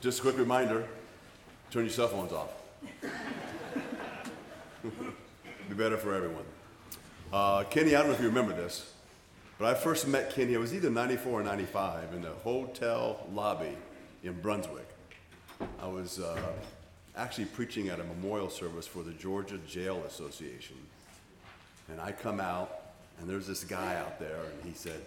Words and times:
Just 0.00 0.20
a 0.20 0.22
quick 0.22 0.38
reminder 0.38 0.86
turn 1.72 1.82
your 1.82 1.92
cell 1.92 2.06
phones 2.06 2.32
off. 2.32 2.50
Be 5.68 5.74
better 5.74 5.96
for 5.96 6.14
everyone. 6.14 6.44
Uh, 7.32 7.64
Kenny, 7.64 7.96
I 7.96 7.98
don't 7.98 8.08
know 8.08 8.14
if 8.14 8.20
you 8.20 8.28
remember 8.28 8.54
this, 8.54 8.92
but 9.58 9.66
I 9.66 9.74
first 9.74 10.06
met 10.06 10.32
Kenny, 10.32 10.54
it 10.54 10.58
was 10.58 10.72
either 10.72 10.88
94 10.88 11.40
or 11.40 11.42
95, 11.42 12.14
in 12.14 12.22
the 12.22 12.30
hotel 12.30 13.26
lobby 13.32 13.76
in 14.22 14.40
Brunswick. 14.40 14.86
I 15.82 15.88
was 15.88 16.20
uh, 16.20 16.40
actually 17.16 17.46
preaching 17.46 17.88
at 17.88 17.98
a 17.98 18.04
memorial 18.04 18.50
service 18.50 18.86
for 18.86 19.02
the 19.02 19.12
Georgia 19.12 19.58
Jail 19.66 20.04
Association. 20.06 20.76
And 21.90 22.00
I 22.00 22.12
come 22.12 22.38
out, 22.38 22.82
and 23.18 23.28
there's 23.28 23.48
this 23.48 23.64
guy 23.64 23.96
out 23.96 24.20
there, 24.20 24.38
and 24.44 24.64
he 24.64 24.74
said, 24.74 25.00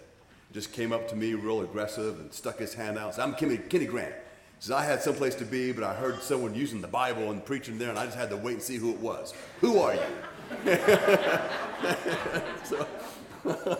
just 0.52 0.74
came 0.74 0.92
up 0.92 1.08
to 1.08 1.16
me 1.16 1.32
real 1.32 1.62
aggressive 1.62 2.20
and 2.20 2.30
stuck 2.30 2.58
his 2.58 2.74
hand 2.74 2.98
out. 2.98 3.14
Said, 3.14 3.22
I'm 3.22 3.34
Kenny, 3.34 3.56
Kenny 3.56 3.86
Grant. 3.86 4.14
He 4.62 4.66
says, 4.66 4.76
I 4.76 4.84
had 4.84 5.02
someplace 5.02 5.34
to 5.34 5.44
be, 5.44 5.72
but 5.72 5.82
I 5.82 5.92
heard 5.92 6.22
someone 6.22 6.54
using 6.54 6.80
the 6.80 6.86
Bible 6.86 7.32
and 7.32 7.44
preaching 7.44 7.78
there, 7.78 7.90
and 7.90 7.98
I 7.98 8.04
just 8.04 8.16
had 8.16 8.30
to 8.30 8.36
wait 8.36 8.52
and 8.52 8.62
see 8.62 8.76
who 8.76 8.90
it 8.90 8.98
was. 9.00 9.34
Who 9.60 9.80
are 9.80 9.94
you? 9.94 10.00
so, 12.62 12.86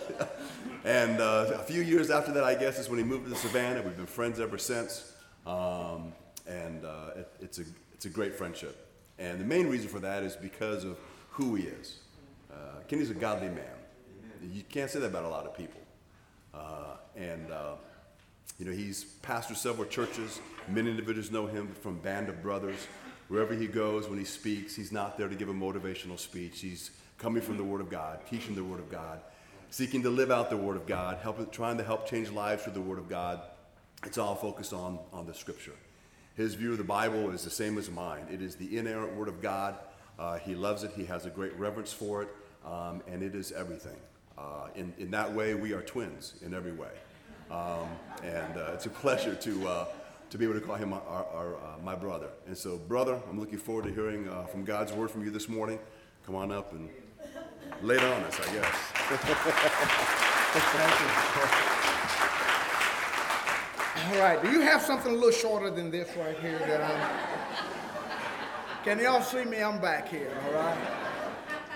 and 0.83 1.21
uh, 1.21 1.51
a 1.53 1.63
few 1.63 1.81
years 1.83 2.11
after 2.11 2.33
that, 2.33 2.43
I 2.43 2.55
guess, 2.55 2.79
is 2.79 2.89
when 2.89 2.99
he 2.99 3.05
moved 3.05 3.29
to 3.29 3.35
Savannah. 3.37 3.81
We've 3.81 3.95
been 3.95 4.05
friends 4.05 4.41
ever 4.41 4.57
since. 4.57 5.13
Um, 5.47 6.11
and 6.49 6.83
uh, 6.83 7.11
it, 7.15 7.31
it's, 7.39 7.59
a, 7.59 7.63
it's 7.93 8.03
a 8.03 8.09
great 8.09 8.35
friendship. 8.35 8.85
And 9.17 9.39
the 9.39 9.45
main 9.45 9.67
reason 9.67 9.87
for 9.87 9.99
that 9.99 10.21
is 10.23 10.35
because 10.35 10.83
of 10.83 10.97
who 11.29 11.55
he 11.55 11.63
is. 11.63 11.99
Uh, 12.51 12.81
Kenny's 12.89 13.09
a 13.09 13.13
godly 13.13 13.47
man. 13.47 13.77
You 14.51 14.63
can't 14.63 14.91
say 14.91 14.99
that 14.99 15.07
about 15.07 15.23
a 15.23 15.29
lot 15.29 15.45
of 15.45 15.55
people. 15.55 15.79
Uh, 16.53 16.97
and, 17.15 17.49
uh, 17.53 17.75
you 18.63 18.69
know, 18.69 18.75
he's 18.77 19.03
pastored 19.21 19.57
several 19.57 19.85
churches. 19.85 20.39
Many 20.69 20.89
individuals 20.89 21.31
know 21.31 21.47
him 21.47 21.67
from 21.81 21.97
Band 21.97 22.29
of 22.29 22.41
Brothers. 22.41 22.87
Wherever 23.27 23.53
he 23.53 23.67
goes, 23.67 24.07
when 24.07 24.17
he 24.17 24.23
speaks, 24.23 24.73
he's 24.73 24.89
not 24.89 25.17
there 25.17 25.27
to 25.27 25.35
give 25.35 25.49
a 25.49 25.53
motivational 25.53 26.17
speech. 26.17 26.61
He's 26.61 26.91
coming 27.17 27.41
from 27.41 27.57
the 27.57 27.63
Word 27.65 27.81
of 27.81 27.89
God, 27.89 28.19
teaching 28.25 28.55
the 28.55 28.63
Word 28.63 28.79
of 28.79 28.89
God, 28.89 29.19
seeking 29.69 30.01
to 30.03 30.09
live 30.09 30.31
out 30.31 30.49
the 30.49 30.55
Word 30.55 30.77
of 30.77 30.87
God, 30.87 31.17
helping, 31.21 31.47
trying 31.47 31.77
to 31.77 31.83
help 31.83 32.07
change 32.07 32.31
lives 32.31 32.63
through 32.63 32.71
the 32.71 32.79
Word 32.79 32.99
of 32.99 33.09
God. 33.09 33.41
It's 34.05 34.17
all 34.17 34.33
focused 34.33 34.71
on, 34.71 34.97
on 35.11 35.25
the 35.25 35.33
Scripture. 35.33 35.75
His 36.37 36.53
view 36.53 36.71
of 36.71 36.77
the 36.77 36.85
Bible 36.85 37.31
is 37.31 37.43
the 37.43 37.49
same 37.49 37.77
as 37.77 37.91
mine. 37.91 38.27
It 38.31 38.41
is 38.41 38.55
the 38.55 38.77
inerrant 38.77 39.13
Word 39.13 39.27
of 39.27 39.41
God. 39.41 39.75
Uh, 40.17 40.37
he 40.37 40.55
loves 40.55 40.83
it. 40.83 40.91
He 40.95 41.03
has 41.03 41.25
a 41.25 41.29
great 41.29 41.53
reverence 41.59 41.91
for 41.91 42.21
it, 42.21 42.29
um, 42.65 43.03
and 43.07 43.23
it 43.23 43.35
is 43.35 43.51
everything. 43.51 43.97
Uh, 44.37 44.67
in, 44.73 44.93
in 44.97 45.11
that 45.11 45.33
way, 45.33 45.53
we 45.53 45.73
are 45.73 45.81
twins 45.81 46.35
in 46.45 46.53
every 46.53 46.71
way. 46.71 46.87
Um, 47.53 47.87
and 48.23 48.57
uh, 48.57 48.71
it's 48.73 48.87
a 48.87 48.89
pleasure 48.89 49.35
to, 49.35 49.67
uh, 49.67 49.85
to 50.31 50.37
be 50.39 50.45
able 50.45 50.55
to 50.55 50.61
call 50.61 50.75
him 50.75 50.91
our, 50.91 51.01
our, 51.01 51.55
uh, 51.55 51.77
my 51.83 51.93
brother. 51.93 52.29
And 52.47 52.57
so, 52.57 52.77
brother, 52.77 53.21
I'm 53.29 53.39
looking 53.39 53.59
forward 53.59 53.85
to 53.85 53.93
hearing 53.93 54.27
uh, 54.27 54.45
from 54.45 54.63
God's 54.63 54.91
word 54.91 55.11
from 55.11 55.23
you 55.23 55.29
this 55.29 55.47
morning. 55.47 55.77
Come 56.25 56.33
on 56.33 56.51
up 56.51 56.73
and 56.73 56.89
lay 57.83 57.95
it 57.95 58.03
on 58.03 58.23
us, 58.23 58.39
I 58.39 58.45
guess. 58.53 58.75
Thank 60.55 60.99
you. 60.99 61.07
All 64.15 64.19
right, 64.19 64.41
do 64.41 64.49
you 64.51 64.61
have 64.61 64.81
something 64.81 65.11
a 65.11 65.15
little 65.15 65.31
shorter 65.31 65.69
than 65.69 65.91
this 65.91 66.09
right 66.17 66.37
here 66.39 66.57
that 66.59 66.81
I'm... 66.81 66.99
Can 68.83 68.99
y'all 68.99 69.21
see 69.21 69.45
me? 69.45 69.61
I'm 69.61 69.79
back 69.79 70.09
here, 70.09 70.35
all 70.45 70.53
right? 70.53 70.77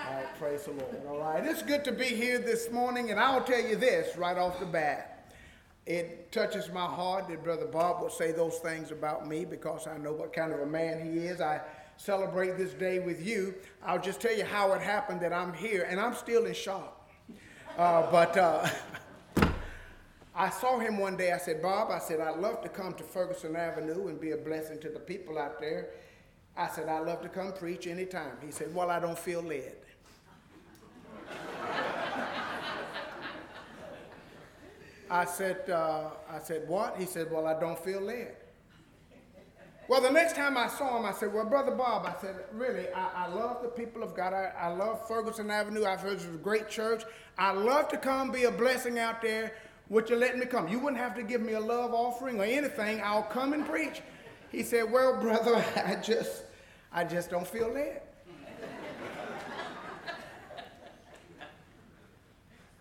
All 0.08 0.14
right, 0.14 0.38
praise 0.38 0.64
the 0.64 0.72
Lord, 0.72 1.06
all 1.08 1.20
right? 1.20 1.44
It's 1.46 1.62
good 1.62 1.84
to 1.84 1.92
be 1.92 2.06
here 2.06 2.38
this 2.38 2.70
morning, 2.72 3.12
and 3.12 3.20
I'll 3.20 3.44
tell 3.44 3.60
you 3.60 3.76
this 3.76 4.16
right 4.16 4.36
off 4.36 4.58
the 4.58 4.66
bat. 4.66 5.17
It 5.88 6.30
touches 6.30 6.70
my 6.70 6.84
heart 6.84 7.28
that 7.28 7.42
Brother 7.42 7.64
Bob 7.64 8.02
would 8.02 8.12
say 8.12 8.30
those 8.30 8.58
things 8.58 8.90
about 8.90 9.26
me 9.26 9.46
because 9.46 9.86
I 9.86 9.96
know 9.96 10.12
what 10.12 10.34
kind 10.34 10.52
of 10.52 10.60
a 10.60 10.66
man 10.66 11.02
he 11.02 11.20
is. 11.20 11.40
I 11.40 11.62
celebrate 11.96 12.58
this 12.58 12.74
day 12.74 12.98
with 12.98 13.26
you. 13.26 13.54
I'll 13.82 14.00
just 14.00 14.20
tell 14.20 14.36
you 14.36 14.44
how 14.44 14.74
it 14.74 14.82
happened 14.82 15.22
that 15.22 15.32
I'm 15.32 15.54
here, 15.54 15.86
and 15.88 15.98
I'm 15.98 16.14
still 16.14 16.44
in 16.44 16.52
shock. 16.52 17.10
Uh, 17.76 18.10
but... 18.10 18.36
Uh, 18.36 18.68
I 20.34 20.50
saw 20.50 20.78
him 20.78 20.98
one 20.98 21.16
day. 21.16 21.32
I 21.32 21.38
said, 21.38 21.60
Bob, 21.60 21.90
I 21.90 21.98
said, 21.98 22.20
I'd 22.20 22.36
love 22.36 22.62
to 22.62 22.68
come 22.68 22.94
to 22.94 23.02
Ferguson 23.02 23.56
Avenue 23.56 24.06
and 24.06 24.20
be 24.20 24.30
a 24.30 24.36
blessing 24.36 24.78
to 24.82 24.88
the 24.88 25.00
people 25.00 25.36
out 25.36 25.58
there. 25.58 25.88
I 26.56 26.68
said, 26.68 26.88
I'd 26.88 27.04
love 27.04 27.22
to 27.22 27.28
come 27.28 27.52
preach 27.52 27.88
anytime. 27.88 28.36
He 28.44 28.52
said, 28.52 28.72
Well, 28.72 28.88
I 28.88 29.00
don't 29.00 29.18
feel 29.18 29.42
led. 29.42 29.74
I 35.10 35.24
said, 35.24 35.70
uh, 35.70 36.10
I 36.30 36.38
said, 36.38 36.68
what? 36.68 36.96
He 36.98 37.06
said, 37.06 37.30
well, 37.30 37.46
I 37.46 37.58
don't 37.58 37.78
feel 37.78 38.00
led. 38.00 38.36
Well, 39.88 40.02
the 40.02 40.10
next 40.10 40.36
time 40.36 40.58
I 40.58 40.68
saw 40.68 40.98
him, 40.98 41.06
I 41.06 41.12
said, 41.12 41.32
well, 41.32 41.46
Brother 41.46 41.70
Bob, 41.70 42.04
I 42.04 42.20
said, 42.20 42.36
really, 42.52 42.88
I, 42.90 43.24
I 43.24 43.26
love 43.28 43.62
the 43.62 43.68
people 43.68 44.02
of 44.02 44.14
God. 44.14 44.34
I, 44.34 44.52
I 44.60 44.68
love 44.68 45.08
Ferguson 45.08 45.50
Avenue. 45.50 45.86
I've 45.86 46.00
heard 46.00 46.14
it's 46.14 46.24
a 46.26 46.28
great 46.28 46.68
church. 46.68 47.04
I 47.38 47.52
love 47.52 47.88
to 47.88 47.96
come 47.96 48.30
be 48.30 48.44
a 48.44 48.50
blessing 48.50 48.98
out 48.98 49.22
there. 49.22 49.54
Would 49.88 50.10
you 50.10 50.16
let 50.16 50.38
me 50.38 50.44
come? 50.44 50.68
You 50.68 50.78
wouldn't 50.78 51.00
have 51.00 51.14
to 51.14 51.22
give 51.22 51.40
me 51.40 51.54
a 51.54 51.60
love 51.60 51.94
offering 51.94 52.38
or 52.38 52.44
anything. 52.44 53.00
I'll 53.02 53.22
come 53.22 53.54
and 53.54 53.64
preach. 53.64 54.02
He 54.52 54.62
said, 54.62 54.92
well, 54.92 55.16
brother, 55.22 55.64
I 55.74 55.96
just, 55.96 56.44
I 56.92 57.04
just 57.04 57.30
don't 57.30 57.46
feel 57.46 57.72
led. 57.72 58.02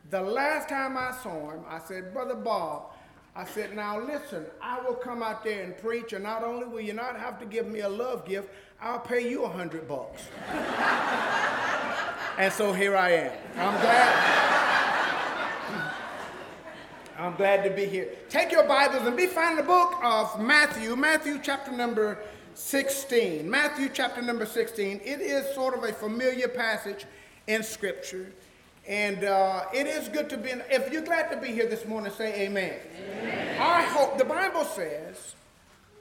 The 0.09 0.21
last 0.21 0.69
time 0.69 0.97
I 0.97 1.11
saw 1.21 1.51
him, 1.51 1.61
I 1.67 1.79
said, 1.79 2.13
Brother 2.13 2.35
Bob, 2.35 2.93
I 3.35 3.45
said, 3.45 3.75
now 3.75 3.99
listen, 3.99 4.45
I 4.61 4.79
will 4.81 4.95
come 4.95 5.21
out 5.21 5.43
there 5.43 5.63
and 5.63 5.77
preach, 5.77 6.13
and 6.13 6.23
not 6.23 6.43
only 6.43 6.65
will 6.65 6.81
you 6.81 6.93
not 6.93 7.19
have 7.19 7.39
to 7.39 7.45
give 7.45 7.67
me 7.67 7.81
a 7.81 7.89
love 7.89 8.25
gift, 8.25 8.49
I'll 8.81 8.99
pay 8.99 9.29
you 9.29 9.43
a 9.43 9.49
hundred 9.49 9.87
bucks. 9.87 10.23
and 12.37 12.51
so 12.53 12.73
here 12.73 12.95
I 12.95 13.11
am. 13.11 13.31
I'm 13.57 13.81
glad. 13.81 14.33
I'm 17.19 17.35
glad 17.35 17.63
to 17.63 17.69
be 17.69 17.85
here. 17.85 18.09
Take 18.29 18.51
your 18.51 18.67
Bibles 18.67 19.05
and 19.05 19.17
be 19.17 19.27
finding 19.27 19.57
the 19.57 19.63
book 19.63 19.95
of 20.03 20.39
Matthew, 20.39 20.95
Matthew 20.95 21.39
chapter 21.43 21.71
number 21.71 22.19
16. 22.53 23.49
Matthew 23.49 23.89
chapter 23.93 24.21
number 24.21 24.45
16. 24.45 25.01
It 25.03 25.21
is 25.21 25.53
sort 25.53 25.77
of 25.77 25.83
a 25.83 25.93
familiar 25.93 26.47
passage 26.47 27.05
in 27.47 27.61
Scripture. 27.61 28.31
And 28.87 29.25
uh, 29.25 29.65
it 29.73 29.85
is 29.85 30.07
good 30.07 30.29
to 30.29 30.37
be, 30.37 30.51
in, 30.51 30.63
if 30.69 30.91
you're 30.93 31.01
glad 31.01 31.29
to 31.31 31.37
be 31.37 31.47
here 31.47 31.67
this 31.67 31.85
morning, 31.85 32.11
say 32.13 32.45
amen. 32.45 32.79
amen. 33.21 33.61
I 33.61 33.81
hope, 33.81 34.17
the 34.17 34.23
Bible 34.23 34.63
says, 34.63 35.35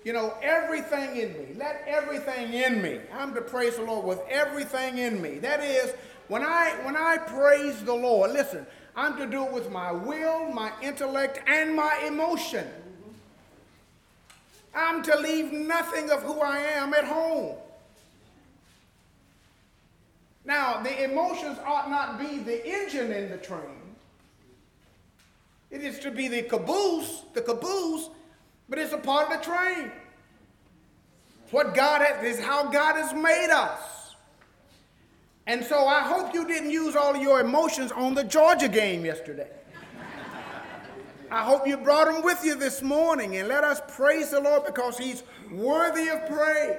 you 0.04 0.12
know, 0.12 0.34
everything 0.41 1.16
in 1.16 1.32
me, 1.32 1.48
let 1.56 1.82
everything 1.88 2.52
in 2.52 2.80
me. 2.80 3.00
I'm 3.12 3.34
to 3.34 3.41
praise 3.41 3.74
the 3.74 3.82
Lord 3.82 4.06
with 4.06 4.20
everything 4.30 4.98
in 4.98 5.20
me. 5.20 5.38
That 5.38 5.64
is, 5.64 5.94
when 6.28 6.44
I, 6.44 6.76
when 6.84 6.97
I 6.97 7.16
praise 7.19 7.82
the 7.82 7.94
Lord, 7.94 8.30
listen, 8.30 8.64
I'm 8.94 9.16
to 9.18 9.26
do 9.26 9.44
it 9.44 9.53
with 9.53 9.68
my 9.72 9.91
will, 9.91 10.53
my 10.53 10.70
intellect, 10.80 11.41
and 11.48 11.74
my 11.74 12.04
emotion. 12.06 12.68
I'm 14.76 15.03
to 15.03 15.18
leave 15.18 15.50
nothing 15.53 16.10
of 16.10 16.22
who 16.22 16.41
I 16.41 16.58
am 16.58 16.94
at 16.94 17.04
home. 17.04 17.56
Now, 20.47 20.81
the 20.81 21.05
emotions 21.05 21.59
ought 21.67 21.91
not 21.91 22.21
be 22.21 22.39
the 22.39 22.65
engine 22.65 23.11
in 23.11 23.29
the 23.29 23.37
train. 23.37 23.61
It 25.73 25.83
is 25.83 25.99
to 25.99 26.12
be 26.12 26.29
the 26.29 26.43
caboose, 26.43 27.23
the 27.34 27.43
caboose, 27.43 28.09
but 28.69 28.79
it's 28.79 28.93
a 28.93 28.99
part 28.99 29.31
of 29.31 29.41
the 29.41 29.45
train. 29.45 29.91
What 31.51 31.75
God 31.75 32.01
has, 32.01 32.25
is 32.25 32.45
how 32.45 32.71
God 32.71 32.95
has 32.95 33.12
made 33.12 33.51
us. 33.51 34.15
And 35.49 35.65
so 35.65 35.87
I 35.87 36.01
hope 36.01 36.33
you 36.33 36.47
didn't 36.47 36.71
use 36.71 36.95
all 36.95 37.15
of 37.15 37.23
your 37.23 37.41
emotions 37.41 37.91
on 37.91 38.15
the 38.15 38.25
Georgia 38.25 38.69
game 38.69 39.05
yesterday. 39.05 39.51
I 41.28 41.43
hope 41.43 41.67
you 41.67 41.77
brought 41.77 42.07
them 42.07 42.23
with 42.23 42.45
you 42.45 42.55
this 42.55 42.83
morning 42.83 43.37
and 43.37 43.49
let 43.49 43.65
us 43.65 43.81
praise 43.89 44.31
the 44.31 44.41
Lord 44.41 44.65
because 44.65 44.97
He's 44.97 45.25
worthy 45.51 46.09
of 46.09 46.25
praise. 46.28 46.77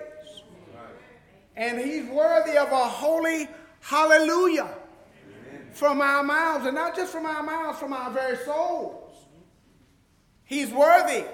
And 1.58 1.80
he's 1.80 2.06
worthy 2.06 2.56
of 2.56 2.72
a 2.72 2.86
holy 2.86 3.50
hallelujah 3.82 4.70
Amen. 4.70 5.68
from 5.74 6.02
our 6.02 6.24
mouths, 6.24 6.68
and 6.68 6.76
not 6.76 6.96
just 6.96 7.12
from 7.12 7.26
our 7.26 7.42
mouths, 7.42 7.80
from 7.80 7.94
our 7.94 8.12
very 8.12 8.38
souls. 8.38 9.26
He's 10.46 10.72
worthy. 10.72 11.26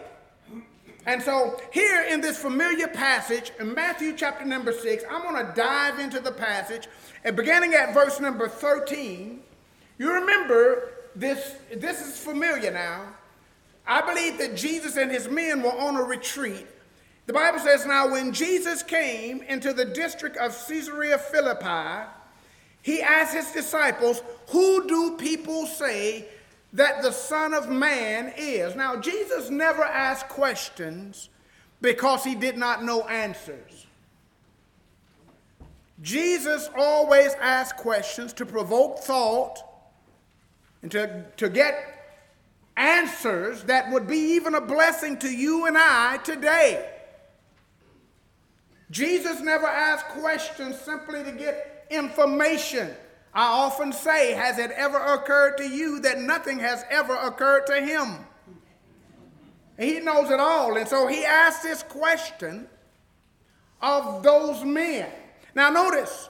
And 1.06 1.22
so, 1.22 1.60
here 1.74 2.06
in 2.10 2.22
this 2.22 2.38
familiar 2.38 2.88
passage, 2.88 3.52
in 3.60 3.74
Matthew 3.74 4.16
chapter 4.16 4.46
number 4.46 4.72
6, 4.72 5.04
I'm 5.12 5.24
going 5.24 5.46
to 5.46 5.54
dive 5.54 6.00
into 6.00 6.22
the 6.22 6.32
passage, 6.32 6.88
and 7.26 7.36
beginning 7.36 7.74
at 7.74 7.94
verse 7.94 8.22
number 8.22 8.48
13, 8.48 9.42
you 9.98 10.14
remember 10.14 10.94
this, 11.18 11.58
this 11.76 12.00
is 12.02 12.18
familiar 12.18 12.72
now. 12.72 13.08
I 13.86 14.02
believe 14.02 14.38
that 14.38 14.56
Jesus 14.56 14.96
and 14.96 15.12
his 15.12 15.28
men 15.28 15.62
were 15.62 15.78
on 15.78 15.98
a 15.98 16.04
retreat 16.04 16.68
the 17.26 17.34
Bible 17.34 17.60
says, 17.60 17.86
Now 17.86 18.12
when 18.12 18.34
Jesus 18.34 18.84
came 18.84 19.42
into 19.44 19.74
the 19.74 19.86
district 19.86 20.38
of 20.38 20.52
Caesarea 20.68 21.18
Philippi, 21.18 22.10
he 22.82 23.02
asked 23.02 23.34
his 23.34 23.52
disciples, 23.52 24.22
Who 24.50 24.88
do 24.88 25.18
people 25.18 25.66
say 25.66 26.26
that 26.74 27.02
the 27.02 27.12
Son 27.12 27.54
of 27.54 27.70
Man 27.70 28.34
is? 28.38 28.76
Now, 28.76 28.98
Jesus 28.98 29.50
never 29.50 29.84
asked 29.84 30.28
questions 30.28 31.30
because 31.82 32.24
he 32.24 32.36
did 32.36 32.58
not 32.58 32.84
know 32.84 33.08
answers. 33.08 33.88
Jesus 36.02 36.70
always 36.78 37.34
asked 37.36 37.78
questions 37.78 38.34
to 38.34 38.46
provoke 38.46 39.00
thought 39.00 39.60
and 40.82 40.92
to, 40.92 41.26
to 41.38 41.50
get 41.50 42.20
answers 42.76 43.64
that 43.64 43.92
would 43.92 44.08
be 44.08 44.18
even 44.18 44.56
a 44.56 44.62
blessing 44.62 45.18
to 45.20 45.30
you 45.30 45.66
and 45.68 45.78
I 45.78 46.18
today. 46.18 46.90
Jesus 48.94 49.42
never 49.42 49.66
asked 49.66 50.06
questions 50.10 50.80
simply 50.80 51.24
to 51.24 51.32
get 51.32 51.88
information. 51.90 52.92
I 53.34 53.48
often 53.48 53.92
say, 53.92 54.34
has 54.34 54.60
it 54.60 54.70
ever 54.70 55.00
occurred 55.00 55.58
to 55.58 55.68
you 55.68 56.00
that 56.02 56.20
nothing 56.20 56.60
has 56.60 56.86
ever 56.92 57.16
occurred 57.16 57.66
to 57.66 57.82
him? 57.82 58.20
He 59.80 60.00
knows 60.00 60.30
it 60.30 60.40
all. 60.40 60.78
And 60.78 60.88
so 60.88 61.08
he 61.08 61.26
asked 61.26 61.64
this 61.64 61.82
question 61.82 62.68
of 63.82 64.22
those 64.22 64.64
men. 64.64 65.10
Now, 65.56 65.72
notice, 65.72 66.30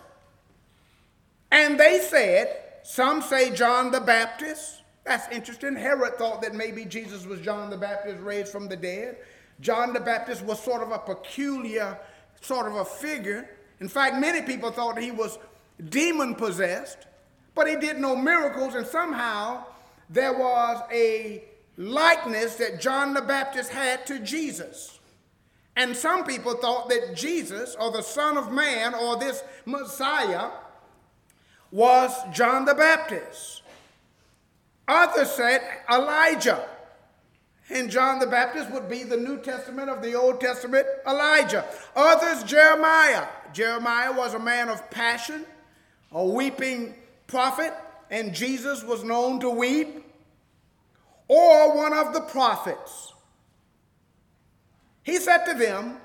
and 1.51 1.77
they 1.77 1.99
said, 1.99 2.61
some 2.83 3.21
say 3.21 3.53
John 3.53 3.91
the 3.91 3.99
Baptist. 3.99 4.83
That's 5.03 5.27
interesting. 5.35 5.75
Herod 5.75 6.13
thought 6.17 6.41
that 6.41 6.55
maybe 6.55 6.85
Jesus 6.85 7.25
was 7.25 7.41
John 7.41 7.69
the 7.69 7.77
Baptist 7.77 8.21
raised 8.21 8.53
from 8.53 8.69
the 8.69 8.77
dead. 8.77 9.17
John 9.59 9.91
the 9.91 9.99
Baptist 9.99 10.43
was 10.45 10.63
sort 10.63 10.81
of 10.81 10.91
a 10.91 10.99
peculiar 10.99 11.97
sort 12.43 12.67
of 12.67 12.75
a 12.75 12.85
figure. 12.85 13.49
In 13.79 13.87
fact, 13.89 14.17
many 14.17 14.41
people 14.41 14.71
thought 14.71 14.99
he 14.99 15.11
was 15.11 15.39
demon 15.89 16.35
possessed, 16.35 16.97
but 17.55 17.67
he 17.67 17.75
did 17.75 17.99
no 17.99 18.15
miracles, 18.15 18.75
and 18.75 18.85
somehow 18.85 19.65
there 20.09 20.33
was 20.33 20.83
a 20.91 21.43
likeness 21.77 22.55
that 22.55 22.79
John 22.79 23.13
the 23.13 23.21
Baptist 23.21 23.71
had 23.71 24.05
to 24.07 24.19
Jesus. 24.19 24.99
And 25.75 25.95
some 25.95 26.23
people 26.23 26.55
thought 26.55 26.89
that 26.89 27.15
Jesus, 27.15 27.75
or 27.79 27.91
the 27.91 28.03
Son 28.03 28.37
of 28.37 28.51
Man, 28.51 28.93
or 28.93 29.17
this 29.17 29.43
Messiah, 29.65 30.51
was 31.71 32.11
John 32.31 32.65
the 32.65 32.75
Baptist. 32.75 33.63
Others 34.87 35.31
said 35.31 35.61
Elijah. 35.91 36.67
And 37.69 37.89
John 37.89 38.19
the 38.19 38.27
Baptist 38.27 38.69
would 38.71 38.89
be 38.89 39.03
the 39.03 39.17
New 39.17 39.39
Testament 39.39 39.89
of 39.89 40.01
the 40.01 40.15
Old 40.15 40.41
Testament 40.41 40.85
Elijah. 41.07 41.65
Others, 41.95 42.43
Jeremiah. 42.43 43.27
Jeremiah 43.53 44.11
was 44.11 44.33
a 44.33 44.39
man 44.39 44.69
of 44.69 44.89
passion, 44.89 45.45
a 46.11 46.25
weeping 46.25 46.95
prophet, 47.27 47.73
and 48.11 48.33
Jesus 48.33 48.83
was 48.83 49.03
known 49.03 49.39
to 49.39 49.49
weep. 49.49 50.05
Or 51.27 51.75
one 51.75 51.93
of 51.93 52.13
the 52.13 52.21
prophets. 52.21 53.13
He 55.03 55.17
said 55.17 55.45
to 55.45 55.53
them, 55.53 55.97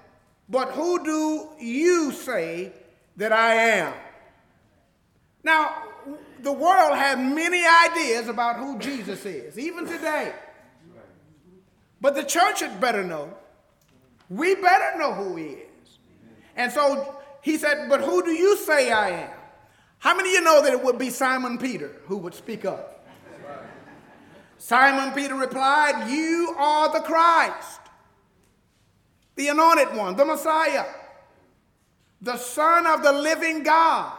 But 0.48 0.70
who 0.70 1.04
do 1.04 1.48
you 1.58 2.12
say 2.12 2.72
that 3.16 3.32
I 3.32 3.54
am? 3.54 3.94
Now, 5.42 5.82
the 6.40 6.52
world 6.52 6.96
has 6.96 7.18
many 7.18 7.64
ideas 7.66 8.28
about 8.28 8.56
who 8.56 8.78
Jesus 8.78 9.24
is, 9.26 9.58
even 9.58 9.86
today. 9.86 10.32
But 12.00 12.14
the 12.14 12.22
church 12.22 12.60
had 12.60 12.80
better 12.80 13.02
know. 13.02 13.34
We 14.28 14.54
better 14.54 14.98
know 14.98 15.14
who 15.14 15.36
he 15.36 15.44
is. 15.44 15.98
And 16.56 16.70
so 16.70 17.16
he 17.40 17.56
said, 17.56 17.88
But 17.88 18.00
who 18.00 18.22
do 18.22 18.30
you 18.30 18.56
say 18.56 18.92
I 18.92 19.10
am? 19.10 19.30
How 19.98 20.16
many 20.16 20.28
of 20.30 20.34
you 20.34 20.40
know 20.42 20.62
that 20.62 20.72
it 20.72 20.82
would 20.82 20.98
be 20.98 21.10
Simon 21.10 21.58
Peter 21.58 21.96
who 22.06 22.18
would 22.18 22.34
speak 22.34 22.64
up? 22.64 23.06
Simon 24.58 25.14
Peter 25.14 25.34
replied, 25.34 26.10
You 26.10 26.54
are 26.58 26.92
the 26.92 27.00
Christ, 27.00 27.80
the 29.36 29.48
anointed 29.48 29.96
one, 29.96 30.16
the 30.16 30.24
Messiah, 30.24 30.84
the 32.20 32.36
Son 32.36 32.86
of 32.86 33.02
the 33.02 33.12
living 33.12 33.62
God. 33.62 34.12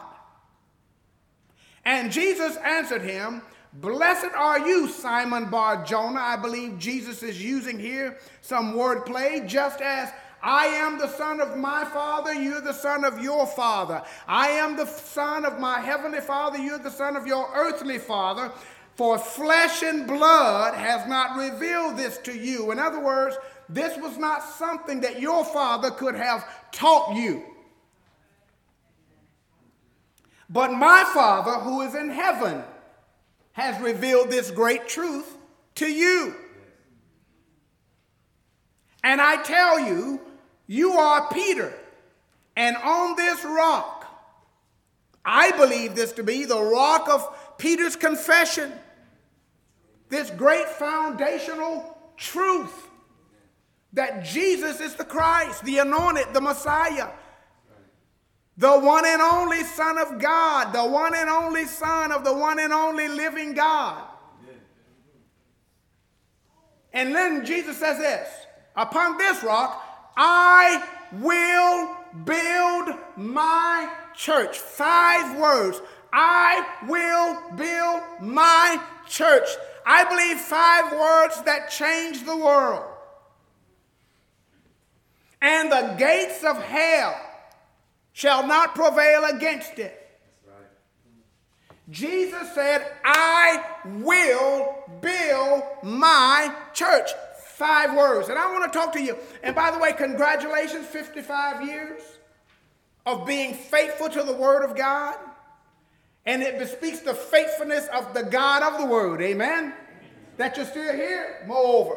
And 1.85 2.11
Jesus 2.11 2.55
answered 2.57 3.01
him, 3.01 3.41
Blessed 3.73 4.33
are 4.35 4.67
you, 4.67 4.87
Simon 4.87 5.49
Bar 5.49 5.85
Jonah. 5.85 6.19
I 6.19 6.37
believe 6.37 6.79
Jesus 6.79 7.21
is 7.21 7.41
using 7.41 7.77
here 7.77 8.17
some 8.41 8.73
wordplay, 8.73 9.47
just 9.47 9.79
as 9.81 10.11
I 10.41 10.67
am 10.67 10.97
the 10.97 11.09
son 11.09 11.39
of 11.39 11.57
my 11.57 11.85
father, 11.85 12.33
you're 12.33 12.61
the 12.61 12.73
son 12.73 13.03
of 13.03 13.21
your 13.21 13.45
father. 13.45 14.01
I 14.27 14.49
am 14.49 14.75
the 14.75 14.87
son 14.87 15.45
of 15.45 15.59
my 15.59 15.79
heavenly 15.79 16.21
father, 16.21 16.57
you're 16.57 16.79
the 16.79 16.89
son 16.89 17.15
of 17.15 17.27
your 17.27 17.49
earthly 17.53 17.99
father. 17.99 18.51
For 18.95 19.17
flesh 19.17 19.83
and 19.83 20.07
blood 20.07 20.73
has 20.73 21.07
not 21.07 21.37
revealed 21.37 21.97
this 21.97 22.17
to 22.19 22.37
you. 22.37 22.71
In 22.71 22.79
other 22.79 22.99
words, 22.99 23.37
this 23.69 23.97
was 23.97 24.17
not 24.17 24.43
something 24.43 24.99
that 25.01 25.21
your 25.21 25.45
father 25.45 25.91
could 25.91 26.15
have 26.15 26.71
taught 26.71 27.15
you. 27.15 27.43
But 30.49 30.73
my 30.73 31.03
Father 31.13 31.59
who 31.61 31.81
is 31.81 31.93
in 31.93 32.09
heaven 32.09 32.63
has 33.59 33.79
revealed 33.81 34.29
this 34.29 34.51
great 34.51 34.87
truth 34.87 35.37
to 35.75 35.85
you. 35.85 36.35
And 39.03 39.21
I 39.21 39.41
tell 39.41 39.79
you, 39.79 40.21
you 40.67 40.93
are 40.93 41.29
Peter, 41.31 41.73
and 42.55 42.75
on 42.77 43.15
this 43.15 43.43
rock, 43.43 44.05
I 45.23 45.51
believe 45.51 45.95
this 45.95 46.11
to 46.13 46.23
be 46.23 46.45
the 46.45 46.61
rock 46.61 47.09
of 47.09 47.57
Peter's 47.57 47.95
confession, 47.95 48.71
this 50.09 50.29
great 50.31 50.67
foundational 50.67 51.97
truth 52.17 52.89
that 53.93 54.23
Jesus 54.23 54.79
is 54.79 54.95
the 54.95 55.05
Christ, 55.05 55.63
the 55.63 55.79
anointed, 55.79 56.27
the 56.33 56.41
Messiah, 56.41 57.09
the 58.59 58.77
one 58.77 59.05
and 59.05 59.21
only 59.21 59.63
Son 59.63 59.97
of 59.97 60.19
God, 60.19 60.73
the 60.73 60.83
one 60.83 61.15
and 61.15 61.29
only 61.29 61.63
Son 61.63 62.11
of 62.11 62.25
the 62.25 62.33
one 62.33 62.59
and 62.59 62.73
only 62.73 63.07
living 63.07 63.53
God. 63.53 64.03
And 66.91 67.15
then 67.15 67.45
Jesus 67.45 67.77
says 67.77 67.99
this 67.99 68.27
Upon 68.75 69.17
this 69.17 69.41
rock, 69.43 69.81
I 70.17 70.85
will 71.13 71.95
build 72.25 72.97
my 73.15 73.93
church. 74.13 74.57
Five 74.57 75.39
words. 75.39 75.81
I 76.11 76.67
will 76.85 77.55
build 77.55 78.01
my 78.21 78.81
church. 79.07 79.47
I 79.85 80.03
believe 80.03 80.37
five 80.37 80.91
words 80.91 81.41
that 81.43 81.69
change 81.69 82.25
the 82.25 82.35
world. 82.35 82.83
And 85.41 85.71
the 85.71 85.95
gates 85.97 86.43
of 86.43 86.61
hell 86.61 87.28
shall 88.19 88.45
not 88.45 88.75
prevail 88.75 89.23
against 89.33 89.79
it. 89.79 89.95
Jesus 91.89 92.53
said, 92.53 92.85
I 93.05 93.63
will 93.85 94.75
build 94.99 95.63
my 95.83 96.53
church. 96.73 97.11
Five 97.55 97.95
words. 97.95 98.27
And 98.27 98.37
I 98.37 98.51
want 98.51 98.71
to 98.71 98.77
talk 98.77 98.91
to 98.93 99.01
you. 99.01 99.15
And 99.41 99.55
by 99.55 99.71
the 99.71 99.79
way, 99.79 99.93
congratulations, 99.93 100.85
55 100.87 101.65
years 101.65 102.01
of 103.05 103.25
being 103.25 103.53
faithful 103.53 104.09
to 104.09 104.23
the 104.23 104.33
Word 104.33 104.69
of 104.69 104.75
God. 104.75 105.15
And 106.25 106.43
it 106.43 106.59
bespeaks 106.59 106.99
the 106.99 107.13
faithfulness 107.13 107.87
of 107.87 108.13
the 108.13 108.23
God 108.23 108.63
of 108.63 108.81
the 108.81 108.85
Word. 108.85 109.21
Amen? 109.21 109.73
That 110.35 110.57
you're 110.57 110.65
still 110.65 110.93
here, 110.93 111.45
moreover. 111.47 111.95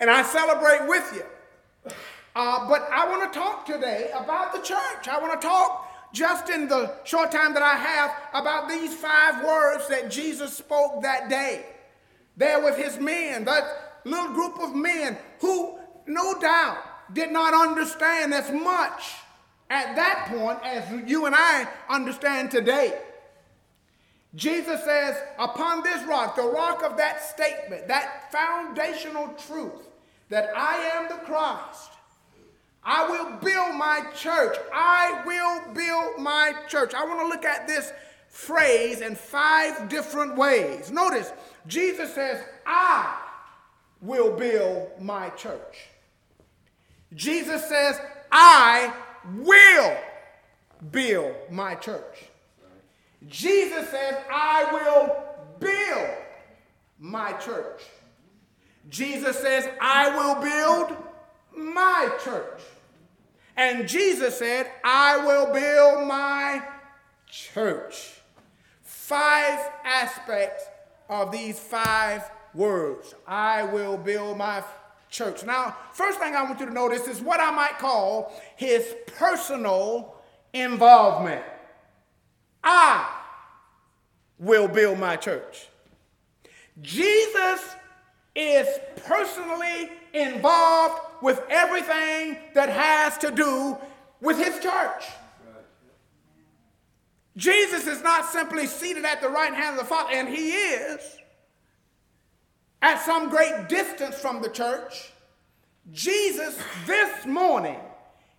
And 0.00 0.08
I 0.08 0.22
celebrate 0.22 0.88
with 0.88 1.12
you. 1.14 1.92
Uh, 2.36 2.68
but 2.68 2.86
I 2.92 3.08
want 3.08 3.32
to 3.32 3.38
talk 3.38 3.64
today 3.64 4.10
about 4.14 4.52
the 4.52 4.58
church. 4.58 5.08
I 5.08 5.18
want 5.18 5.40
to 5.40 5.48
talk 5.48 5.90
just 6.12 6.50
in 6.50 6.68
the 6.68 6.94
short 7.04 7.32
time 7.32 7.54
that 7.54 7.62
I 7.62 7.76
have 7.76 8.12
about 8.34 8.68
these 8.68 8.94
five 8.94 9.42
words 9.42 9.88
that 9.88 10.10
Jesus 10.10 10.54
spoke 10.54 11.00
that 11.00 11.30
day. 11.30 11.64
There 12.36 12.62
with 12.62 12.76
his 12.76 12.98
men, 12.98 13.46
that 13.46 14.02
little 14.04 14.34
group 14.34 14.60
of 14.60 14.74
men 14.74 15.16
who, 15.40 15.78
no 16.06 16.38
doubt, 16.38 16.76
did 17.14 17.32
not 17.32 17.54
understand 17.54 18.34
as 18.34 18.52
much 18.52 19.14
at 19.70 19.96
that 19.96 20.26
point 20.28 20.58
as 20.62 21.08
you 21.08 21.24
and 21.24 21.34
I 21.34 21.66
understand 21.88 22.50
today. 22.50 23.00
Jesus 24.34 24.84
says, 24.84 25.16
upon 25.38 25.82
this 25.82 26.06
rock, 26.06 26.36
the 26.36 26.42
rock 26.42 26.82
of 26.82 26.98
that 26.98 27.22
statement, 27.22 27.88
that 27.88 28.30
foundational 28.30 29.28
truth, 29.48 29.88
that 30.28 30.50
I 30.54 30.76
am 30.96 31.08
the 31.08 31.24
Christ, 31.24 31.92
I 32.88 33.10
will 33.10 33.36
build 33.38 33.74
my 33.74 34.04
church. 34.14 34.56
I 34.72 35.22
will 35.26 35.74
build 35.74 36.20
my 36.20 36.54
church. 36.68 36.94
I 36.94 37.04
want 37.04 37.18
to 37.18 37.26
look 37.26 37.44
at 37.44 37.66
this 37.66 37.90
phrase 38.28 39.00
in 39.00 39.16
five 39.16 39.88
different 39.88 40.36
ways. 40.36 40.92
Notice, 40.92 41.32
Jesus 41.66 42.14
says, 42.14 42.40
I 42.64 43.20
will 44.00 44.36
build 44.36 44.90
my 45.00 45.30
church. 45.30 45.88
Jesus 47.12 47.68
says, 47.68 48.00
I 48.30 48.92
will 49.34 49.96
build 50.92 51.34
my 51.50 51.74
church. 51.74 52.24
Jesus 53.26 53.88
says, 53.90 54.14
I 54.30 54.70
will 54.72 55.24
build 55.58 56.10
my 57.00 57.32
church. 57.32 57.82
Jesus 58.88 59.36
says, 59.40 59.68
I 59.80 60.14
will 60.14 60.40
build 60.40 60.96
my 61.56 62.10
church. 62.22 62.60
And 63.56 63.88
Jesus 63.88 64.38
said, 64.38 64.70
I 64.84 65.18
will 65.24 65.52
build 65.52 66.06
my 66.06 66.62
church. 67.26 68.20
Five 68.82 69.58
aspects 69.84 70.64
of 71.08 71.32
these 71.32 71.58
five 71.58 72.30
words. 72.54 73.14
I 73.26 73.62
will 73.62 73.96
build 73.96 74.36
my 74.36 74.62
church. 75.08 75.44
Now, 75.44 75.76
first 75.92 76.18
thing 76.18 76.34
I 76.34 76.42
want 76.42 76.60
you 76.60 76.66
to 76.66 76.72
notice 76.72 77.06
is 77.06 77.20
what 77.20 77.40
I 77.40 77.50
might 77.50 77.78
call 77.78 78.32
his 78.56 78.94
personal 79.16 80.16
involvement. 80.52 81.44
I 82.62 83.08
will 84.38 84.68
build 84.68 84.98
my 84.98 85.16
church. 85.16 85.68
Jesus 86.82 87.74
is 88.34 88.66
personally 88.96 89.90
involved 90.12 91.00
with 91.22 91.40
everything 91.48 92.38
that 92.54 92.68
has 92.68 93.18
to 93.18 93.30
do 93.30 93.76
with 94.20 94.38
his 94.38 94.58
church. 94.60 95.04
Jesus 97.36 97.86
is 97.86 98.02
not 98.02 98.24
simply 98.26 98.66
seated 98.66 99.04
at 99.04 99.20
the 99.20 99.28
right 99.28 99.52
hand 99.52 99.78
of 99.78 99.82
the 99.82 99.88
Father, 99.88 100.10
and 100.12 100.28
he 100.28 100.52
is 100.52 101.00
at 102.80 103.02
some 103.02 103.28
great 103.28 103.68
distance 103.68 104.16
from 104.16 104.40
the 104.40 104.48
church. 104.48 105.12
Jesus 105.92 106.58
this 106.86 107.26
morning 107.26 107.78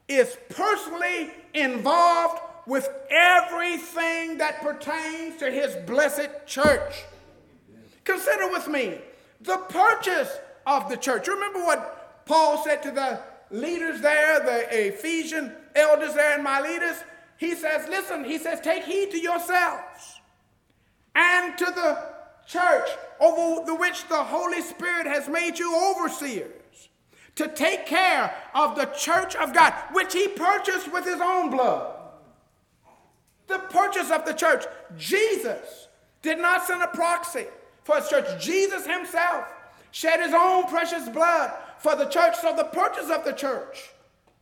is 0.08 0.38
personally 0.50 1.32
involved 1.54 2.42
with 2.66 2.90
everything 3.10 4.38
that 4.38 4.62
pertains 4.62 5.38
to 5.40 5.52
his 5.52 5.76
blessed 5.86 6.30
church. 6.46 7.04
Consider 8.04 8.50
with 8.52 8.68
me 8.68 9.00
the 9.42 9.58
purchase 9.70 10.38
of 10.66 10.90
the 10.90 10.98
church. 10.98 11.28
Remember 11.28 11.64
what 11.64 11.97
Paul 12.28 12.64
said 12.64 12.84
to 12.84 12.92
the 12.92 13.20
leaders 13.50 14.02
there, 14.02 14.40
the 14.40 14.88
Ephesian 14.88 15.54
elders 15.76 16.14
there, 16.14 16.36
and 16.36 16.44
my 16.44 16.62
leaders? 16.62 16.98
He 17.38 17.56
says, 17.56 17.88
Listen, 17.88 18.24
he 18.24 18.38
says, 18.38 18.60
take 18.60 18.84
heed 18.84 19.12
to 19.12 19.20
yourselves 19.20 20.20
and 21.16 21.58
to 21.58 21.66
the 21.66 21.98
church 22.48 22.90
over 23.20 23.66
the 23.66 23.76
which 23.76 24.08
the 24.08 24.24
Holy 24.24 24.62
Spirit 24.62 25.08
has 25.08 25.28
made 25.28 25.58
you 25.58 25.76
overseers 25.76 26.90
to 27.36 27.48
take 27.48 27.86
care 27.86 28.34
of 28.56 28.76
the 28.76 28.86
church 28.86 29.36
of 29.36 29.54
God, 29.54 29.74
which 29.92 30.14
he 30.14 30.28
purchased 30.28 30.92
with 30.92 31.06
his 31.06 31.22
own 31.22 31.52
blood. 31.52 31.94
The 33.48 33.60
purchase 33.60 34.12
of 34.12 34.26
the 34.26 34.34
church. 34.34 34.66
Jesus 34.98 35.88
did 36.22 36.40
not 36.40 36.66
send 36.66 36.82
a 36.82 36.88
proxy 36.88 37.46
for 37.84 37.98
his 37.98 38.10
church. 38.10 38.44
Jesus 38.44 38.86
himself 38.86 39.46
shed 39.92 40.20
his 40.20 40.34
own 40.34 40.66
precious 40.66 41.08
blood 41.10 41.54
for 41.80 41.96
the 41.96 42.06
church. 42.06 42.36
So 42.38 42.56
the 42.56 42.66
purchase 42.66 43.10
of 43.10 43.26
the 43.26 43.34
church, 43.34 43.90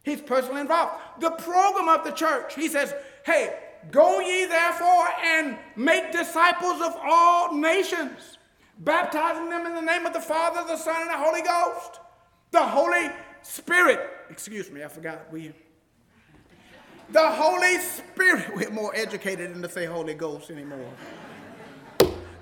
he's 0.04 0.22
personally 0.22 0.62
involved. 0.62 0.94
The 1.20 1.32
program 1.32 1.90
of 1.90 2.04
the 2.04 2.12
church, 2.12 2.56
he 2.56 2.68
says, 2.68 2.94
hey, 3.26 3.58
go 3.92 4.20
ye 4.20 4.46
therefore 4.46 5.08
and 5.24 5.58
make 5.76 6.12
disciples 6.12 6.82
of 6.82 6.96
all 7.04 7.54
nations, 7.54 8.38
baptizing 8.80 9.50
them 9.50 9.66
in 9.66 9.76
the 9.76 9.82
name 9.82 10.06
of 10.06 10.14
the 10.14 10.22
Father, 10.22 10.64
the 10.68 10.78
Son, 10.78 11.02
and 11.02 11.10
the 11.10 11.18
Holy 11.18 11.42
Ghost. 11.42 12.00
The 12.52 12.64
Holy 12.64 13.10
Spirit, 13.42 14.00
excuse 14.30 14.72
me, 14.72 14.84
I 14.84 14.88
forgot. 14.88 15.32
We 15.32 15.54
the 17.12 17.30
Holy 17.30 17.78
Spirit. 17.80 18.56
We're 18.56 18.72
more 18.72 18.96
educated 18.96 19.54
than 19.54 19.62
to 19.62 19.70
say 19.70 19.86
Holy 19.86 20.16
Ghost 20.16 20.50
anymore. 20.50 20.90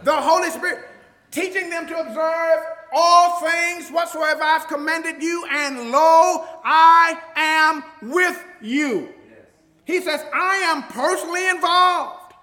The 0.03 0.13
Holy 0.13 0.49
Spirit 0.49 0.87
teaching 1.31 1.69
them 1.69 1.87
to 1.87 1.99
observe 1.99 2.63
all 2.93 3.39
things 3.41 3.89
whatsoever 3.89 4.43
I've 4.43 4.67
commanded 4.67 5.21
you, 5.21 5.45
and 5.49 5.91
lo, 5.91 6.45
I 6.63 7.19
am 7.35 8.11
with 8.11 8.43
you. 8.61 9.09
He 9.85 9.99
says, 9.99 10.23
I 10.33 10.57
am 10.57 10.83
personally 10.83 11.47
involved 11.49 12.33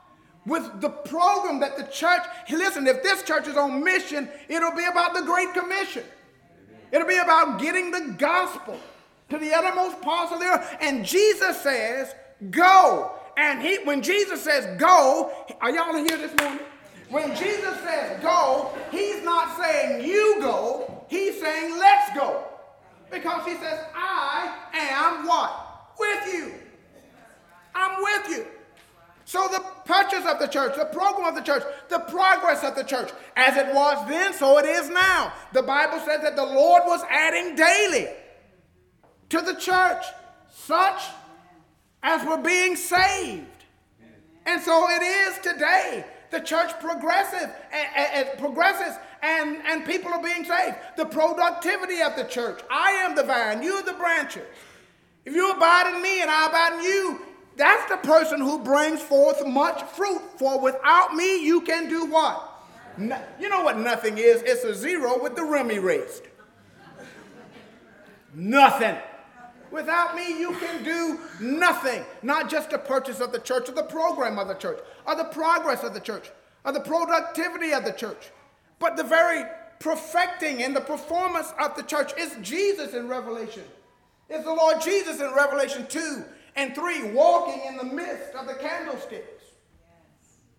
with 0.46 0.80
the 0.80 0.90
program 0.90 1.60
that 1.60 1.76
the 1.76 1.84
church, 1.84 2.22
listen, 2.50 2.86
if 2.86 3.02
this 3.02 3.22
church 3.22 3.46
is 3.46 3.56
on 3.56 3.82
mission, 3.84 4.28
it'll 4.48 4.74
be 4.74 4.84
about 4.84 5.14
the 5.14 5.22
Great 5.22 5.52
Commission. 5.54 6.04
It'll 6.92 7.06
be 7.06 7.18
about 7.18 7.60
getting 7.60 7.90
the 7.90 8.14
gospel 8.18 8.78
to 9.28 9.38
the 9.38 9.54
uttermost 9.54 10.00
parts 10.02 10.32
of 10.32 10.40
the 10.40 10.46
earth. 10.46 10.76
And 10.80 11.04
Jesus 11.04 11.60
says, 11.60 12.14
go. 12.50 13.12
And 13.36 13.62
he, 13.62 13.78
when 13.84 14.02
Jesus 14.02 14.42
says 14.42 14.78
go, 14.78 15.32
are 15.60 15.70
y'all 15.70 15.94
here 15.94 16.18
this 16.18 16.34
morning? 16.40 16.64
When 17.10 17.34
Jesus 17.34 17.76
says 17.80 18.22
go, 18.22 18.70
he's 18.92 19.22
not 19.24 19.60
saying 19.60 20.06
you 20.06 20.36
go, 20.40 21.04
he's 21.08 21.40
saying 21.40 21.76
let's 21.78 22.16
go. 22.16 22.44
Because 23.10 23.44
he 23.44 23.54
says, 23.56 23.84
I 23.94 24.56
am 24.72 25.26
what? 25.26 25.92
With 25.98 26.32
you. 26.32 26.52
I'm 27.74 28.00
with 28.00 28.38
you. 28.38 28.46
So 29.24 29.48
the 29.48 29.64
purchase 29.84 30.24
of 30.24 30.38
the 30.38 30.46
church, 30.46 30.76
the 30.76 30.84
program 30.86 31.26
of 31.28 31.34
the 31.34 31.40
church, 31.40 31.64
the 31.88 31.98
progress 31.98 32.62
of 32.62 32.76
the 32.76 32.84
church, 32.84 33.10
as 33.36 33.56
it 33.56 33.74
was 33.74 34.08
then, 34.08 34.32
so 34.32 34.58
it 34.58 34.64
is 34.64 34.88
now. 34.88 35.32
The 35.52 35.62
Bible 35.62 35.98
says 36.00 36.22
that 36.22 36.36
the 36.36 36.44
Lord 36.44 36.82
was 36.86 37.02
adding 37.08 37.56
daily 37.56 38.08
to 39.30 39.40
the 39.40 39.54
church 39.54 40.04
such 40.52 41.02
as 42.02 42.26
were 42.26 42.38
being 42.38 42.76
saved. 42.76 43.46
And 44.46 44.62
so 44.62 44.88
it 44.90 45.02
is 45.02 45.38
today 45.38 46.04
the 46.30 46.40
church 46.40 46.72
progressive 46.80 47.50
and, 47.72 48.28
and, 48.28 48.38
progresses 48.38 48.96
and, 49.22 49.58
and 49.66 49.84
people 49.84 50.12
are 50.12 50.22
being 50.22 50.44
saved. 50.44 50.76
The 50.96 51.06
productivity 51.06 52.00
of 52.00 52.16
the 52.16 52.24
church. 52.24 52.60
I 52.70 52.92
am 52.92 53.14
the 53.14 53.24
vine, 53.24 53.62
you 53.62 53.74
are 53.74 53.82
the 53.82 53.94
branches. 53.94 54.44
If 55.24 55.34
you 55.34 55.50
abide 55.50 55.94
in 55.94 56.02
me 56.02 56.22
and 56.22 56.30
I 56.30 56.46
abide 56.46 56.78
in 56.78 56.84
you, 56.84 57.20
that's 57.56 57.90
the 57.90 57.98
person 57.98 58.40
who 58.40 58.58
brings 58.58 59.02
forth 59.02 59.46
much 59.46 59.82
fruit. 59.82 60.22
For 60.38 60.58
without 60.58 61.14
me, 61.14 61.44
you 61.44 61.60
can 61.60 61.88
do 61.88 62.06
what? 62.06 62.46
No, 62.96 63.20
you 63.38 63.48
know 63.48 63.62
what 63.62 63.78
nothing 63.78 64.18
is? 64.18 64.42
It's 64.42 64.64
a 64.64 64.74
zero 64.74 65.22
with 65.22 65.36
the 65.36 65.44
rim 65.44 65.70
erased. 65.70 66.22
Nothing. 68.34 68.96
Without 69.70 70.16
me, 70.16 70.38
you 70.38 70.52
can 70.54 70.82
do 70.82 71.20
nothing. 71.40 72.04
Not 72.22 72.50
just 72.50 72.70
the 72.70 72.78
purchase 72.78 73.20
of 73.20 73.32
the 73.32 73.38
church 73.38 73.68
or 73.68 73.72
the 73.72 73.82
program 73.82 74.38
of 74.38 74.48
the 74.48 74.54
church 74.54 74.80
or 75.06 75.14
the 75.14 75.24
progress 75.24 75.84
of 75.84 75.94
the 75.94 76.00
church 76.00 76.30
or 76.64 76.72
the 76.72 76.80
productivity 76.80 77.72
of 77.72 77.84
the 77.84 77.92
church, 77.92 78.30
but 78.78 78.96
the 78.96 79.04
very 79.04 79.44
perfecting 79.78 80.62
and 80.62 80.74
the 80.76 80.80
performance 80.80 81.52
of 81.58 81.74
the 81.76 81.82
church 81.82 82.12
is 82.18 82.36
Jesus 82.42 82.94
in 82.94 83.08
Revelation. 83.08 83.64
It's 84.28 84.44
the 84.44 84.52
Lord 84.52 84.80
Jesus 84.80 85.20
in 85.20 85.32
Revelation 85.32 85.86
2 85.88 86.24
and 86.56 86.74
3 86.74 87.12
walking 87.12 87.62
in 87.66 87.76
the 87.76 87.84
midst 87.84 88.34
of 88.34 88.46
the 88.46 88.54
candlesticks. 88.54 89.44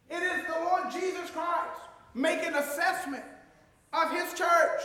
Yes. 0.09 0.21
It 0.21 0.23
is 0.23 0.45
the 0.47 0.59
Lord 0.59 0.91
Jesus 0.91 1.29
Christ 1.29 1.79
making 2.13 2.53
assessment 2.53 3.23
of 3.93 4.11
his 4.11 4.33
church. 4.33 4.81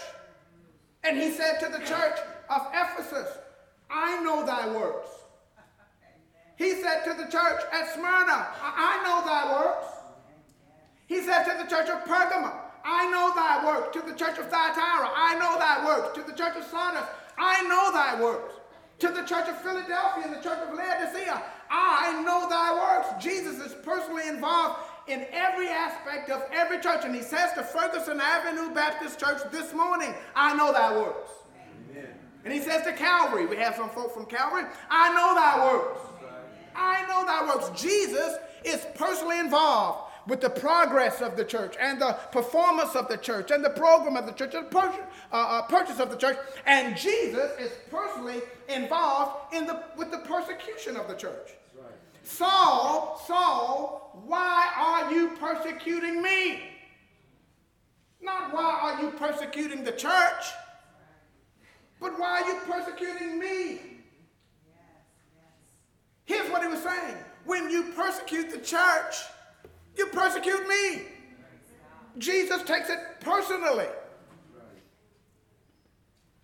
And 1.02 1.16
he 1.16 1.30
said 1.30 1.58
to 1.60 1.68
the 1.68 1.84
church 1.84 2.18
of 2.48 2.66
Ephesus, 2.72 3.38
I 3.90 4.22
know 4.22 4.44
thy 4.44 4.68
works. 4.68 5.08
He 6.56 6.80
said 6.82 7.04
to 7.04 7.10
the 7.12 7.30
church 7.30 7.60
at 7.72 7.92
Smyrna, 7.94 8.48
I 8.62 9.00
know 9.04 9.24
thy 9.26 9.52
works. 9.52 9.86
He 11.06 11.20
said 11.20 11.44
to 11.44 11.62
the 11.62 11.68
church 11.68 11.88
of 11.88 12.02
Pergamum, 12.04 12.52
I 12.84 13.10
know 13.10 13.32
thy 13.34 13.64
works. 13.64 13.96
To 13.96 14.02
the 14.02 14.16
church 14.16 14.38
of 14.38 14.48
Thyatira, 14.48 15.10
I 15.14 15.34
know 15.38 15.58
thy 15.58 15.84
works. 15.84 16.16
To 16.16 16.22
the 16.22 16.36
church 16.36 16.56
of 16.56 16.64
Sardis, 16.64 17.04
I 17.36 17.62
know 17.64 17.92
thy 17.92 18.20
works. 18.20 18.54
To 19.00 19.08
the 19.08 19.22
church 19.22 19.48
of 19.48 19.60
Philadelphia 19.60 20.24
and 20.24 20.32
the 20.32 20.40
church 20.40 20.58
of 20.66 20.74
Laodicea, 20.74 21.42
I 21.70 22.22
know 22.22 22.48
thy 22.48 22.72
works. 22.72 23.22
Jesus 23.22 23.58
is 23.60 23.74
personally 23.84 24.26
involved 24.26 24.80
in 25.08 25.26
every 25.32 25.68
aspect 25.68 26.30
of 26.30 26.42
every 26.52 26.80
church. 26.80 27.04
And 27.04 27.14
he 27.14 27.22
says 27.22 27.52
to 27.54 27.62
Ferguson 27.62 28.20
Avenue 28.20 28.72
Baptist 28.74 29.20
Church 29.20 29.42
this 29.52 29.74
morning, 29.74 30.14
I 30.34 30.56
know 30.56 30.72
thy 30.72 30.96
works. 30.96 31.30
And 32.46 32.54
he 32.54 32.60
says 32.60 32.84
to 32.84 32.92
Calvary, 32.92 33.44
we 33.44 33.56
have 33.56 33.74
some 33.74 33.90
folk 33.90 34.14
from 34.14 34.24
Calvary, 34.24 34.66
I 34.88 35.12
know 35.12 35.34
thy 35.34 35.64
works. 35.64 36.00
I 36.76 37.04
know 37.08 37.26
thy 37.26 37.44
works. 37.44 37.82
Jesus 37.82 38.36
is 38.62 38.86
personally 38.94 39.40
involved 39.40 40.12
with 40.28 40.40
the 40.40 40.50
progress 40.50 41.20
of 41.20 41.36
the 41.36 41.44
church 41.44 41.74
and 41.80 42.00
the 42.00 42.12
performance 42.30 42.94
of 42.94 43.08
the 43.08 43.16
church 43.16 43.50
and 43.50 43.64
the 43.64 43.70
program 43.70 44.16
of 44.16 44.26
the 44.26 44.32
church 44.32 44.54
and 44.54 44.66
the 44.66 44.70
purchase, 44.70 45.00
uh, 45.32 45.36
uh, 45.36 45.62
purchase 45.62 45.98
of 45.98 46.08
the 46.08 46.16
church. 46.16 46.38
And 46.66 46.96
Jesus 46.96 47.50
is 47.58 47.72
personally 47.90 48.42
involved 48.68 49.52
in 49.52 49.66
the, 49.66 49.82
with 49.96 50.12
the 50.12 50.18
persecution 50.18 50.96
of 50.96 51.08
the 51.08 51.14
church. 51.14 51.50
Saul, 52.22 53.20
Saul, 53.26 54.22
why 54.24 54.70
are 54.76 55.12
you 55.12 55.30
persecuting 55.30 56.22
me? 56.22 56.60
Not 58.20 58.54
why 58.54 58.78
are 58.82 59.02
you 59.02 59.10
persecuting 59.10 59.82
the 59.82 59.90
church? 59.90 60.44
But 62.06 62.20
why 62.20 62.40
are 62.40 62.52
you 62.52 62.60
persecuting 62.70 63.36
me? 63.36 63.80
Here's 66.24 66.48
what 66.52 66.62
he 66.62 66.68
was 66.68 66.80
saying 66.80 67.16
when 67.44 67.68
you 67.68 67.92
persecute 67.96 68.48
the 68.48 68.58
church, 68.58 69.16
you 69.96 70.06
persecute 70.06 70.68
me. 70.68 71.02
Jesus 72.18 72.62
takes 72.62 72.90
it 72.90 72.98
personally. 73.18 73.88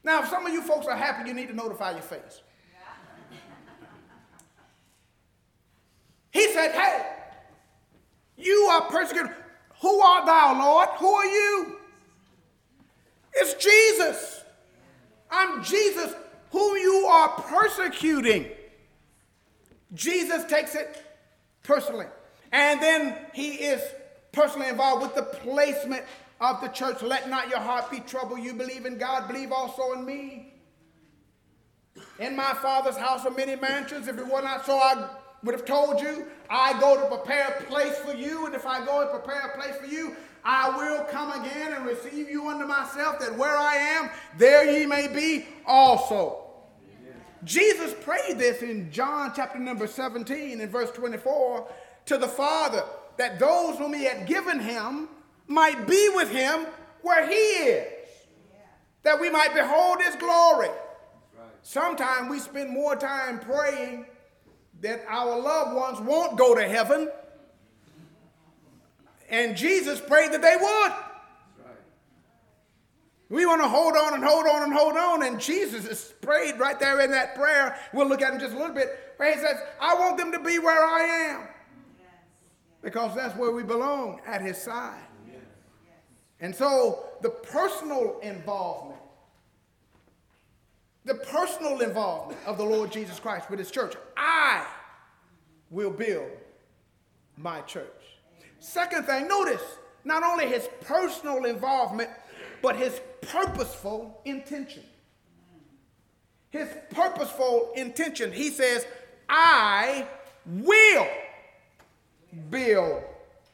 Now, 0.02 0.24
if 0.24 0.28
some 0.30 0.44
of 0.44 0.52
you 0.52 0.62
folks 0.62 0.88
are 0.88 0.96
happy, 0.96 1.28
you 1.28 1.34
need 1.34 1.46
to 1.46 1.54
notify 1.54 1.92
your 1.92 2.02
face. 2.02 2.40
He 6.32 6.52
said, 6.52 6.72
Hey, 6.72 7.06
you 8.36 8.68
are 8.72 8.90
persecuted. 8.90 9.30
Who 9.80 10.00
art 10.00 10.26
thou, 10.26 10.58
Lord? 10.58 10.88
Who 10.98 11.06
are 11.06 11.26
you? 11.26 11.76
It's 13.34 13.54
Jesus. 13.54 14.31
I'm 15.32 15.64
Jesus, 15.64 16.14
whom 16.50 16.76
you 16.76 17.06
are 17.06 17.30
persecuting. 17.30 18.48
Jesus 19.94 20.44
takes 20.44 20.74
it 20.74 21.02
personally. 21.62 22.06
And 22.52 22.80
then 22.80 23.16
he 23.32 23.54
is 23.54 23.82
personally 24.30 24.68
involved 24.68 25.02
with 25.02 25.14
the 25.14 25.22
placement 25.22 26.04
of 26.40 26.60
the 26.60 26.68
church. 26.68 27.02
Let 27.02 27.30
not 27.30 27.48
your 27.48 27.60
heart 27.60 27.90
be 27.90 28.00
troubled. 28.00 28.40
You 28.40 28.52
believe 28.52 28.84
in 28.84 28.98
God, 28.98 29.26
believe 29.26 29.52
also 29.52 29.92
in 29.92 30.04
me. 30.04 30.52
In 32.18 32.36
my 32.36 32.52
Father's 32.54 32.96
house 32.96 33.24
are 33.24 33.30
many 33.30 33.56
mansions. 33.56 34.08
If 34.08 34.18
it 34.18 34.26
were 34.26 34.42
not 34.42 34.66
so, 34.66 34.76
I 34.76 35.08
would 35.42 35.54
have 35.54 35.64
told 35.64 36.00
you, 36.00 36.26
I 36.48 36.78
go 36.80 37.00
to 37.00 37.16
prepare 37.16 37.48
a 37.48 37.64
place 37.64 37.96
for 37.98 38.12
you. 38.12 38.46
And 38.46 38.54
if 38.54 38.66
I 38.66 38.84
go 38.84 39.00
and 39.00 39.10
prepare 39.10 39.40
a 39.40 39.58
place 39.58 39.76
for 39.76 39.86
you, 39.86 40.14
I 40.44 40.76
will 40.76 41.04
come 41.04 41.32
again 41.40 41.72
and 41.72 41.86
receive 41.86 42.28
you 42.28 42.48
unto 42.48 42.66
myself, 42.66 43.20
that 43.20 43.36
where 43.36 43.56
I 43.56 43.74
am, 43.74 44.10
there 44.36 44.68
ye 44.70 44.86
may 44.86 45.08
be 45.08 45.46
also. 45.66 46.38
Jesus 47.44 47.94
prayed 48.02 48.38
this 48.38 48.62
in 48.62 48.90
John 48.92 49.32
chapter 49.34 49.58
number 49.58 49.86
17 49.86 50.60
and 50.60 50.70
verse 50.70 50.90
24 50.92 51.68
to 52.06 52.18
the 52.18 52.28
Father 52.28 52.84
that 53.16 53.38
those 53.38 53.76
whom 53.78 53.92
he 53.92 54.04
had 54.04 54.26
given 54.26 54.60
him 54.60 55.08
might 55.46 55.86
be 55.86 56.10
with 56.14 56.30
him 56.30 56.66
where 57.02 57.26
he 57.26 57.34
is, 57.34 57.92
that 59.02 59.20
we 59.20 59.28
might 59.28 59.54
behold 59.54 60.00
his 60.02 60.14
glory. 60.16 60.70
Sometimes 61.62 62.30
we 62.30 62.38
spend 62.38 62.70
more 62.70 62.96
time 62.96 63.38
praying 63.38 64.06
that 64.80 65.04
our 65.08 65.38
loved 65.38 65.76
ones 65.76 66.00
won't 66.00 66.36
go 66.36 66.54
to 66.54 66.66
heaven. 66.66 67.08
And 69.32 69.56
Jesus 69.56 70.00
prayed 70.00 70.32
that 70.32 70.42
they 70.42 70.56
would. 70.60 70.92
We 73.30 73.46
want 73.46 73.62
to 73.62 73.68
hold 73.68 73.96
on 73.96 74.12
and 74.12 74.22
hold 74.22 74.46
on 74.46 74.62
and 74.62 74.74
hold 74.74 74.94
on. 74.94 75.22
And 75.22 75.40
Jesus 75.40 75.86
is 75.86 76.12
prayed 76.20 76.58
right 76.58 76.78
there 76.78 77.00
in 77.00 77.10
that 77.12 77.34
prayer. 77.34 77.78
We'll 77.94 78.06
look 78.06 78.20
at 78.20 78.34
him 78.34 78.38
just 78.38 78.54
a 78.54 78.58
little 78.58 78.74
bit. 78.74 79.14
Where 79.16 79.34
he 79.34 79.40
says, 79.40 79.56
I 79.80 79.94
want 79.94 80.18
them 80.18 80.32
to 80.32 80.38
be 80.38 80.58
where 80.58 80.84
I 80.84 81.30
am. 81.30 81.48
Because 82.82 83.14
that's 83.14 83.34
where 83.36 83.52
we 83.52 83.62
belong, 83.62 84.20
at 84.26 84.42
his 84.42 84.58
side. 84.58 85.00
And 86.40 86.54
so 86.54 87.04
the 87.22 87.30
personal 87.30 88.18
involvement, 88.20 89.00
the 91.06 91.14
personal 91.14 91.80
involvement 91.80 92.38
of 92.44 92.58
the 92.58 92.64
Lord 92.64 92.92
Jesus 92.92 93.18
Christ 93.18 93.48
with 93.48 93.60
his 93.60 93.70
church. 93.70 93.94
I 94.14 94.66
will 95.70 95.90
build 95.90 96.30
my 97.38 97.62
church. 97.62 98.01
Second 98.62 99.06
thing, 99.06 99.26
notice 99.26 99.60
not 100.04 100.22
only 100.22 100.46
his 100.46 100.68
personal 100.82 101.46
involvement, 101.46 102.08
but 102.62 102.76
his 102.76 103.00
purposeful 103.20 104.20
intention. 104.24 104.84
His 106.50 106.68
purposeful 106.90 107.72
intention. 107.74 108.30
He 108.30 108.50
says, 108.50 108.86
I 109.28 110.06
will 110.46 111.08
build 112.50 113.02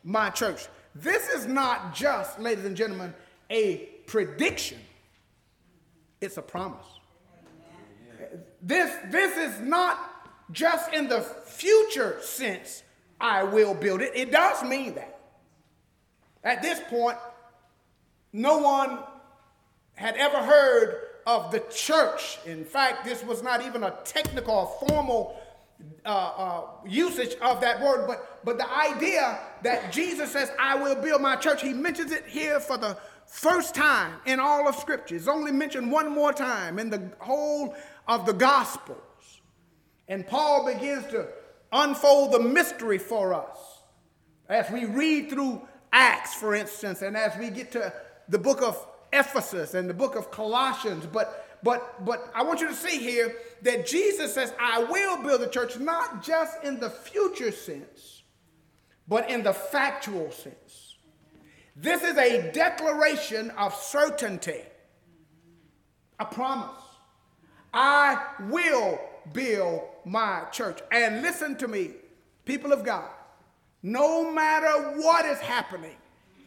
my 0.04 0.28
church. 0.28 0.66
This 0.94 1.26
is 1.30 1.46
not 1.46 1.94
just, 1.94 2.38
ladies 2.38 2.66
and 2.66 2.76
gentlemen, 2.76 3.14
a 3.48 3.88
prediction, 4.06 4.78
it's 6.20 6.36
a 6.36 6.42
promise. 6.42 6.86
This, 8.60 8.94
this 9.10 9.38
is 9.38 9.60
not 9.62 10.52
just 10.52 10.92
in 10.92 11.08
the 11.08 11.22
future 11.22 12.18
sense, 12.20 12.82
I 13.20 13.42
will 13.42 13.74
build 13.74 14.00
it. 14.00 14.12
It 14.14 14.31
does 14.31 14.62
mean 14.62 14.94
that. 14.94 15.18
At 16.44 16.62
this 16.62 16.81
point, 16.88 17.18
no 18.33 18.59
one 18.59 19.00
had 19.94 20.16
ever 20.16 20.38
heard 20.38 21.09
of 21.26 21.50
the 21.50 21.61
church. 21.70 22.38
In 22.46 22.64
fact, 22.64 23.04
this 23.04 23.24
was 23.24 23.42
not 23.42 23.64
even 23.66 23.83
a 23.83 23.94
technical 24.04 24.54
or 24.54 24.88
formal 24.88 25.40
uh, 26.04 26.09
uh, 26.09 26.62
usage 26.87 27.37
of 27.42 27.61
that 27.61 27.81
word, 27.81 28.07
but, 28.07 28.40
but 28.44 28.59
the 28.59 28.72
idea 28.72 29.38
that 29.62 29.92
Jesus 29.92 30.33
says, 30.33 30.50
I 30.59 30.74
will 30.76 30.94
build 30.94 31.20
my 31.20 31.37
church, 31.37 31.62
he 31.62 31.72
mentions 31.72 32.12
it 32.12 32.24
here 32.26 32.61
for 32.61 32.78
the 32.78 32.96
first 33.26 33.74
time 33.74 34.14
in 34.24 34.40
all 34.40 34.66
of 34.66 34.76
Scripture. 34.76 35.16
It's 35.16 35.28
only 35.28 35.52
mentioned 35.52 35.92
one 35.92 36.11
more 36.11 36.33
time 36.33 36.78
in 36.78 36.90
the 36.90 37.11
whole 37.18 37.76
of 38.07 38.24
the 38.24 38.33
Gospels. 38.33 38.98
And 40.09 40.26
Paul 40.26 40.66
begins 40.66 41.07
to 41.09 41.28
unfold 41.72 42.33
the 42.33 42.40
mystery 42.40 42.98
for 42.98 43.35
us 43.35 43.59
as 44.48 44.70
we 44.70 44.85
read 44.85 45.31
through 45.31 45.62
Acts, 45.92 46.35
for 46.35 46.54
instance, 46.54 47.02
and 47.02 47.16
as 47.16 47.37
we 47.38 47.50
get 47.50 47.72
to 47.72 47.92
the 48.28 48.38
book 48.38 48.62
of 48.62 48.87
Ephesus 49.12 49.74
and 49.74 49.88
the 49.88 49.94
book 49.94 50.16
of 50.16 50.31
Colossians. 50.31 51.07
But 51.07 51.59
but 51.62 52.04
but 52.04 52.31
I 52.35 52.42
want 52.42 52.61
you 52.61 52.68
to 52.68 52.74
see 52.74 52.98
here 52.98 53.35
that 53.62 53.87
Jesus 53.87 54.35
says, 54.35 54.52
I 54.61 54.85
will 54.85 55.22
build 55.22 55.42
a 55.42 55.48
church, 55.48 55.78
not 55.78 56.22
just 56.22 56.62
in 56.62 56.78
the 56.78 56.90
future 56.90 57.50
sense, 57.50 58.22
but 59.07 59.28
in 59.31 59.42
the 59.42 59.52
factual 59.52 60.31
sense. 60.31 60.96
This 61.74 62.02
is 62.02 62.16
a 62.16 62.50
declaration 62.52 63.50
of 63.52 63.74
certainty, 63.74 64.62
a 66.18 66.24
promise. 66.24 66.70
I 67.72 68.22
will 68.48 69.00
build 69.33 69.83
my 70.09 70.44
church. 70.53 70.81
And 70.90 71.23
listen 71.23 71.57
to 71.59 71.68
me, 71.68 71.90
people 72.44 72.73
of 72.73 72.85
God, 72.85 73.11
no 73.83 74.33
matter 74.33 75.01
what 75.01 75.25
is 75.27 75.38
happening 75.38 75.97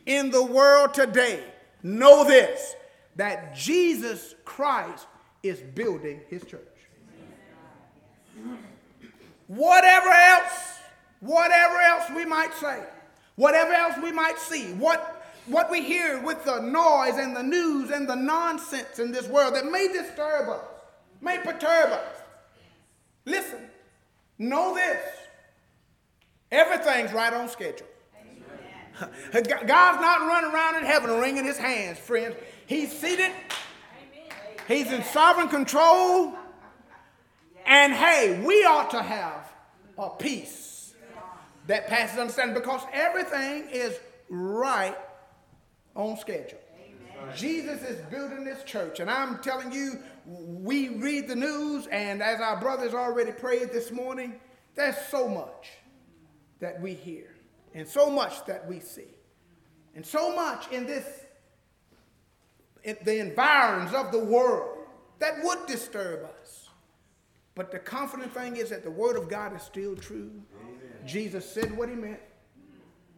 in 0.05 0.31
the 0.31 0.43
world 0.43 0.93
today, 0.93 1.43
know 1.83 2.23
this 2.23 2.75
that 3.15 3.55
Jesus 3.55 4.35
Christ 4.45 5.05
is 5.43 5.59
building 5.59 6.21
his 6.29 6.43
church. 6.45 6.61
Whatever 9.47 10.09
else, 10.09 10.79
whatever 11.19 11.75
else 11.81 12.05
we 12.15 12.25
might 12.25 12.53
say, 12.53 12.83
whatever 13.35 13.73
else 13.73 13.95
we 14.01 14.11
might 14.11 14.39
see, 14.39 14.71
what, 14.73 15.25
what 15.45 15.69
we 15.69 15.83
hear 15.83 16.21
with 16.21 16.43
the 16.45 16.61
noise 16.61 17.17
and 17.17 17.35
the 17.35 17.43
news 17.43 17.91
and 17.91 18.07
the 18.07 18.15
nonsense 18.15 18.97
in 18.97 19.11
this 19.11 19.27
world 19.27 19.55
that 19.55 19.65
may 19.65 19.87
disturb 19.87 20.47
us, 20.47 20.63
may 21.19 21.37
perturb 21.39 21.91
us. 21.91 22.20
Listen, 23.25 23.59
know 24.37 24.75
this 24.75 24.99
everything's 26.51 27.13
right 27.13 27.33
on 27.33 27.47
schedule. 27.47 27.87
God's 29.31 30.01
not 30.01 30.21
running 30.27 30.51
around 30.51 30.75
in 30.77 30.83
heaven 30.83 31.19
wringing 31.19 31.45
his 31.45 31.57
hands, 31.57 31.97
friends. 31.97 32.35
He's 32.65 32.91
seated, 32.91 33.31
he's 34.67 34.91
in 34.91 35.03
sovereign 35.03 35.49
control. 35.49 36.33
And 37.65 37.93
hey, 37.93 38.43
we 38.45 38.65
ought 38.65 38.89
to 38.91 39.01
have 39.01 39.51
a 39.97 40.09
peace 40.09 40.93
that 41.67 41.87
passes 41.87 42.17
understanding 42.17 42.55
because 42.55 42.81
everything 42.91 43.69
is 43.71 43.97
right 44.29 44.97
on 45.95 46.17
schedule. 46.17 46.57
Jesus 47.35 47.83
is 47.83 48.01
building 48.09 48.43
this 48.43 48.63
church, 48.63 48.99
and 48.99 49.09
I'm 49.09 49.39
telling 49.39 49.71
you, 49.71 49.99
we 50.25 50.89
read 50.89 51.27
the 51.27 51.35
news, 51.35 51.87
and 51.87 52.21
as 52.21 52.39
our 52.39 52.59
brothers 52.59 52.93
already 52.93 53.31
prayed 53.31 53.71
this 53.71 53.91
morning, 53.91 54.39
there's 54.75 54.97
so 55.09 55.27
much 55.27 55.69
that 56.59 56.79
we 56.81 56.93
hear, 56.93 57.35
and 57.73 57.87
so 57.87 58.09
much 58.09 58.45
that 58.45 58.67
we 58.67 58.79
see, 58.79 59.15
and 59.95 60.05
so 60.05 60.35
much 60.35 60.71
in 60.71 60.85
this, 60.85 61.05
in 62.83 62.97
the 63.03 63.19
environs 63.19 63.93
of 63.93 64.11
the 64.11 64.19
world 64.19 64.77
that 65.19 65.43
would 65.43 65.65
disturb 65.67 66.25
us. 66.41 66.69
But 67.53 67.71
the 67.71 67.79
confident 67.79 68.33
thing 68.33 68.55
is 68.55 68.69
that 68.69 68.83
the 68.83 68.91
word 68.91 69.17
of 69.17 69.29
God 69.29 69.55
is 69.55 69.61
still 69.61 69.95
true. 69.95 70.31
Amen. 70.61 70.79
Jesus 71.05 71.49
said 71.49 71.75
what 71.75 71.89
he 71.89 71.95
meant. 71.95 72.19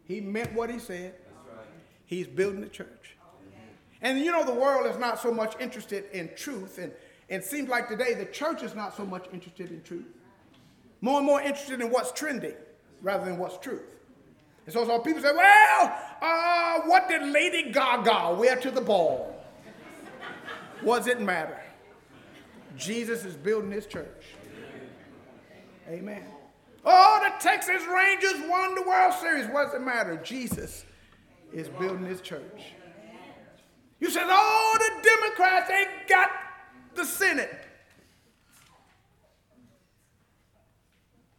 He 0.06 0.20
meant 0.20 0.54
what 0.54 0.70
he 0.70 0.80
said. 0.80 1.13
Right. 1.48 1.66
He's 2.06 2.28
building 2.28 2.62
the 2.62 2.68
church. 2.68 3.12
And 4.04 4.20
you 4.20 4.32
know, 4.32 4.44
the 4.44 4.54
world 4.54 4.86
is 4.86 5.00
not 5.00 5.20
so 5.20 5.34
much 5.34 5.56
interested 5.62 6.06
in 6.12 6.30
truth, 6.36 6.78
and 6.78 6.92
it 7.30 7.46
seems 7.46 7.70
like 7.70 7.88
today 7.88 8.13
the 8.13 8.26
church 8.26 8.62
is 8.62 8.76
not 8.76 8.96
so 8.96 9.06
much 9.06 9.26
interested 9.32 9.72
in 9.72 9.82
truth. 9.82 10.06
More 11.00 11.18
and 11.18 11.26
more 11.26 11.42
interested 11.42 11.82
in 11.82 11.89
what's 11.89 12.12
trending 12.12 12.56
rather 13.02 13.26
than 13.26 13.38
what's 13.38 13.58
truth. 13.58 13.82
And 14.66 14.74
so, 14.74 14.86
so 14.86 15.00
people 15.00 15.22
say, 15.22 15.32
well, 15.34 15.98
uh, 16.22 16.82
what 16.82 17.10
did 17.10 17.24
Lady 17.24 17.72
Gaga 17.72 18.36
wear 18.38 18.58
to 18.58 18.72
the 18.72 18.82
ball? 18.82 19.30
what 20.82 21.00
does 21.00 21.08
it 21.08 21.22
matter? 21.22 21.62
Jesus 22.78 23.24
is 23.24 23.36
building 23.36 23.72
his 23.72 23.86
church. 23.86 24.26
Amen. 25.89 26.24
Oh, 26.86 27.20
the 27.24 27.44
Texas 27.44 27.84
Rangers 27.94 28.50
won 28.50 28.76
the 28.76 28.84
World 28.84 29.13
Series. 29.22 29.48
What 29.48 29.66
does 29.66 29.76
it 29.76 29.82
matter? 29.82 30.18
Jesus 30.18 30.86
is 31.54 31.70
building 31.70 32.06
his 32.06 32.20
church. 32.20 32.74
You 34.04 34.10
said, 34.10 34.26
oh, 34.28 34.78
the 34.80 35.10
Democrats 35.10 35.72
ain't 35.72 36.10
got 36.10 36.30
the 36.94 37.06
Senate. 37.06 37.58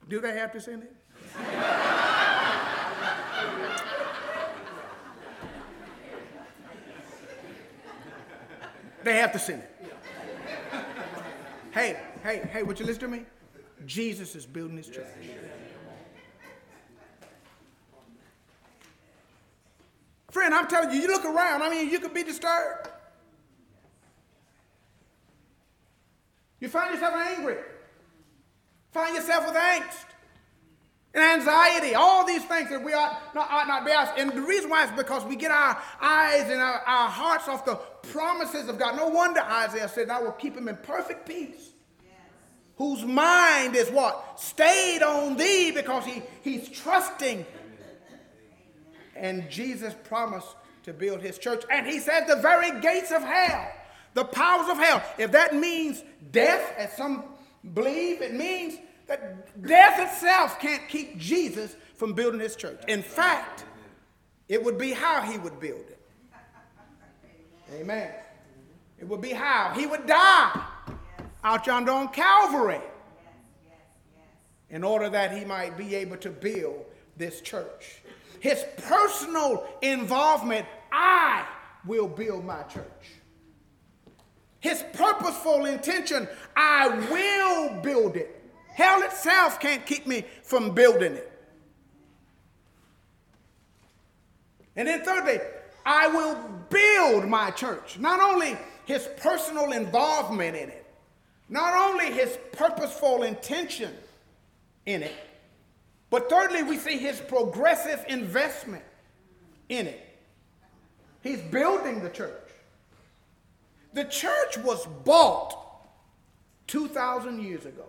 Do 0.09 0.19
they 0.19 0.33
have 0.33 0.51
the 0.55 0.61
Senate? 0.63 0.97
they 9.05 9.17
have 9.17 9.35
the 9.35 9.39
Senate. 9.39 9.71
Hey, 11.71 12.01
hey, 12.23 12.49
hey, 12.51 12.63
would 12.63 12.81
you 12.81 12.87
listen 12.87 13.03
to 13.03 13.09
me? 13.09 13.27
Jesus 13.85 14.35
is 14.35 14.47
building 14.47 14.79
his 14.79 14.89
church. 14.89 15.05
Friend, 20.35 20.53
I'm 20.53 20.67
telling 20.67 20.91
you, 20.91 21.03
you 21.03 21.07
look 21.07 21.25
around, 21.25 21.63
I 21.63 21.71
mean, 21.71 21.89
you 21.89 22.01
could 22.01 22.13
be 22.13 22.25
disturbed. 22.25 22.89
You 26.59 26.69
find 26.69 26.93
yourself 26.93 27.15
angry, 27.15 27.59
find 28.91 29.15
yourself 29.15 29.47
with 29.47 29.55
angst 29.55 30.07
and 31.15 31.23
anxiety, 31.23 31.95
all 31.95 32.27
these 32.27 32.43
things 32.47 32.69
that 32.71 32.83
we 32.83 32.95
ought 32.95 33.33
not, 33.33 33.49
ought 33.49 33.69
not 33.69 33.87
be 33.87 33.93
asked. 33.93 34.15
And 34.19 34.33
the 34.33 34.41
reason 34.41 34.71
why 34.71 34.87
is 34.87 34.91
because 34.97 35.25
we 35.25 35.37
get 35.37 35.53
our 35.53 35.81
eyes 36.01 36.51
and 36.51 36.61
our, 36.61 36.81
our 36.81 37.09
hearts 37.09 37.47
off 37.47 37.65
the 37.65 37.77
promises 38.11 38.69
of 38.69 38.77
God. 38.77 38.97
No 38.97 39.07
wonder 39.07 39.41
Isaiah 39.41 39.89
said, 39.89 40.11
I 40.11 40.21
will 40.21 40.33
keep 40.33 40.57
him 40.57 40.67
in 40.67 40.77
perfect 40.79 41.29
peace. 41.29 41.71
Whose 42.75 43.05
mind 43.05 43.77
is 43.77 43.89
what? 43.89 44.41
Stayed 44.41 45.05
on 45.05 45.37
thee 45.37 45.71
because 45.71 46.05
he, 46.05 46.25
he's 46.43 46.69
trusting 46.69 47.47
and 49.17 49.49
Jesus 49.51 49.95
promised 50.05 50.49
to 50.85 50.93
build 50.93 51.21
his 51.21 51.39
church. 51.39 51.65
And 51.71 51.87
he 51.87 51.99
said, 51.99 52.27
the 52.27 52.37
very 52.37 52.81
gates 52.81 53.11
of 53.11 53.23
hell, 53.23 53.71
the 54.15 54.25
powers 54.25 54.69
of 54.69 54.79
hell. 54.79 55.03
If 55.19 55.33
that 55.33 55.55
means 55.55 56.03
death, 56.31 56.75
as 56.77 56.93
some 56.97 57.25
believe, 57.75 58.23
it 58.23 58.35
means 58.35 58.79
that 59.07 59.63
death 59.67 60.01
itself 60.01 60.61
can't 60.61 60.89
keep 60.89 61.19
Jesus 61.19 61.77
from 61.97 62.13
building 62.13 62.41
his 62.41 62.57
church. 62.57 62.81
In 62.89 63.03
fact, 63.03 63.65
it 64.49 64.63
would 64.63 64.79
be 64.79 64.93
how 64.93 65.23
he 65.23 65.39
would 65.39 65.59
build 65.61 65.81
it. 65.89 66.01
Amen. 67.73 68.11
It 68.99 69.09
would 69.09 69.21
be 69.21 69.31
how 69.31 69.73
he 69.75 69.87
would 69.87 70.07
die 70.07 70.65
out 71.43 71.67
yonder 71.67 71.93
on 71.93 72.09
Calvary 72.09 72.81
in 74.71 74.83
order 74.83 75.09
that 75.09 75.37
he 75.37 75.45
might 75.45 75.77
be 75.77 75.95
able 75.95 76.17
to 76.19 76.31
build 76.31 76.85
this 77.17 77.41
church 77.41 78.03
his 78.45 78.63
personal 78.77 79.67
involvement, 79.81 80.67
I 80.93 81.47
will 81.87 82.07
build 82.07 82.45
my 82.45 82.63
church. 82.65 83.07
His 84.61 84.85
purposeful 84.93 85.65
intention, 85.65 86.29
I 86.55 86.89
will 87.11 87.81
build 87.81 88.17
it. 88.17 88.45
Hell 88.69 89.01
itself 89.01 89.59
can't 89.61 89.87
keep 89.87 90.07
me 90.07 90.27
from 90.43 90.75
building 90.75 91.15
it. 91.15 91.33
And 94.77 94.89
then, 94.89 95.03
thirdly, 95.03 95.39
I 95.87 96.09
will 96.09 96.37
build 96.69 97.27
my 97.27 97.51
church. 97.51 97.99
Not 97.99 98.21
only 98.21 98.59
his 98.85 99.09
personal 99.17 99.73
involvement 99.73 100.55
in 100.55 100.69
it, 100.69 100.85
not 101.49 101.73
only 101.75 102.13
his 102.13 102.37
purposeful 102.53 103.23
intention 103.23 103.95
in 104.85 105.03
it, 105.03 105.15
but 106.15 106.31
thirdly, 106.31 106.63
we 106.63 106.79
see 106.79 106.97
his 106.97 107.19
progressive 107.19 108.05
investment 108.07 108.85
in 109.69 109.89
it. 109.89 110.01
He's 111.25 111.41
building 111.41 112.05
the 112.05 112.09
church. 112.09 112.53
The 113.95 114.05
church 114.05 114.57
was 114.59 114.87
bought 115.05 115.59
2,000 116.69 117.43
years 117.43 117.67
ago 117.67 117.87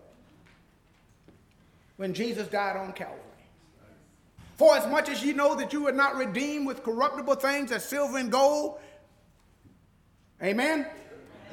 when 1.98 2.16
Jesus 2.16 2.48
died 2.48 2.76
on 2.76 2.94
Calvary. 2.94 3.20
For 4.58 4.76
as 4.76 4.88
much 4.88 5.08
as 5.08 5.24
ye 5.24 5.32
know 5.32 5.54
that 5.54 5.72
you 5.72 5.84
were 5.84 5.92
not 5.92 6.16
redeemed 6.16 6.66
with 6.66 6.82
corruptible 6.82 7.36
things 7.36 7.72
as 7.72 7.88
silver 7.88 8.18
and 8.18 8.32
gold, 8.32 8.80
amen, 10.42 10.88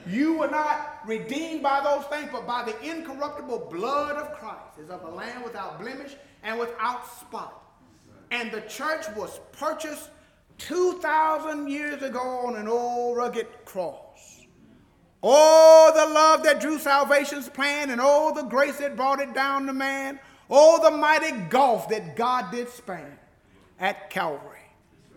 you 0.06 0.38
were 0.38 0.48
not 0.48 1.00
redeemed 1.06 1.62
by 1.62 1.82
those 1.82 2.06
things, 2.06 2.30
but 2.32 2.46
by 2.46 2.64
the 2.64 2.80
incorruptible 2.82 3.68
blood 3.70 4.16
of 4.16 4.32
Christ, 4.32 4.78
as 4.82 4.88
of 4.88 5.04
a 5.04 5.11
lamb 5.11 5.42
without 5.42 5.78
blemish 5.78 6.16
and 6.42 6.59
without 6.59 7.07
spot. 7.20 7.62
And 8.31 8.50
the 8.50 8.62
church 8.62 9.07
was 9.16 9.40
purchased 9.52 10.11
2,000 10.59 11.68
years 11.68 12.02
ago 12.02 12.46
on 12.46 12.57
an 12.57 12.68
old 12.68 13.16
rugged 13.16 13.46
cross. 13.64 14.40
Oh, 15.22 15.92
the 15.94 16.12
love 16.12 16.42
that 16.42 16.61
drew 16.61 16.78
salvation's 16.78 17.48
plan, 17.48 17.90
and 17.90 18.00
oh, 18.02 18.33
the 18.35 18.42
grace 18.42 18.78
that 18.78 18.96
brought 18.96 19.20
it 19.20 19.35
down 19.35 19.66
to 19.66 19.72
man. 19.72 20.18
Oh, 20.50 20.83
the 20.83 20.96
mighty 20.96 21.33
gulf 21.48 21.88
that 21.90 22.16
God 22.16 22.50
did 22.50 22.68
span 22.68 23.18
at 23.78 24.11
Calvary. 24.11 24.59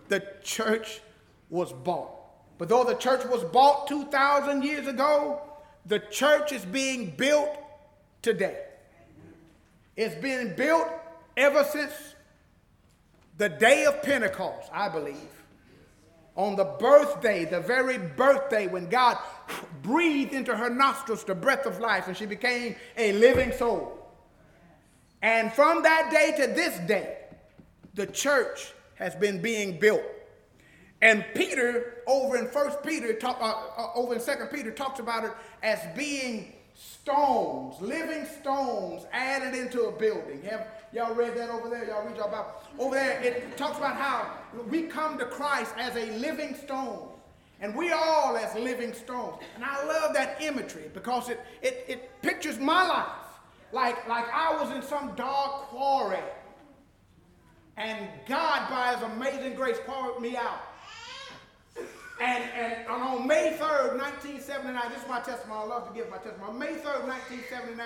The 0.08 0.24
church 0.44 1.02
was 1.50 1.74
bought. 1.74 2.12
But 2.58 2.70
though 2.70 2.84
the 2.84 2.96
church 2.96 3.26
was 3.26 3.44
bought 3.44 3.88
2,000 3.88 4.64
years 4.64 4.88
ago, 4.88 5.42
the 5.86 6.00
church 6.00 6.52
is 6.52 6.64
being 6.66 7.12
built 7.12 7.58
today. 8.22 8.60
It's 9.96 10.16
being 10.16 10.56
built 10.56 10.88
ever 11.38 11.64
since 11.64 11.94
the 13.38 13.50
day 13.50 13.86
of 13.86 14.02
Pentecost, 14.02 14.70
I 14.72 14.90
believe. 14.90 15.16
On 16.36 16.56
the 16.56 16.66
birthday, 16.66 17.46
the 17.46 17.62
very 17.62 17.98
birthday 17.98 18.68
when 18.68 18.90
God 18.90 19.18
breathed 19.82 20.34
into 20.34 20.56
her 20.56 20.70
nostrils 20.70 21.24
the 21.24 21.36
breath 21.36 21.66
of 21.66 21.80
life 21.80 22.08
and 22.08 22.18
she 22.18 22.26
became 22.26 22.76
a 22.98 23.14
living 23.14 23.54
soul. 23.54 23.98
And 25.22 25.52
from 25.54 25.84
that 25.84 26.12
day 26.12 26.34
to 26.46 26.54
this 26.54 26.78
day, 26.88 27.18
the 27.94 28.06
church 28.06 28.74
has 28.96 29.16
been 29.16 29.42
being 29.42 29.80
built. 29.80 30.04
And 31.02 31.26
Peter, 31.34 32.04
over 32.08 32.38
in 32.38 32.48
First 32.48 32.84
Peter, 32.84 33.14
talk, 33.14 33.38
uh, 33.42 33.82
uh, 33.82 33.94
over 33.96 34.14
in 34.14 34.20
Second 34.20 34.48
Peter, 34.48 34.72
talks 34.72 35.00
about 35.00 35.24
it 35.24 35.32
as 35.62 35.80
being 35.96 36.54
stones, 36.74 37.80
living 37.80 38.26
stones 38.42 39.06
added 39.12 39.58
into 39.58 39.84
a 39.84 39.92
building. 39.92 40.42
Have 40.44 40.68
y'all 40.94 41.14
read 41.14 41.36
that 41.36 41.50
over 41.50 41.70
there? 41.70 41.86
Y'all 41.86 42.06
read 42.06 42.18
y'all 42.18 42.30
Bible? 42.30 42.54
Over 42.80 42.96
there, 42.96 43.22
it 43.22 43.58
talks 43.58 43.78
about 43.78 43.96
how 43.96 44.32
we 44.70 44.84
come 44.84 45.18
to 45.18 45.26
Christ 45.26 45.74
as 45.78 45.96
a 45.96 46.12
living 46.18 46.56
stone. 46.56 47.10
And 47.62 47.76
we 47.76 47.92
all 47.92 48.36
as 48.36 48.54
living 48.56 48.94
stones. 48.94 49.42
And 49.56 49.64
I 49.64 49.86
love 49.86 50.14
that 50.14 50.42
imagery 50.42 50.90
because 50.94 51.30
it, 51.30 51.40
it, 51.62 51.86
it 51.88 52.22
pictures 52.22 52.60
my 52.60 52.86
life. 52.86 53.08
Like, 53.72 54.08
like 54.08 54.26
I 54.34 54.62
was 54.62 54.76
in 54.76 54.82
some 54.82 55.16
dark 55.16 55.68
quarry. 55.68 56.20
And 57.78 58.08
God, 58.28 58.70
by 58.70 58.94
his 58.94 59.04
amazing 59.04 59.56
grace, 59.56 59.78
poured 59.86 60.22
me 60.22 60.38
out. 60.38 60.62
And, 62.22 62.44
and 62.56 62.88
on 62.88 63.28
May 63.28 63.58
3rd, 63.60 63.98
1979, 63.98 64.92
this 64.92 65.02
is 65.02 65.10
my 65.10 65.20
testimony. 65.20 65.62
I 65.62 65.66
love 65.66 65.88
to 65.90 65.94
give 65.94 66.10
my 66.10 66.18
testimony. 66.18 66.52
On 66.52 66.58
May 66.58 66.76
3rd, 66.76 67.08
1979, 67.08 67.86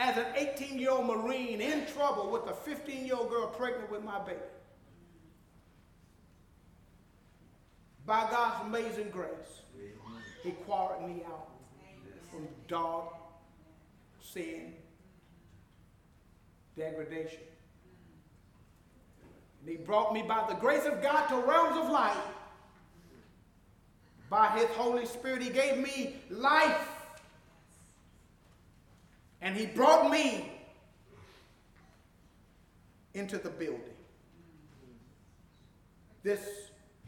as 0.00 0.16
an 0.16 0.24
18 0.34 0.78
year 0.78 0.90
old 0.90 1.06
Marine 1.06 1.60
in 1.60 1.84
trouble 1.94 2.30
with 2.30 2.48
a 2.48 2.54
15 2.54 3.04
year 3.04 3.14
old 3.14 3.28
girl 3.28 3.46
pregnant 3.46 3.90
with 3.90 4.02
my 4.02 4.18
baby. 4.20 4.38
By 8.06 8.26
God's 8.30 8.66
amazing 8.66 9.10
grace, 9.10 9.62
He 10.42 10.52
quarried 10.52 11.06
me 11.06 11.22
out 11.26 11.50
from 12.30 12.48
dark 12.66 13.12
sin, 14.22 14.72
degradation. 16.76 17.42
And 19.60 19.68
He 19.68 19.76
brought 19.76 20.14
me 20.14 20.22
by 20.22 20.46
the 20.48 20.54
grace 20.54 20.86
of 20.86 21.02
God 21.02 21.28
to 21.28 21.36
realms 21.36 21.76
of 21.76 21.90
light 21.90 22.16
by 24.30 24.46
his 24.56 24.68
Holy 24.76 25.04
Spirit, 25.06 25.42
he 25.42 25.50
gave 25.50 25.76
me 25.76 26.14
life. 26.30 26.99
And 29.42 29.56
he 29.56 29.66
brought 29.66 30.10
me 30.10 30.52
into 33.14 33.38
the 33.38 33.50
building. 33.50 33.80
This, 36.22 36.40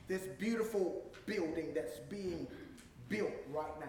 this 0.08 0.22
beautiful 0.38 1.10
building 1.26 1.72
that's 1.74 1.98
being 2.08 2.46
built 3.08 3.32
right 3.52 3.78
now. 3.80 3.86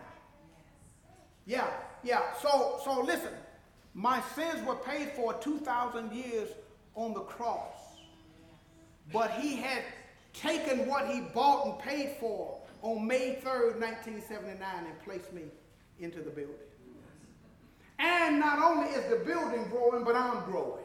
Yeah, 1.45 1.67
yeah. 2.03 2.33
So, 2.41 2.79
so 2.83 3.01
listen. 3.01 3.33
My 3.93 4.21
sins 4.35 4.65
were 4.65 4.75
paid 4.75 5.11
for 5.11 5.33
2,000 5.35 6.11
years 6.11 6.49
on 6.95 7.13
the 7.13 7.21
cross. 7.21 7.77
But 9.11 9.31
he 9.31 9.57
had 9.57 9.83
taken 10.33 10.87
what 10.87 11.07
he 11.07 11.21
bought 11.21 11.67
and 11.67 11.79
paid 11.79 12.15
for 12.19 12.59
on 12.81 13.05
May 13.05 13.39
3rd, 13.43 13.79
1979, 13.79 14.59
and 14.85 14.99
placed 15.03 15.31
me 15.31 15.43
into 15.99 16.21
the 16.21 16.31
building. 16.31 16.55
And 17.99 18.39
not 18.39 18.59
only 18.59 18.89
is 18.89 19.09
the 19.09 19.23
building 19.23 19.65
growing, 19.69 20.03
but 20.03 20.15
I'm 20.15 20.43
growing. 20.45 20.83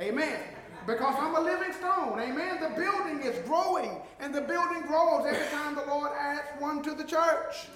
Amen. 0.00 0.40
Because 0.86 1.14
I'm 1.18 1.34
a 1.34 1.40
living 1.40 1.72
stone. 1.72 2.18
Amen. 2.20 2.60
The 2.60 2.70
building 2.80 3.22
is 3.22 3.38
growing, 3.46 4.00
and 4.20 4.34
the 4.34 4.42
building 4.42 4.82
grows 4.82 5.26
every 5.26 5.46
time 5.48 5.74
the 5.74 5.84
Lord 5.84 6.12
adds 6.18 6.46
one 6.58 6.82
to 6.82 6.94
the 6.94 7.04
church. 7.04 7.68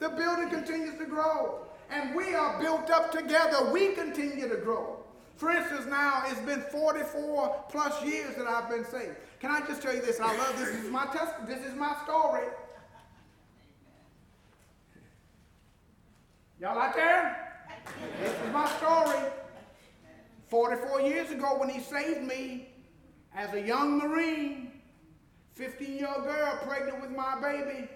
The 0.00 0.10
building 0.10 0.50
continues 0.50 0.98
to 0.98 1.06
grow. 1.06 1.66
And 1.90 2.14
we 2.14 2.34
are 2.34 2.60
built 2.60 2.90
up 2.90 3.12
together. 3.12 3.70
We 3.70 3.92
continue 3.92 4.48
to 4.48 4.56
grow. 4.56 4.98
For 5.36 5.50
instance, 5.50 5.86
now 5.86 6.22
it's 6.26 6.40
been 6.40 6.62
44 6.72 7.64
plus 7.68 8.04
years 8.04 8.34
that 8.36 8.46
I've 8.46 8.68
been 8.68 8.84
saved. 8.84 9.16
Can 9.40 9.50
I 9.50 9.60
just 9.66 9.82
tell 9.82 9.94
you 9.94 10.00
this? 10.00 10.20
I 10.20 10.36
love 10.36 10.58
this. 10.58 10.68
This 10.68 10.84
is 10.84 10.90
my 10.90 11.06
test. 11.06 11.34
This 11.46 11.64
is 11.64 11.74
my 11.74 11.96
story. 12.04 12.46
Y'all 16.60 16.78
out 16.78 16.94
there? 16.94 17.41
This 18.20 18.32
is 18.32 18.52
my 18.52 18.68
story. 18.78 19.30
44 20.48 21.00
years 21.00 21.30
ago, 21.30 21.58
when 21.58 21.68
he 21.68 21.80
saved 21.80 22.22
me 22.22 22.68
as 23.34 23.52
a 23.54 23.60
young 23.60 23.98
Marine, 23.98 24.72
15 25.54 25.98
year 25.98 26.08
old 26.14 26.24
girl 26.24 26.58
pregnant 26.66 27.00
with 27.00 27.10
my 27.10 27.40
baby. 27.40 27.88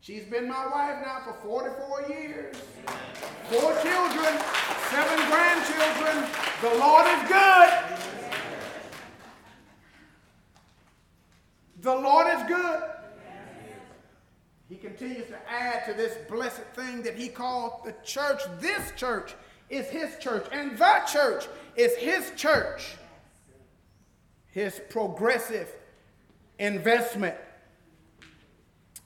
She's 0.00 0.24
been 0.24 0.48
my 0.48 0.66
wife 0.66 1.04
now 1.04 1.20
for 1.24 1.34
44 1.42 2.16
years. 2.16 2.56
Four 3.50 3.72
children, 3.82 4.38
seven 4.90 5.30
grandchildren. 5.30 6.24
The 6.62 6.78
Lord 6.78 7.06
is 7.06 7.28
good. 7.28 7.70
The 11.80 11.94
Lord 11.94 12.26
is 12.36 12.42
good. 12.46 12.97
He 14.68 14.76
continues 14.76 15.26
to 15.28 15.38
add 15.50 15.86
to 15.86 15.94
this 15.94 16.16
blessed 16.28 16.62
thing 16.74 17.02
that 17.02 17.16
he 17.16 17.28
called 17.28 17.84
the 17.86 17.94
church. 18.04 18.42
This 18.60 18.92
church 18.96 19.34
is 19.70 19.86
his 19.86 20.18
church, 20.18 20.46
and 20.52 20.76
the 20.76 21.00
church 21.10 21.46
is 21.74 21.96
his 21.96 22.32
church. 22.36 22.96
His 24.50 24.80
progressive 24.90 25.68
investment. 26.58 27.34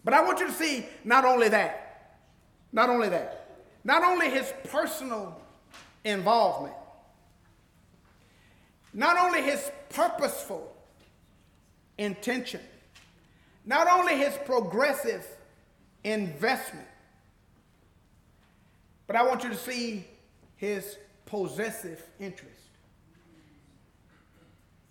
But 0.05 0.15
I 0.15 0.23
want 0.25 0.41
you 0.41 0.47
to 0.47 0.53
see 0.53 0.87
not 1.05 1.25
only 1.25 1.49
that, 1.49 2.19
not 2.73 2.91
only 2.91 3.09
that, 3.11 3.47
not 3.85 4.03
only 4.03 4.31
his 4.31 4.53
personal 4.65 5.41
involvement, 6.05 6.75
not 8.93 9.17
only 9.17 9.43
his 9.43 9.71
purposeful 9.91 10.75
intention, 11.99 12.61
not 13.65 13.87
only 13.87 14.17
his 14.17 14.37
progressive 14.45 15.25
investment, 16.05 16.87
but 19.07 19.17
I 19.17 19.23
want 19.23 19.45
you 19.45 19.51
to 19.51 19.57
see 19.57 20.05
his 20.57 20.97
possessive 21.27 22.03
interest. 22.19 22.61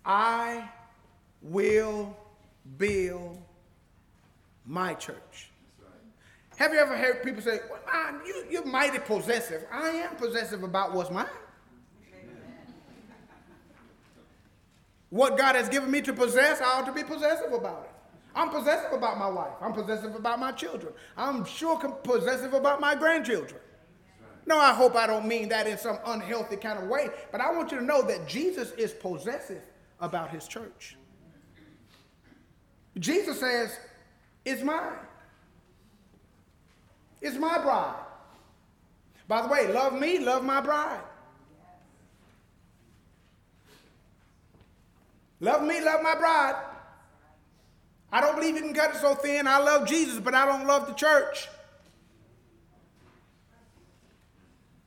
I 0.04 0.68
will 1.40 2.16
build 2.76 3.38
my 4.66 4.94
church. 4.94 5.50
Have 6.56 6.72
you 6.72 6.78
ever 6.78 6.96
heard 6.96 7.22
people 7.22 7.42
say, 7.42 7.60
well, 7.70 7.80
man, 7.86 8.20
you, 8.26 8.44
you're 8.50 8.64
mighty 8.64 8.98
possessive? 8.98 9.64
I 9.72 9.88
am 9.88 10.16
possessive 10.16 10.62
about 10.62 10.92
what's 10.92 11.10
mine. 11.10 11.26
What 15.10 15.36
God 15.36 15.56
has 15.56 15.68
given 15.68 15.90
me 15.90 16.00
to 16.02 16.12
possess, 16.12 16.60
I 16.60 16.78
ought 16.78 16.86
to 16.86 16.92
be 16.92 17.04
possessive 17.04 17.52
about 17.52 17.84
it. 17.84 17.91
I'm 18.34 18.48
possessive 18.50 18.92
about 18.92 19.18
my 19.18 19.28
wife. 19.28 19.52
I'm 19.60 19.72
possessive 19.72 20.14
about 20.14 20.38
my 20.38 20.52
children. 20.52 20.92
I'm 21.16 21.44
sure 21.44 21.78
possessive 21.78 22.54
about 22.54 22.80
my 22.80 22.94
grandchildren. 22.94 23.60
No, 24.46 24.58
I 24.58 24.72
hope 24.72 24.96
I 24.96 25.06
don't 25.06 25.26
mean 25.26 25.48
that 25.50 25.66
in 25.66 25.78
some 25.78 25.98
unhealthy 26.06 26.56
kind 26.56 26.78
of 26.78 26.88
way, 26.88 27.08
but 27.30 27.40
I 27.40 27.52
want 27.52 27.70
you 27.70 27.78
to 27.78 27.84
know 27.84 28.02
that 28.02 28.26
Jesus 28.26 28.72
is 28.72 28.92
possessive 28.92 29.62
about 30.00 30.30
his 30.30 30.48
church. 30.48 30.96
Jesus 32.98 33.38
says, 33.38 33.78
It's 34.44 34.62
mine. 34.62 34.98
It's 37.20 37.36
my 37.36 37.58
bride. 37.58 37.94
By 39.28 39.42
the 39.42 39.48
way, 39.48 39.72
love 39.72 39.92
me, 39.92 40.18
love 40.18 40.44
my 40.44 40.60
bride. 40.60 41.00
Love 45.40 45.62
me, 45.62 45.80
love 45.80 46.02
my 46.02 46.14
bride. 46.14 46.71
I 48.12 48.20
don't 48.20 48.36
believe 48.36 48.56
you 48.56 48.62
can 48.62 48.74
cut 48.74 48.94
it 48.94 49.00
so 49.00 49.14
thin. 49.14 49.46
I 49.46 49.58
love 49.58 49.88
Jesus, 49.88 50.20
but 50.20 50.34
I 50.34 50.44
don't 50.44 50.66
love 50.66 50.86
the 50.86 50.92
church. 50.92 51.48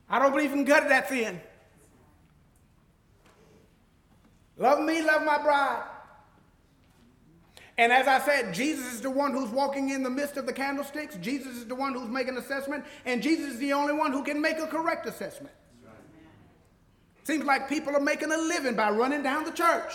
I 0.08 0.20
don't 0.20 0.30
believe 0.30 0.50
you 0.50 0.56
can 0.56 0.66
cut 0.66 0.84
it 0.84 0.88
that 0.90 1.08
thin. 1.08 1.40
Love 4.56 4.80
me, 4.80 5.02
love 5.02 5.24
my 5.24 5.42
bride. 5.42 5.82
And 7.78 7.92
as 7.92 8.06
I 8.06 8.20
said, 8.20 8.54
Jesus 8.54 8.94
is 8.94 9.00
the 9.02 9.10
one 9.10 9.32
who's 9.32 9.50
walking 9.50 9.90
in 9.90 10.02
the 10.02 10.08
midst 10.08 10.38
of 10.38 10.46
the 10.46 10.52
candlesticks. 10.52 11.16
Jesus 11.16 11.56
is 11.56 11.66
the 11.66 11.74
one 11.74 11.92
who's 11.92 12.08
making 12.08 12.38
assessment. 12.38 12.84
And 13.04 13.22
Jesus 13.22 13.54
is 13.54 13.58
the 13.58 13.74
only 13.74 13.92
one 13.92 14.12
who 14.12 14.22
can 14.22 14.40
make 14.40 14.58
a 14.58 14.66
correct 14.66 15.04
assessment. 15.04 15.54
Seems 17.24 17.44
like 17.44 17.68
people 17.68 17.94
are 17.94 18.00
making 18.00 18.32
a 18.32 18.36
living 18.36 18.76
by 18.76 18.90
running 18.90 19.22
down 19.22 19.44
the 19.44 19.50
church. 19.50 19.92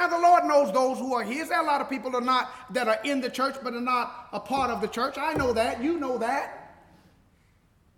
Now 0.00 0.08
the 0.08 0.18
Lord 0.18 0.44
knows 0.44 0.72
those 0.72 0.98
who 0.98 1.12
are 1.12 1.22
His. 1.22 1.50
There 1.50 1.58
are 1.58 1.62
a 1.62 1.66
lot 1.66 1.82
of 1.82 1.90
people 1.90 2.16
are 2.16 2.22
not 2.22 2.50
that 2.72 2.88
are 2.88 2.98
in 3.04 3.20
the 3.20 3.28
church 3.28 3.56
but 3.62 3.74
are 3.74 3.80
not 3.82 4.28
a 4.32 4.40
part 4.40 4.70
of 4.70 4.80
the 4.80 4.88
church. 4.88 5.18
I 5.18 5.34
know 5.34 5.52
that. 5.52 5.84
You 5.84 6.00
know 6.00 6.16
that. 6.16 6.74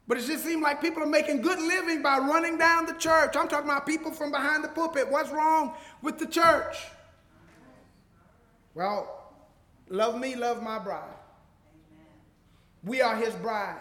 But 0.09 0.19
it 0.19 0.27
just 0.27 0.45
seems 0.45 0.63
like 0.63 0.81
people 0.81 1.01
are 1.05 1.07
making 1.07 1.43
good 1.43 1.61
living 1.61 2.03
by 2.03 2.19
running 2.19 2.59
down 2.59 2.87
the 2.87 2.95
church. 2.95 3.37
I'm 3.37 3.47
talking 3.47 3.71
about 3.71 3.87
people 3.87 4.11
from 4.11 4.33
behind 4.33 4.65
the 4.65 4.69
pulpit. 4.69 5.09
What's 5.09 5.31
wrong 5.31 5.75
with 6.03 6.19
the 6.19 6.27
church? 6.27 6.77
Well, 8.75 9.33
love 9.89 10.19
me, 10.19 10.35
love 10.35 10.61
my 10.61 10.81
bride. 10.81 11.15
We 12.83 13.01
are 13.01 13.15
his 13.15 13.33
bride. 13.37 13.81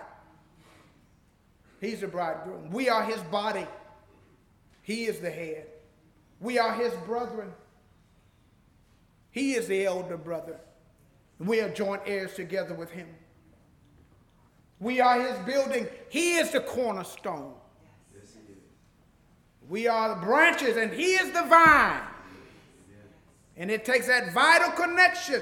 He's 1.79 2.01
the 2.01 2.07
bridegroom. 2.07 2.69
We 2.69 2.87
are 2.87 3.03
his 3.03 3.19
body. 3.23 3.65
He 4.83 5.05
is 5.05 5.19
the 5.19 5.31
head. 5.31 5.65
We 6.39 6.59
are 6.59 6.75
his 6.75 6.93
brethren. 7.07 7.51
He 9.31 9.53
is 9.53 9.67
the 9.67 9.85
elder 9.85 10.17
brother. 10.17 10.59
We 11.39 11.61
are 11.61 11.69
joint 11.69 12.03
heirs 12.05 12.35
together 12.35 12.75
with 12.75 12.91
him. 12.91 13.07
We 14.79 14.99
are 14.99 15.21
his 15.21 15.37
building. 15.45 15.87
He 16.09 16.35
is 16.35 16.51
the 16.51 16.59
cornerstone. 16.59 17.53
We 19.69 19.87
are 19.87 20.09
the 20.09 20.21
branches, 20.25 20.75
and 20.75 20.91
he 20.91 21.13
is 21.13 21.31
the 21.31 21.43
vine. 21.43 22.01
And 23.55 23.71
it 23.71 23.85
takes 23.85 24.07
that 24.07 24.33
vital 24.33 24.71
connection, 24.71 25.41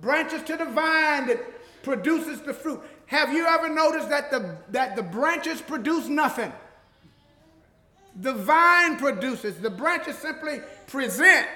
branches 0.00 0.42
to 0.44 0.56
the 0.56 0.64
vine, 0.64 1.28
that 1.28 1.38
produces 1.82 2.40
the 2.40 2.52
fruit. 2.52 2.80
Have 3.06 3.32
you 3.32 3.46
ever 3.46 3.68
noticed 3.68 4.08
that 4.08 4.30
the, 4.30 4.56
that 4.70 4.96
the 4.96 5.02
branches 5.02 5.60
produce 5.60 6.08
nothing? 6.08 6.52
The 8.20 8.32
vine 8.32 8.96
produces. 8.96 9.58
The 9.60 9.70
branches 9.70 10.18
simply 10.18 10.60
present 10.88 11.46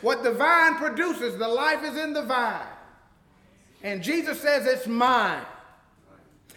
what 0.00 0.22
the 0.22 0.32
vine 0.32 0.76
produces. 0.76 1.36
The 1.36 1.48
life 1.48 1.84
is 1.84 1.96
in 1.96 2.12
the 2.12 2.22
vine. 2.22 2.66
And 3.82 4.02
Jesus 4.02 4.40
says, 4.40 4.66
It's 4.66 4.86
mine. 4.86 5.44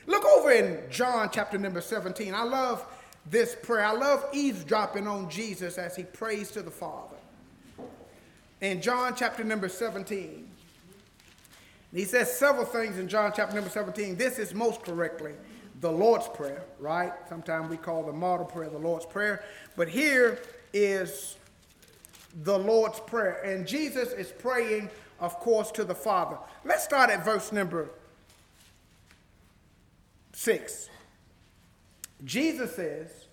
Look 0.08 0.24
over 0.26 0.52
in 0.52 0.84
John 0.92 1.30
chapter 1.32 1.58
number 1.58 1.82
17. 1.82 2.34
I 2.34 2.44
love 2.44 2.86
this 3.30 3.56
prayer. 3.56 3.86
I 3.86 3.94
love 3.94 4.26
eavesdropping 4.34 5.08
on 5.08 5.30
Jesus 5.30 5.78
as 5.78 5.96
he 5.96 6.04
prays 6.04 6.52
to 6.52 6.62
the 6.62 6.72
Father. 6.72 7.16
In 8.62 8.82
John 8.82 9.16
chapter 9.16 9.44
number 9.44 9.68
17, 9.68 10.48
he 11.94 12.04
says 12.04 12.38
several 12.38 12.66
things 12.66 12.98
in 12.98 13.08
John 13.08 13.32
chapter 13.36 13.56
number 13.56 13.70
17. 13.70 14.16
This 14.16 14.38
is 14.38 14.54
most 14.54 14.84
correctly 14.84 15.34
the 15.82 15.92
Lord's 15.92 16.28
Prayer, 16.30 16.64
right? 16.80 17.14
Sometimes 17.28 17.70
we 17.70 17.78
call 17.78 18.04
the 18.04 18.14
model 18.14 18.46
prayer 18.46 18.70
the 18.70 18.78
Lord's 18.78 19.06
Prayer. 19.06 19.44
But 19.76 19.88
here 19.90 20.40
is 20.74 21.38
the 22.44 22.58
Lord's 22.58 23.00
Prayer. 23.00 23.42
And 23.44 23.68
Jesus 23.68 24.12
is 24.12 24.32
praying, 24.32 24.90
of 25.20 25.40
course, 25.40 25.72
to 25.72 25.84
the 25.84 25.96
Father. 25.96 26.38
Let's 26.64 26.84
start 26.84 27.10
at 27.10 27.24
verse 27.24 27.52
number 27.52 27.90
6. 30.34 30.90
Jesus 32.24 32.76
says, 32.76 33.28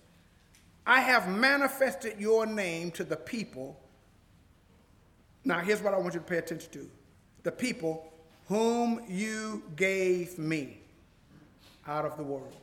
I 0.87 1.01
have 1.01 1.29
manifested 1.29 2.19
your 2.19 2.47
name 2.47 2.91
to 2.93 3.05
the 3.05 3.17
people. 3.17 3.79
Now, 5.45 5.61
here's 5.61 5.83
what 5.83 5.95
I 5.95 5.99
want 5.99 6.15
you 6.15 6.21
to 6.21 6.27
pay 6.27 6.39
attention 6.39 6.71
to 6.73 6.91
the 7.43 7.53
people 7.53 8.13
whom 8.47 9.01
you 9.09 9.63
gave 9.77 10.39
me 10.39 10.79
out 11.87 12.05
of 12.05 12.17
the 12.17 12.23
world. 12.23 12.55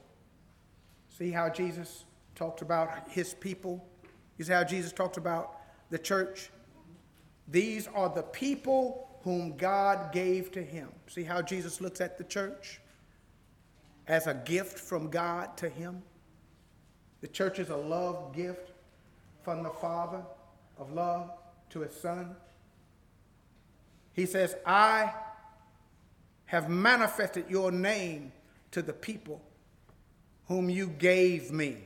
See 1.18 1.32
how 1.32 1.50
Jesus 1.50 2.06
talked 2.36 2.62
about 2.62 3.10
his 3.10 3.34
people? 3.34 3.86
You 4.38 4.46
see 4.46 4.54
how 4.54 4.64
Jesus 4.64 4.94
talked 4.94 5.18
about 5.18 5.59
the 5.90 6.00
church? 6.00 6.50
These 7.48 7.88
are 7.88 8.10
the 8.10 8.24
people 8.24 9.08
whom 9.24 9.58
God 9.58 10.12
gave 10.12 10.52
to 10.54 10.64
him. 10.64 10.90
See 11.08 11.24
how 11.24 11.42
Jesus 11.42 11.82
looks 11.82 12.02
at 12.02 12.18
the 12.18 12.24
church? 12.24 12.80
as 14.10 14.26
a 14.26 14.34
gift 14.34 14.78
from 14.80 15.10
God 15.10 15.56
to 15.58 15.70
him. 15.70 16.02
The 17.22 17.28
church 17.28 17.60
is 17.60 17.70
a 17.70 17.78
love 17.78 18.36
gift 18.36 18.72
from 19.44 19.62
the 19.64 19.70
Father 19.70 20.24
of 20.80 20.92
love 20.92 21.30
to 21.70 21.82
his 21.82 21.94
Son. 21.94 22.36
He 24.14 24.26
says, 24.26 24.56
I 24.66 25.14
have 26.46 26.70
manifested 26.70 27.46
your 27.50 27.72
name 27.72 28.32
to 28.72 28.82
the 28.82 28.94
people 28.94 29.42
whom 30.48 30.70
you 30.70 30.88
gave 30.88 31.52
me 31.52 31.78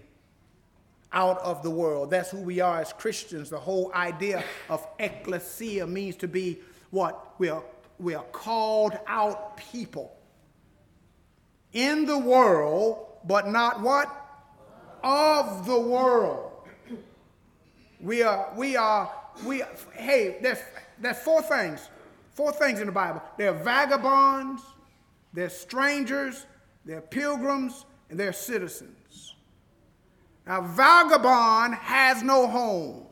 out 1.14 1.40
of 1.40 1.64
the 1.64 1.70
world. 1.70 2.10
That's 2.10 2.32
who 2.32 2.42
we 2.42 2.60
are 2.60 2.82
as 2.82 2.92
Christians. 2.92 3.50
The 3.50 3.60
whole 3.60 3.92
idea 3.94 4.44
of 4.70 4.86
ecclesia 5.00 5.88
means 5.88 6.16
to 6.18 6.28
be 6.28 6.60
what? 6.90 7.36
We 7.40 7.50
are, 7.50 7.64
we 8.00 8.16
are 8.16 8.26
called 8.32 8.98
out 9.08 9.58
people 9.58 10.16
in 11.72 12.06
the 12.06 12.18
world, 12.18 13.06
but 13.26 13.48
not 13.48 13.82
what? 13.82 14.10
Of 15.04 15.66
the 15.66 15.80
world. 15.80 16.52
We 18.00 18.22
are, 18.22 18.52
we 18.56 18.76
are, 18.76 19.12
we, 19.46 19.62
are, 19.62 19.70
hey, 19.94 20.38
there's, 20.42 20.60
there's 21.00 21.18
four 21.20 21.42
things. 21.42 21.90
Four 22.34 22.52
things 22.52 22.80
in 22.80 22.88
the 22.88 22.92
Bible. 22.92 23.22
They're 23.38 23.54
vagabonds, 23.54 24.62
they're 25.34 25.50
strangers, 25.50 26.46
they're 26.84 27.02
pilgrims, 27.02 27.86
and 28.10 28.20
they're 28.20 28.34
citizens. 28.34 29.33
Now, 30.46 30.62
vagabond 30.62 31.76
has 31.76 32.22
no 32.22 32.48
home. 32.48 33.06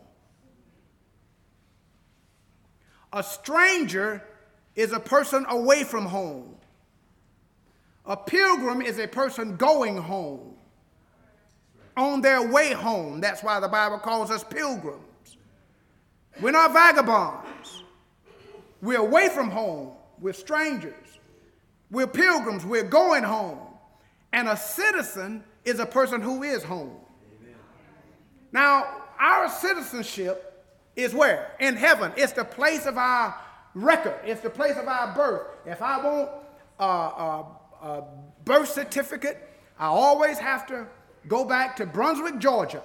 A 3.14 3.24
stranger 3.24 4.24
is 4.76 4.92
a 4.92 5.00
person 5.00 5.46
away 5.50 5.84
from 5.84 6.06
home. 6.06 6.56
A 8.06 8.18
pilgrim 8.18 8.82
is 8.82 9.00
a 9.00 9.08
person 9.08 9.58
going 9.58 9.98
home, 9.98 10.56
on 11.96 12.22
their 12.22 12.52
way 12.52 12.74
home. 12.74 13.22
That's 13.22 13.44
why 13.44 13.60
the 13.60 13.68
Bible 13.68 14.00
calls 14.00 14.32
us 14.32 14.44
pilgrims. 14.44 15.38
We're 16.42 16.52
not 16.52 16.74
vagabonds. 16.74 17.84
We're 18.82 19.00
away 19.00 19.30
from 19.30 19.52
home. 19.52 19.92
We're 20.20 20.34
strangers. 20.34 20.94
We're 21.92 22.08
pilgrims. 22.08 22.66
We're 22.66 22.84
going 22.84 23.24
home. 23.24 23.60
And 24.34 24.48
a 24.48 24.58
citizen 24.58 25.44
is 25.66 25.80
a 25.80 25.86
person 25.86 26.22
who 26.22 26.44
is 26.44 26.64
home. 26.64 27.01
Now, 28.52 29.04
our 29.20 29.50
citizenship 29.50 30.48
is 30.96 31.14
where? 31.14 31.52
In 31.60 31.76
heaven. 31.76 32.12
It's 32.18 32.34
the 32.34 32.44
place 32.44 32.86
of 32.86 32.98
our 32.98 33.36
record, 33.74 34.20
it's 34.26 34.42
the 34.42 34.50
place 34.50 34.76
of 34.78 34.88
our 34.88 35.14
birth. 35.16 35.48
If 35.66 35.82
I 35.82 35.98
want 36.04 36.30
uh, 36.80 36.84
uh, 36.84 37.44
a 37.82 38.04
birth 38.44 38.70
certificate, 38.70 39.48
I 39.80 39.86
always 39.86 40.38
have 40.38 40.68
to 40.68 40.88
go 41.28 41.46
back 41.46 41.76
to 41.78 41.86
Brunswick, 41.86 42.40
Georgia, 42.40 42.84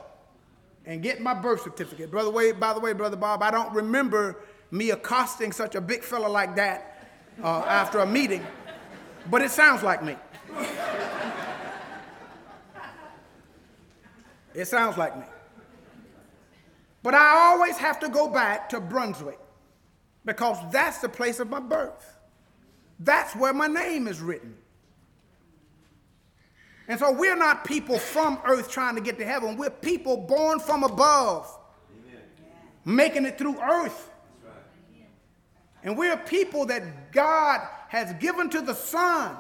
and 0.85 1.03
get 1.03 1.21
my 1.21 1.35
birth 1.35 1.63
certificate. 1.63 2.11
Brother 2.11 2.31
Wade, 2.31 2.61
by 2.61 2.73
the 2.73 2.81
way, 2.81 2.93
Brother 2.93 3.17
Bob, 3.17 3.43
I 3.43 3.51
don't 3.51 3.73
remember 3.75 4.39
me 4.71 4.91
accosting 4.91 5.53
such 5.53 5.75
a 5.75 5.81
big 5.81 6.03
fella 6.03 6.29
like 6.29 6.55
that 6.57 7.09
uh, 7.43 7.65
after 7.67 7.99
a 7.99 8.07
meeting, 8.07 8.47
but 9.31 9.43
it 9.43 9.51
sounds 9.51 9.83
like 9.83 10.05
me. 10.05 10.17
It 14.55 14.67
sounds 14.67 14.97
like 14.97 15.17
me. 15.19 15.25
But 17.07 17.15
I 17.15 17.37
always 17.37 17.77
have 17.77 18.01
to 18.01 18.09
go 18.09 18.27
back 18.27 18.69
to 18.71 18.81
Brunswick 18.81 19.39
because 20.25 20.59
that's 20.73 20.99
the 20.99 21.09
place 21.09 21.39
of 21.39 21.49
my 21.49 21.61
birth. 21.61 22.19
That's 22.99 23.37
where 23.37 23.55
my 23.55 23.69
name 23.69 24.09
is 24.09 24.21
written. 24.21 24.57
And 26.89 26.99
so 26.99 27.13
we're 27.13 27.37
not 27.37 27.65
people 27.65 27.97
from 27.97 28.41
earth 28.45 28.69
trying 28.69 28.97
to 28.97 29.01
get 29.01 29.19
to 29.19 29.25
heaven. 29.25 29.57
We're 29.57 29.71
people 29.71 30.17
born 30.17 30.59
from 30.59 30.83
above, 30.83 31.49
Amen. 32.09 32.23
making 32.85 33.25
it 33.25 33.39
through 33.39 33.61
earth. 33.61 34.11
Right. 34.45 35.07
And 35.85 35.97
we're 35.97 36.17
people 36.17 36.67
that 36.67 37.13
God 37.13 37.61
has 37.87 38.15
given 38.15 38.51
to 38.51 38.61
the 38.61 38.75
Son. 38.75 39.37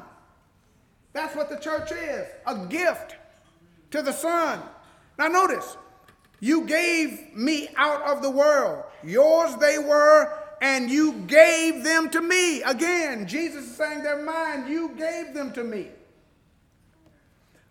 That's 1.12 1.35
what 1.35 1.50
the 1.50 1.57
church 1.57 1.90
is 1.90 2.29
a 2.46 2.64
gift 2.66 3.16
to 3.90 4.02
the 4.02 4.12
Son. 4.12 4.61
Now, 5.18 5.26
notice, 5.26 5.76
you 6.40 6.66
gave 6.66 7.35
me 7.35 7.68
out 7.77 8.03
of 8.03 8.22
the 8.22 8.31
world. 8.31 8.85
Yours 9.03 9.55
they 9.57 9.79
were, 9.79 10.33
and 10.61 10.90
you 10.90 11.12
gave 11.27 11.85
them 11.85 12.11
to 12.11 12.20
me. 12.20 12.62
Again, 12.62 13.27
Jesus 13.27 13.64
is 13.64 13.77
saying 13.77 14.03
they're 14.03 14.22
mine. 14.22 14.66
You 14.68 14.90
gave 14.96 15.35
them 15.35 15.53
to 15.53 15.64
me. 15.64 15.88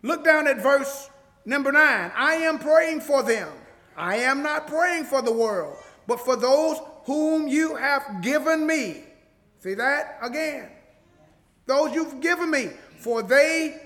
Look 0.01 0.23
down 0.23 0.47
at 0.47 0.61
verse 0.61 1.09
number 1.45 1.71
nine. 1.71 2.11
I 2.15 2.35
am 2.35 2.59
praying 2.59 3.01
for 3.01 3.23
them. 3.23 3.49
I 3.97 4.17
am 4.17 4.43
not 4.43 4.67
praying 4.67 5.05
for 5.05 5.21
the 5.21 5.31
world, 5.31 5.77
but 6.05 6.19
for 6.19 6.35
those 6.35 6.77
whom 7.05 7.47
you 7.47 7.75
have 7.75 8.21
given 8.21 8.67
me. 8.67 9.03
See 9.59 9.73
that 9.75 10.19
again? 10.21 10.69
Those 11.65 11.93
you've 11.93 12.21
given 12.21 12.51
me, 12.51 12.69
for 12.99 13.23
they 13.23 13.81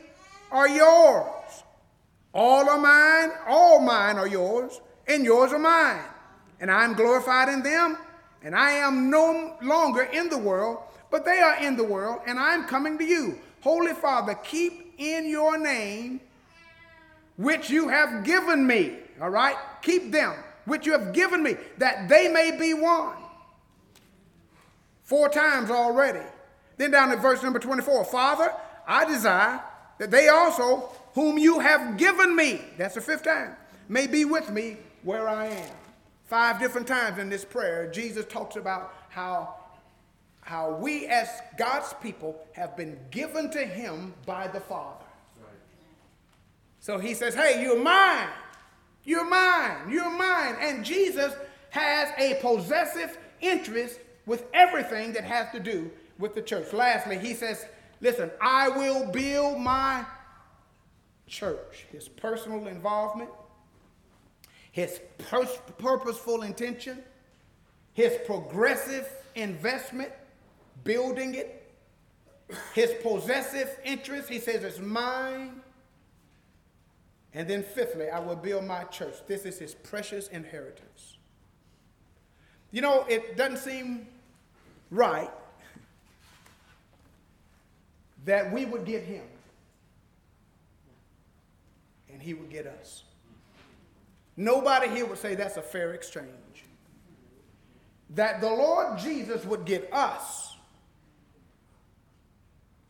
are 0.51 0.67
yours. 0.67 1.38
All 2.33 2.69
are 2.69 2.77
mine, 2.77 3.31
all 3.47 3.79
mine 3.79 4.17
are 4.17 4.27
yours, 4.27 4.79
and 5.07 5.23
yours 5.23 5.51
are 5.51 5.59
mine. 5.59 6.03
And 6.59 6.69
I 6.69 6.83
am 6.83 6.93
glorified 6.93 7.49
in 7.49 7.63
them, 7.63 7.97
and 8.43 8.55
I 8.55 8.71
am 8.71 9.09
no 9.09 9.57
longer 9.61 10.03
in 10.03 10.29
the 10.29 10.37
world, 10.37 10.79
but 11.09 11.25
they 11.25 11.39
are 11.39 11.57
in 11.63 11.75
the 11.75 11.83
world, 11.83 12.21
and 12.27 12.39
I 12.39 12.53
am 12.53 12.65
coming 12.65 12.97
to 12.97 13.03
you. 13.03 13.39
Holy 13.61 13.93
Father, 13.93 14.35
keep 14.35 14.93
in 14.97 15.27
your 15.27 15.57
name, 15.57 16.21
which 17.37 17.69
you 17.69 17.87
have 17.87 18.23
given 18.23 18.65
me. 18.65 18.97
All 19.21 19.29
right? 19.29 19.55
Keep 19.81 20.11
them, 20.11 20.35
which 20.65 20.85
you 20.85 20.91
have 20.91 21.13
given 21.13 21.41
me, 21.41 21.55
that 21.77 22.07
they 22.07 22.27
may 22.27 22.55
be 22.57 22.73
one. 22.73 23.17
Four 25.03 25.29
times 25.29 25.71
already. 25.71 26.25
Then 26.77 26.91
down 26.91 27.11
at 27.11 27.21
verse 27.21 27.41
number 27.41 27.59
24 27.59 28.05
Father, 28.05 28.53
I 28.87 29.05
desire 29.05 29.61
that 29.97 30.11
they 30.11 30.29
also, 30.29 30.91
whom 31.13 31.37
you 31.37 31.59
have 31.59 31.97
given 31.97 32.35
me, 32.35 32.61
that's 32.77 32.95
the 32.95 33.01
fifth 33.01 33.23
time, 33.23 33.55
may 33.87 34.07
be 34.07 34.25
with 34.25 34.49
me 34.49 34.77
where 35.03 35.27
I 35.27 35.47
am. 35.47 35.75
Five 36.25 36.59
different 36.59 36.87
times 36.87 37.17
in 37.17 37.29
this 37.29 37.43
prayer, 37.43 37.89
Jesus 37.91 38.25
talks 38.25 38.55
about 38.55 38.93
how 39.09 39.55
how 40.41 40.71
we 40.71 41.05
as 41.05 41.29
God's 41.59 41.93
people 42.01 42.43
have 42.53 42.75
been 42.75 42.97
given 43.11 43.51
to 43.51 43.63
him 43.63 44.15
by 44.25 44.47
the 44.47 44.59
Father. 44.59 45.05
So 46.79 46.97
he 46.97 47.13
says, 47.13 47.35
Hey, 47.35 47.61
you're 47.61 47.79
mine. 47.79 48.29
You're 49.03 49.29
mine. 49.29 49.91
You're 49.91 50.09
mine. 50.09 50.55
And 50.59 50.83
Jesus 50.83 51.33
has 51.69 52.09
a 52.17 52.39
possessive 52.41 53.15
interest 53.41 53.99
with 54.25 54.45
everything 54.53 55.13
that 55.13 55.23
has 55.23 55.51
to 55.51 55.59
do 55.59 55.91
with 56.17 56.33
the 56.33 56.41
church. 56.41 56.73
Lastly, 56.73 57.19
he 57.19 57.35
says, 57.35 57.67
Listen, 58.01 58.31
I 58.41 58.69
will 58.69 59.05
build 59.11 59.59
my 59.59 60.03
church. 61.29 61.85
His 61.91 62.07
personal 62.07 62.67
involvement, 62.67 63.29
his 64.71 64.99
purposeful 65.77 66.41
intention, 66.41 66.99
his 67.93 68.17
progressive 68.25 69.07
investment, 69.35 70.11
building 70.83 71.35
it, 71.35 71.71
his 72.73 72.93
possessive 73.01 73.69
interest, 73.85 74.29
he 74.29 74.39
says 74.39 74.63
it's 74.63 74.79
mine. 74.79 75.61
And 77.33 77.47
then, 77.47 77.61
fifthly, 77.61 78.09
I 78.09 78.19
will 78.19 78.35
build 78.35 78.65
my 78.65 78.85
church. 78.85 79.15
This 79.27 79.45
is 79.45 79.59
his 79.59 79.75
precious 79.75 80.27
inheritance. 80.29 81.17
You 82.71 82.81
know, 82.81 83.05
it 83.07 83.37
doesn't 83.37 83.57
seem 83.57 84.07
right 84.89 85.29
that 88.25 88.51
we 88.51 88.65
would 88.65 88.85
get 88.85 89.03
him 89.03 89.23
and 92.19 92.27
he 92.27 92.33
would 92.33 92.49
get 92.49 92.67
us. 92.67 93.03
Nobody 94.35 94.89
here 94.89 95.05
would 95.05 95.17
say 95.17 95.35
that's 95.35 95.55
a 95.55 95.61
fair 95.61 95.93
exchange. 95.93 96.65
That 98.09 98.41
the 98.41 98.49
Lord 98.49 98.97
Jesus 98.97 99.45
would 99.45 99.63
get 99.63 99.89
us 99.93 100.57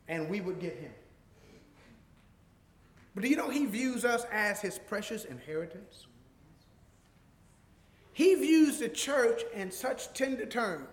and 0.07 0.27
we 0.27 0.41
would 0.41 0.59
get 0.59 0.77
him. 0.77 0.91
But 3.13 3.21
do 3.21 3.29
you 3.29 3.35
know 3.35 3.51
he 3.51 3.67
views 3.67 4.03
us 4.03 4.25
as 4.31 4.61
his 4.61 4.79
precious 4.79 5.25
inheritance? 5.25 6.07
He 8.13 8.33
views 8.33 8.79
the 8.79 8.89
church 8.89 9.43
in 9.53 9.69
such 9.69 10.11
tender 10.13 10.47
terms. 10.47 10.87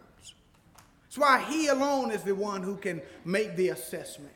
That's 1.04 1.16
why 1.16 1.40
he 1.40 1.68
alone 1.68 2.10
is 2.10 2.22
the 2.22 2.34
one 2.34 2.62
who 2.62 2.76
can 2.76 3.00
make 3.24 3.56
the 3.56 3.70
assessment. 3.70 4.35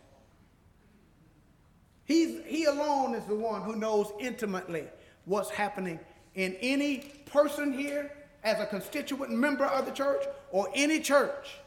He's, 2.11 2.41
he 2.45 2.65
alone 2.65 3.15
is 3.15 3.25
the 3.27 3.37
one 3.37 3.63
who 3.63 3.77
knows 3.77 4.13
intimately 4.19 4.85
what's 5.27 5.49
happening 5.49 6.01
in 6.35 6.57
any 6.61 7.05
person 7.27 7.73
here 7.73 8.11
as 8.43 8.59
a 8.59 8.67
constituent 8.67 9.31
member 9.31 9.65
of 9.65 9.87
the 9.87 9.93
church 9.93 10.25
or 10.51 10.69
any 10.75 10.99
church. 10.99 11.59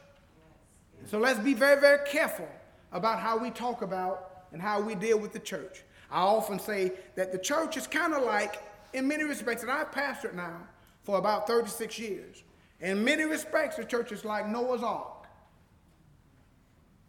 So 1.06 1.18
let's 1.18 1.38
be 1.38 1.54
very, 1.54 1.80
very 1.80 2.06
careful 2.06 2.46
about 2.92 3.20
how 3.20 3.38
we 3.38 3.50
talk 3.52 3.80
about 3.80 4.44
and 4.52 4.60
how 4.60 4.82
we 4.82 4.94
deal 4.94 5.18
with 5.18 5.32
the 5.32 5.38
church. 5.38 5.82
I 6.10 6.20
often 6.20 6.58
say 6.58 6.92
that 7.14 7.32
the 7.32 7.38
church 7.38 7.78
is 7.78 7.86
kind 7.86 8.12
of 8.12 8.22
like, 8.22 8.62
in 8.92 9.08
many 9.08 9.24
respects, 9.24 9.62
and 9.62 9.72
I've 9.72 9.92
pastored 9.92 10.34
now 10.34 10.58
for 11.04 11.16
about 11.16 11.46
36 11.46 11.98
years. 11.98 12.42
In 12.80 13.02
many 13.02 13.24
respects, 13.24 13.76
the 13.76 13.84
church 13.84 14.12
is 14.12 14.26
like 14.26 14.46
Noah's 14.46 14.82
Ark. 14.82 15.26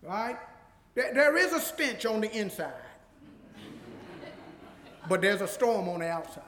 Right? 0.01 0.37
There, 0.93 1.13
there 1.13 1.35
is 1.35 1.51
a 1.51 1.59
stench 1.59 2.05
on 2.05 2.21
the 2.21 2.31
inside, 2.31 2.73
but 5.07 5.21
there's 5.21 5.41
a 5.41 5.47
storm 5.47 5.87
on 5.89 5.99
the 5.99 6.07
outside. 6.07 6.43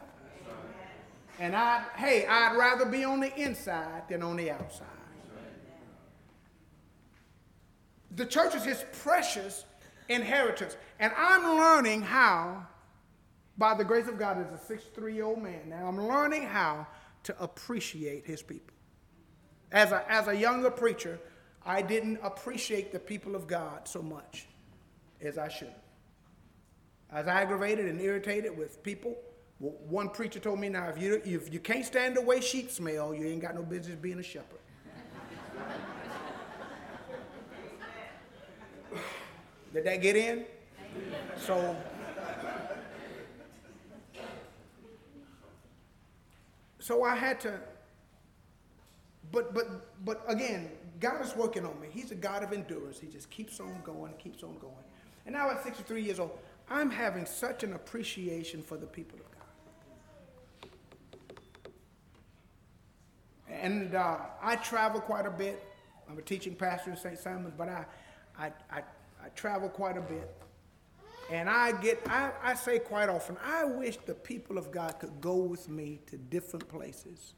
And 1.39 1.55
I, 1.55 1.83
hey, 1.95 2.25
I'd 2.25 2.55
rather 2.57 2.85
be 2.85 3.03
on 3.03 3.19
the 3.19 3.33
inside 3.35 4.03
than 4.09 4.23
on 4.23 4.37
the 4.37 4.49
outside. 4.51 4.87
The 8.15 8.25
church 8.25 8.55
is 8.55 8.65
his 8.65 8.83
precious 9.03 9.65
inheritance. 10.09 10.75
And 10.99 11.13
I'm 11.15 11.43
learning 11.43 12.01
how, 12.01 12.65
by 13.57 13.75
the 13.75 13.83
grace 13.83 14.07
of 14.07 14.17
God, 14.17 14.39
as 14.39 14.51
a 14.51 14.57
63 14.65 15.13
year 15.13 15.25
old 15.25 15.41
man 15.41 15.69
now, 15.69 15.87
I'm 15.87 16.07
learning 16.07 16.43
how 16.43 16.87
to 17.23 17.43
appreciate 17.43 18.25
his 18.25 18.41
people. 18.41 18.73
As 19.71 19.91
a, 19.91 20.03
as 20.09 20.27
a 20.27 20.35
younger 20.35 20.71
preacher, 20.71 21.19
I 21.65 21.81
didn't 21.81 22.19
appreciate 22.23 22.91
the 22.91 22.99
people 22.99 23.35
of 23.35 23.45
God 23.45 23.87
so 23.87 24.01
much 24.01 24.47
as 25.21 25.37
I 25.37 25.49
should. 25.49 25.73
I 27.11 27.19
was 27.19 27.27
aggravated 27.27 27.85
and 27.85 28.01
irritated 28.01 28.57
with 28.57 28.83
people. 28.83 29.17
One 29.59 30.09
preacher 30.09 30.39
told 30.39 30.59
me, 30.59 30.69
now, 30.69 30.87
if 30.89 31.01
you, 31.01 31.21
if 31.25 31.51
you 31.51 31.59
can't 31.59 31.85
stand 31.85 32.15
the 32.15 32.21
way 32.21 32.41
sheep 32.41 32.69
smell, 32.69 33.13
you 33.13 33.25
ain't 33.25 33.41
got 33.41 33.55
no 33.55 33.63
business 33.63 33.95
being 33.95 34.19
a 34.19 34.23
shepherd. 34.23 34.59
Did 39.73 39.85
that 39.85 40.01
get 40.01 40.15
in? 40.15 40.45
So, 41.37 41.75
so 46.79 47.03
I 47.03 47.15
had 47.15 47.39
to, 47.41 47.59
but, 49.31 49.53
but, 49.53 50.05
but 50.05 50.23
again, 50.27 50.69
God 50.99 51.25
is 51.25 51.35
working 51.35 51.65
on 51.65 51.79
me. 51.79 51.87
He's 51.91 52.11
a 52.11 52.15
God 52.15 52.43
of 52.43 52.53
endurance. 52.53 52.99
He 52.99 53.07
just 53.07 53.29
keeps 53.29 53.59
on 53.59 53.81
going, 53.83 54.13
keeps 54.13 54.43
on 54.43 54.57
going. 54.59 54.73
And 55.25 55.33
now 55.33 55.49
at 55.49 55.63
63 55.63 56.01
years 56.01 56.19
old, 56.19 56.31
I'm 56.69 56.89
having 56.89 57.25
such 57.25 57.63
an 57.63 57.73
appreciation 57.73 58.61
for 58.61 58.77
the 58.77 58.85
people 58.85 59.19
of 59.19 59.25
God. 59.31 60.71
And 63.49 63.95
uh, 63.95 64.17
I 64.41 64.57
travel 64.57 64.99
quite 64.99 65.25
a 65.25 65.31
bit. 65.31 65.63
I'm 66.09 66.17
a 66.17 66.21
teaching 66.21 66.55
pastor 66.55 66.91
in 66.91 66.97
St. 66.97 67.17
Simons, 67.17 67.53
but 67.57 67.69
I, 67.69 67.85
I, 68.37 68.51
I, 68.71 68.79
I 69.23 69.29
travel 69.35 69.69
quite 69.69 69.97
a 69.97 70.01
bit. 70.01 70.29
And 71.29 71.49
I 71.49 71.73
get, 71.73 72.01
I, 72.07 72.31
I 72.41 72.53
say 72.53 72.79
quite 72.79 73.09
often, 73.09 73.37
I 73.45 73.65
wish 73.65 73.97
the 73.97 74.13
people 74.13 74.57
of 74.57 74.71
God 74.71 74.99
could 74.99 75.19
go 75.19 75.35
with 75.35 75.67
me 75.67 75.99
to 76.07 76.17
different 76.17 76.67
places 76.69 77.33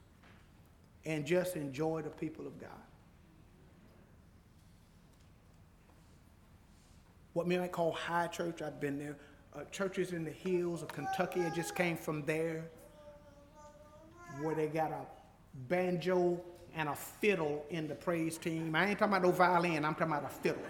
and 1.06 1.26
just 1.26 1.56
enjoy 1.56 2.02
the 2.04 2.10
people 2.10 2.46
of 2.46 2.60
God. 2.60 2.70
What 7.34 7.48
we 7.48 7.58
might 7.58 7.72
call 7.72 7.92
high 7.92 8.28
church, 8.28 8.62
I've 8.62 8.80
been 8.80 8.98
there. 8.98 9.18
Uh, 9.56 9.64
churches 9.72 10.14
in 10.14 10.24
the 10.24 10.32
hills 10.32 10.84
of 10.84 10.90
Kentucky, 10.90 11.42
I 11.42 11.50
just 11.50 11.76
came 11.76 11.98
from 11.98 12.24
there, 12.26 12.70
where 14.42 14.54
they 14.54 14.68
got 14.68 14.92
a 14.92 15.06
banjo 15.68 16.40
and 16.76 16.90
a 16.90 16.96
fiddle 16.96 17.66
in 17.70 17.88
the 17.88 17.96
praise 17.96 18.38
team. 18.38 18.76
I 18.76 18.88
ain't 18.88 19.00
talking 19.00 19.14
about 19.14 19.24
no 19.24 19.32
violin, 19.32 19.86
I'm 19.86 19.96
talking 19.96 20.14
about 20.14 20.26
a 20.26 20.30
fiddle. 20.30 20.62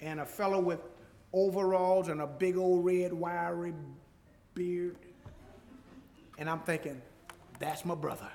and 0.00 0.20
a 0.20 0.26
fellow 0.26 0.60
with 0.60 0.80
overalls 1.32 2.08
and 2.08 2.20
a 2.20 2.26
big 2.26 2.56
old 2.56 2.84
red 2.84 3.12
wiry 3.12 3.72
beard. 4.54 4.96
And 6.38 6.48
I'm 6.48 6.60
thinking, 6.60 7.00
that's 7.58 7.84
my 7.84 7.94
brother. 7.94 8.28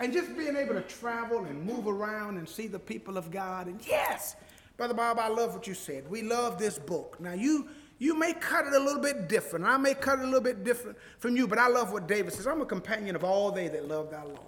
And 0.00 0.12
just 0.12 0.34
being 0.36 0.56
able 0.56 0.74
to 0.74 0.80
travel 0.82 1.44
and 1.44 1.62
move 1.64 1.86
around 1.86 2.38
and 2.38 2.48
see 2.48 2.66
the 2.66 2.78
people 2.78 3.18
of 3.18 3.30
God. 3.30 3.66
And 3.66 3.80
yes, 3.86 4.34
Brother 4.76 4.94
Bob, 4.94 5.18
I 5.18 5.28
love 5.28 5.54
what 5.54 5.66
you 5.66 5.74
said. 5.74 6.10
We 6.10 6.22
love 6.22 6.58
this 6.58 6.78
book. 6.78 7.18
Now, 7.20 7.34
you 7.34 7.68
you 7.98 8.18
may 8.18 8.32
cut 8.32 8.66
it 8.66 8.72
a 8.72 8.78
little 8.78 9.02
bit 9.02 9.28
different. 9.28 9.66
I 9.66 9.76
may 9.76 9.92
cut 9.92 10.20
it 10.20 10.22
a 10.22 10.24
little 10.24 10.40
bit 10.40 10.64
different 10.64 10.96
from 11.18 11.36
you, 11.36 11.46
but 11.46 11.58
I 11.58 11.68
love 11.68 11.92
what 11.92 12.08
David 12.08 12.32
says. 12.32 12.46
I'm 12.46 12.62
a 12.62 12.66
companion 12.66 13.14
of 13.14 13.24
all 13.24 13.52
they 13.52 13.68
that 13.68 13.86
love 13.86 14.10
thy 14.10 14.22
law. 14.22 14.40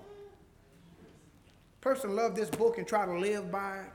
Person 1.83 2.17
love 2.17 2.35
this 2.35 2.49
book 2.49 2.79
and 2.79 2.89
try 2.89 3.05
to 3.05 3.13
live 3.13 3.53
by 3.53 3.81
it. 3.81 3.93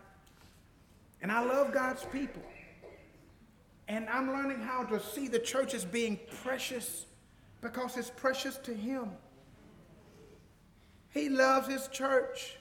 And 1.23 1.31
I 1.31 1.43
love 1.43 1.73
God's 1.73 2.05
people. 2.05 2.43
And 3.87 4.07
I'm 4.09 4.31
learning 4.31 4.61
how 4.61 4.83
to 4.83 4.99
see 4.99 5.27
the 5.27 5.39
church 5.39 5.73
as 5.73 5.85
being 5.85 6.19
precious 6.43 7.07
because 7.61 7.97
it's 7.97 8.11
precious 8.11 8.57
to 8.57 8.75
Him. 8.75 9.09
He 11.11 11.29
loves 11.29 11.67
His 11.67 11.87
church. 11.87 12.57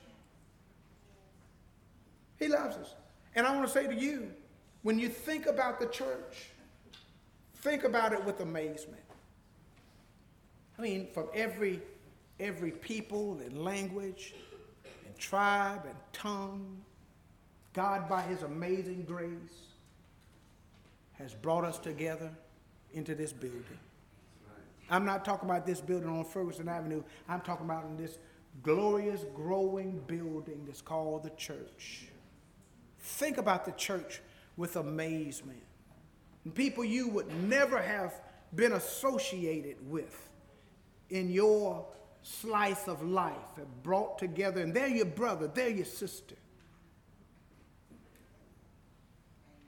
He 2.38 2.48
loves 2.48 2.76
us. 2.76 2.94
And 3.34 3.46
I 3.46 3.54
want 3.54 3.66
to 3.66 3.72
say 3.72 3.86
to 3.86 3.94
you, 3.94 4.30
when 4.82 4.98
you 4.98 5.08
think 5.08 5.46
about 5.46 5.80
the 5.80 5.86
church, 5.86 6.50
Think 7.66 7.82
about 7.82 8.12
it 8.12 8.24
with 8.24 8.38
amazement. 8.38 9.02
I 10.78 10.82
mean, 10.82 11.08
from 11.12 11.26
every 11.34 11.80
every 12.38 12.70
people 12.70 13.40
and 13.44 13.64
language 13.64 14.34
and 15.04 15.18
tribe 15.18 15.82
and 15.84 15.96
tongue, 16.12 16.76
God, 17.72 18.08
by 18.08 18.22
his 18.22 18.42
amazing 18.42 19.02
grace, 19.02 19.72
has 21.14 21.34
brought 21.34 21.64
us 21.64 21.80
together 21.80 22.30
into 22.92 23.16
this 23.16 23.32
building. 23.32 23.64
I'm 24.88 25.04
not 25.04 25.24
talking 25.24 25.50
about 25.50 25.66
this 25.66 25.80
building 25.80 26.08
on 26.08 26.24
Ferguson 26.24 26.68
Avenue. 26.68 27.02
I'm 27.28 27.40
talking 27.40 27.66
about 27.66 27.84
in 27.86 27.96
this 27.96 28.18
glorious, 28.62 29.24
growing 29.34 30.00
building 30.06 30.64
that's 30.66 30.82
called 30.82 31.22
the 31.22 31.30
church. 31.30 32.08
Think 32.98 33.38
about 33.38 33.64
the 33.64 33.72
church 33.72 34.20
with 34.56 34.76
amazement 34.76 35.62
people 36.54 36.84
you 36.84 37.08
would 37.08 37.32
never 37.44 37.80
have 37.80 38.20
been 38.54 38.72
associated 38.72 39.76
with 39.88 40.28
in 41.10 41.30
your 41.30 41.86
slice 42.22 42.88
of 42.88 43.02
life 43.02 43.34
have 43.56 43.82
brought 43.82 44.18
together, 44.18 44.60
and 44.60 44.74
they're 44.74 44.88
your 44.88 45.06
brother, 45.06 45.48
they're 45.52 45.68
your 45.68 45.84
sister. 45.84 46.34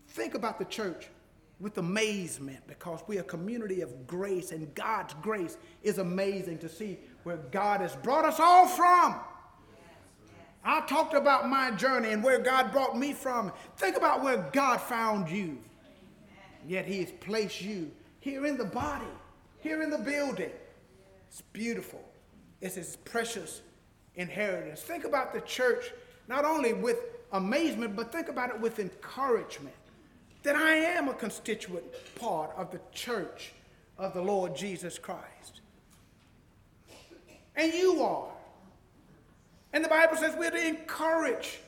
Think 0.09 0.34
about 0.34 0.59
the 0.59 0.64
church 0.64 1.09
with 1.61 1.78
amazement 1.78 2.61
because 2.66 3.03
we're 3.07 3.20
a 3.20 3.24
community 3.24 3.80
of 3.80 4.07
grace, 4.07 4.53
and 4.53 4.72
God's 4.74 5.14
grace 5.22 5.57
is 5.82 5.99
amazing 5.99 6.59
to 6.59 6.68
see 6.68 6.99
where 7.29 7.37
God 7.37 7.83
has 7.83 7.95
brought 7.95 8.24
us 8.24 8.41
all 8.41 8.66
from. 8.66 9.14
I 10.64 10.81
talked 10.87 11.12
about 11.12 11.47
my 11.47 11.70
journey 11.72 12.12
and 12.12 12.24
where 12.24 12.39
God 12.39 12.72
brought 12.72 12.99
me 12.99 13.12
from. 13.12 13.53
Think 13.76 13.99
about 13.99 14.22
where 14.22 14.49
God 14.51 14.81
found 14.81 15.29
you. 15.29 15.59
Yet 16.66 16.87
he 16.87 17.01
has 17.01 17.12
placed 17.20 17.61
you 17.61 17.91
here 18.20 18.47
in 18.47 18.57
the 18.57 18.64
body, 18.64 19.05
here 19.59 19.83
in 19.83 19.91
the 19.91 19.99
building. 19.99 20.51
It's 21.29 21.43
beautiful. 21.53 22.03
It's 22.62 22.76
his 22.76 22.97
precious 22.97 23.61
inheritance. 24.14 24.81
Think 24.81 25.05
about 25.05 25.35
the 25.35 25.43
church 25.43 25.93
not 26.29 26.47
only 26.47 26.72
with 26.72 26.97
amazement, 27.33 27.95
but 27.95 28.11
think 28.11 28.31
about 28.31 28.49
it 28.49 28.59
with 28.59 28.79
encouragement 28.79 29.76
that 30.45 30.57
I 30.57 30.76
am 30.76 31.09
a 31.09 31.14
constituent 31.14 31.85
part 32.14 32.53
of 32.57 32.70
the 32.70 32.81
church 32.91 33.53
of 33.99 34.14
the 34.14 34.22
Lord 34.22 34.57
Jesus 34.57 34.99
Christ. 34.99 35.58
And 37.59 37.75
you 37.75 38.03
are. 38.03 38.29
And 39.73 39.85
the 39.85 39.89
Bible 39.89 40.17
says 40.17 40.35
we're 40.39 40.51
to 40.51 40.67
encourage 40.67 41.59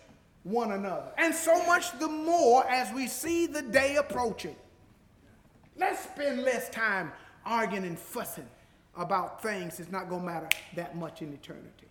one 0.45 0.73
another. 0.73 1.13
And 1.19 1.35
so 1.35 1.67
much 1.67 1.99
the 1.99 2.09
more 2.09 2.67
as 2.67 2.95
we 2.95 3.09
see 3.09 3.47
the 3.47 3.61
day 3.61 3.97
approaching. 3.97 4.57
Let's 5.77 6.05
spend 6.05 6.43
less 6.43 6.71
time 6.71 7.13
arguing 7.45 7.85
and 7.85 7.99
fussing 7.99 8.49
about 8.97 9.43
things 9.43 9.79
that's 9.79 9.91
not 9.91 10.09
going 10.09 10.23
to 10.23 10.27
matter 10.27 10.49
that 10.77 10.97
much 10.97 11.23
in 11.23 11.33
eternity. 11.33 11.89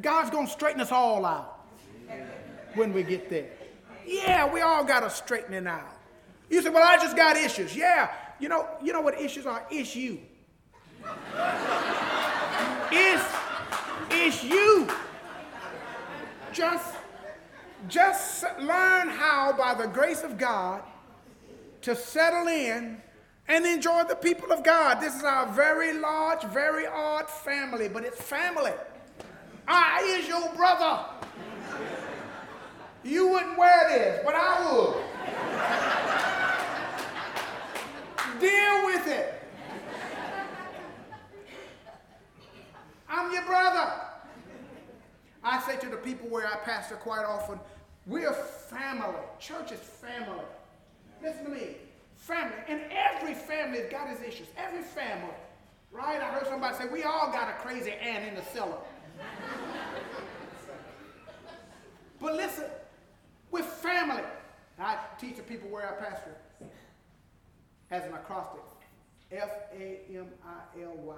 God's 0.00 0.30
going 0.30 0.46
to 0.46 0.52
straighten 0.52 0.80
us 0.80 0.90
all 0.90 1.24
out 1.26 1.66
when 2.74 2.92
we 2.92 3.02
get 3.02 3.28
there. 3.28 3.50
Yeah, 4.06 4.50
we 4.52 4.62
all 4.62 4.82
got 4.82 5.00
to 5.00 5.10
straighten 5.10 5.54
it 5.54 5.66
out. 5.66 5.96
You 6.48 6.62
say, 6.62 6.70
well, 6.70 6.82
I 6.82 6.96
just 6.96 7.16
got 7.16 7.36
issues. 7.36 7.76
Yeah, 7.76 8.10
you 8.38 8.48
know, 8.48 8.66
you 8.82 8.92
know 8.92 9.00
what 9.00 9.20
issues 9.20 9.46
are? 9.46 9.64
It's 9.70 9.94
it's, 12.92 13.24
it's 14.10 14.44
you. 14.44 14.88
Just, 16.52 16.94
just 17.88 18.44
learn 18.58 19.08
how, 19.08 19.54
by 19.56 19.74
the 19.74 19.86
grace 19.86 20.22
of 20.22 20.36
God, 20.38 20.82
to 21.82 21.94
settle 21.96 22.48
in 22.48 23.00
and 23.48 23.66
enjoy 23.66 24.04
the 24.04 24.14
people 24.14 24.52
of 24.52 24.62
God. 24.62 25.00
This 25.00 25.16
is 25.16 25.24
our 25.24 25.46
very 25.52 25.92
large, 25.98 26.42
very 26.44 26.86
odd 26.86 27.28
family, 27.28 27.88
but 27.88 28.04
it's 28.04 28.20
family. 28.20 28.72
I 29.66 30.18
is 30.18 30.28
your 30.28 30.52
brother. 30.54 31.04
You 33.02 33.28
wouldn't 33.28 33.56
wear 33.56 33.88
this, 33.88 34.20
but 34.24 34.34
I 34.34 34.72
would. 34.72 34.94
Deal 38.40 38.86
with 38.86 39.06
it. 39.06 39.39
I'm 43.10 43.32
your 43.32 43.42
brother. 43.42 43.90
I 45.42 45.60
say 45.62 45.76
to 45.78 45.88
the 45.88 45.96
people 45.96 46.28
where 46.28 46.46
I 46.46 46.56
pastor 46.56 46.94
quite 46.94 47.24
often, 47.24 47.58
we're 48.06 48.32
family. 48.32 49.18
Church 49.40 49.72
is 49.72 49.80
family. 49.80 50.44
Listen 51.22 51.44
to 51.44 51.50
me. 51.50 51.76
Family. 52.16 52.56
And 52.68 52.80
every 52.90 53.34
family 53.34 53.80
has 53.80 53.90
got 53.90 54.08
its 54.10 54.22
issues. 54.22 54.46
Every 54.56 54.82
family. 54.82 55.34
Right? 55.90 56.20
I 56.20 56.26
heard 56.26 56.46
somebody 56.46 56.76
say, 56.76 56.84
we 56.88 57.02
all 57.02 57.32
got 57.32 57.48
a 57.48 57.54
crazy 57.54 57.90
aunt 57.92 58.28
in 58.28 58.36
the 58.36 58.42
cellar. 58.42 58.78
but 62.20 62.34
listen, 62.36 62.64
we're 63.50 63.62
family. 63.62 64.22
I 64.78 64.96
teach 65.18 65.36
the 65.36 65.42
people 65.42 65.68
where 65.68 65.88
I 65.88 66.04
pastor 66.04 66.36
as 67.90 68.04
an 68.04 68.12
acrostic. 68.12 68.62
F 69.32 69.50
A 69.78 70.00
M 70.14 70.26
I 70.44 70.82
L 70.82 70.94
Y. 70.96 71.14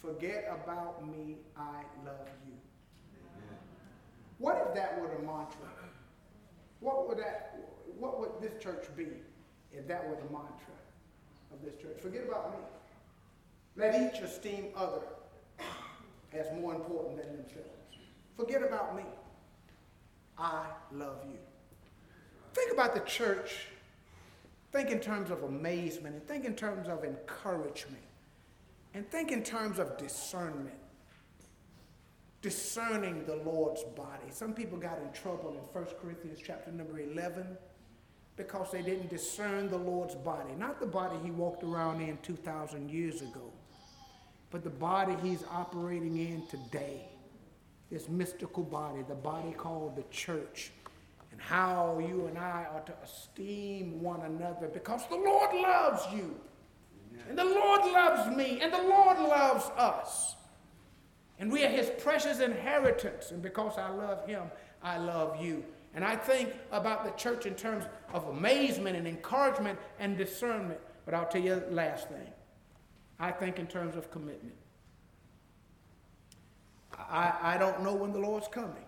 Forget 0.00 0.46
about 0.62 1.06
me, 1.06 1.36
I 1.56 1.82
love 2.04 2.28
you. 2.46 2.52
What 4.38 4.66
if 4.68 4.74
that 4.74 5.00
were 5.00 5.08
the 5.08 5.22
mantra? 5.22 5.68
What 6.80 7.08
would 7.08 7.18
that 7.18 7.58
what 7.98 8.20
would 8.20 8.30
this 8.42 8.62
church 8.62 8.84
be 8.96 9.06
if 9.72 9.88
that 9.88 10.06
were 10.06 10.16
the 10.16 10.30
mantra 10.30 10.74
of 11.52 11.64
this 11.64 11.74
church? 11.80 11.98
Forget 12.02 12.24
about 12.28 12.52
me. 12.52 12.58
Let 13.76 13.94
each 13.94 14.20
esteem 14.20 14.66
other 14.76 15.02
as 16.32 16.46
more 16.60 16.74
important 16.74 17.16
than 17.16 17.36
themselves. 17.36 17.70
Forget 18.36 18.62
about 18.62 18.94
me. 18.94 19.04
I 20.38 20.66
love 20.92 21.20
you. 21.24 21.38
Think 22.52 22.72
about 22.72 22.92
the 22.92 23.00
church. 23.00 23.68
Think 24.72 24.90
in 24.90 25.00
terms 25.00 25.30
of 25.30 25.42
amazement 25.42 26.16
and 26.16 26.26
think 26.28 26.44
in 26.44 26.54
terms 26.54 26.88
of 26.88 27.04
encouragement 27.04 28.02
and 28.96 29.06
think 29.10 29.30
in 29.30 29.42
terms 29.42 29.78
of 29.78 29.98
discernment. 29.98 30.74
Discerning 32.40 33.26
the 33.26 33.36
Lord's 33.36 33.82
body. 33.82 34.30
Some 34.30 34.54
people 34.54 34.78
got 34.78 34.98
in 34.98 35.12
trouble 35.12 35.50
in 35.50 35.80
1 35.82 35.86
Corinthians 36.00 36.38
chapter 36.44 36.72
number 36.72 37.00
11 37.00 37.58
because 38.38 38.72
they 38.72 38.80
didn't 38.80 39.10
discern 39.10 39.68
the 39.68 39.76
Lord's 39.76 40.14
body. 40.14 40.54
Not 40.56 40.80
the 40.80 40.86
body 40.86 41.16
he 41.22 41.30
walked 41.30 41.62
around 41.62 42.00
in 42.00 42.16
2,000 42.22 42.90
years 42.90 43.20
ago, 43.20 43.52
but 44.50 44.64
the 44.64 44.70
body 44.70 45.14
he's 45.22 45.44
operating 45.52 46.16
in 46.16 46.46
today. 46.46 47.06
This 47.90 48.08
mystical 48.08 48.62
body, 48.62 49.04
the 49.06 49.14
body 49.14 49.52
called 49.52 49.94
the 49.94 50.04
church. 50.10 50.72
And 51.32 51.40
how 51.40 51.98
you 52.00 52.26
and 52.28 52.38
I 52.38 52.66
are 52.72 52.80
to 52.80 52.94
esteem 53.04 54.00
one 54.00 54.22
another 54.22 54.68
because 54.68 55.06
the 55.08 55.16
Lord 55.16 55.54
loves 55.54 56.06
you. 56.14 56.34
And 57.28 57.38
the 57.38 57.44
Lord 57.44 57.80
loves 57.92 58.34
me, 58.36 58.60
and 58.60 58.72
the 58.72 58.82
Lord 58.82 59.18
loves 59.18 59.64
us. 59.76 60.36
And 61.38 61.50
we 61.52 61.64
are 61.64 61.68
his 61.68 61.90
precious 62.02 62.40
inheritance. 62.40 63.30
And 63.30 63.42
because 63.42 63.78
I 63.78 63.90
love 63.90 64.26
him, 64.26 64.44
I 64.82 64.98
love 64.98 65.42
you. 65.42 65.64
And 65.94 66.04
I 66.04 66.16
think 66.16 66.52
about 66.72 67.04
the 67.04 67.10
church 67.12 67.46
in 67.46 67.54
terms 67.54 67.84
of 68.12 68.26
amazement 68.28 68.96
and 68.96 69.06
encouragement 69.06 69.78
and 69.98 70.16
discernment. 70.16 70.80
But 71.04 71.14
I'll 71.14 71.26
tell 71.26 71.42
you 71.42 71.62
the 71.68 71.74
last 71.74 72.08
thing. 72.08 72.28
I 73.18 73.30
think 73.32 73.58
in 73.58 73.66
terms 73.66 73.96
of 73.96 74.10
commitment. 74.10 74.54
I, 76.98 77.32
I 77.42 77.58
don't 77.58 77.82
know 77.82 77.94
when 77.94 78.12
the 78.12 78.18
Lord's 78.18 78.48
coming. 78.48 78.84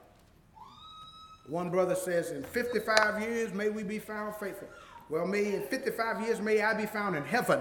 One 1.47 1.71
brother 1.71 1.95
says, 1.95 2.31
in 2.31 2.43
55 2.43 3.23
years, 3.23 3.55
may 3.55 3.71
we 3.71 3.83
be 3.83 3.99
found 3.99 4.37
faithful. 4.37 4.69
Well, 5.09 5.27
may 5.27 5.55
in 5.55 5.63
55 5.63 6.21
years, 6.21 6.41
may 6.41 6.61
I 6.61 6.75
be 6.75 6.85
found 6.85 7.17
in 7.17 7.25
heaven. 7.25 7.61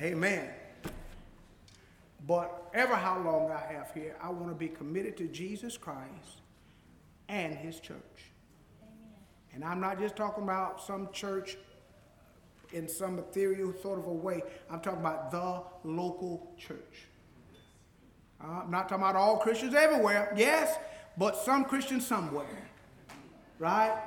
Amen. 0.00 0.48
But 2.26 2.70
ever 2.74 2.94
how 2.94 3.20
long 3.22 3.50
I 3.50 3.72
have 3.72 3.90
here, 3.94 4.16
I 4.22 4.28
want 4.30 4.48
to 4.48 4.54
be 4.54 4.68
committed 4.68 5.16
to 5.16 5.26
Jesus 5.28 5.76
Christ 5.76 6.42
and 7.28 7.54
his 7.54 7.80
church. 7.80 7.96
And 9.52 9.64
I'm 9.64 9.80
not 9.80 9.98
just 9.98 10.14
talking 10.14 10.44
about 10.44 10.80
some 10.80 11.08
church 11.12 11.56
in 12.72 12.88
some 12.88 13.18
ethereal 13.18 13.74
sort 13.82 13.98
of 13.98 14.06
a 14.06 14.12
way. 14.12 14.42
I'm 14.70 14.80
talking 14.80 15.00
about 15.00 15.30
the 15.30 15.62
local 15.88 16.52
church. 16.58 17.06
Uh, 18.40 18.62
I'm 18.62 18.70
not 18.70 18.88
talking 18.88 19.02
about 19.02 19.16
all 19.16 19.38
Christians 19.38 19.74
everywhere, 19.74 20.32
yes, 20.36 20.76
but 21.16 21.36
some 21.36 21.64
Christians 21.64 22.06
somewhere. 22.06 22.68
Right? 23.58 23.98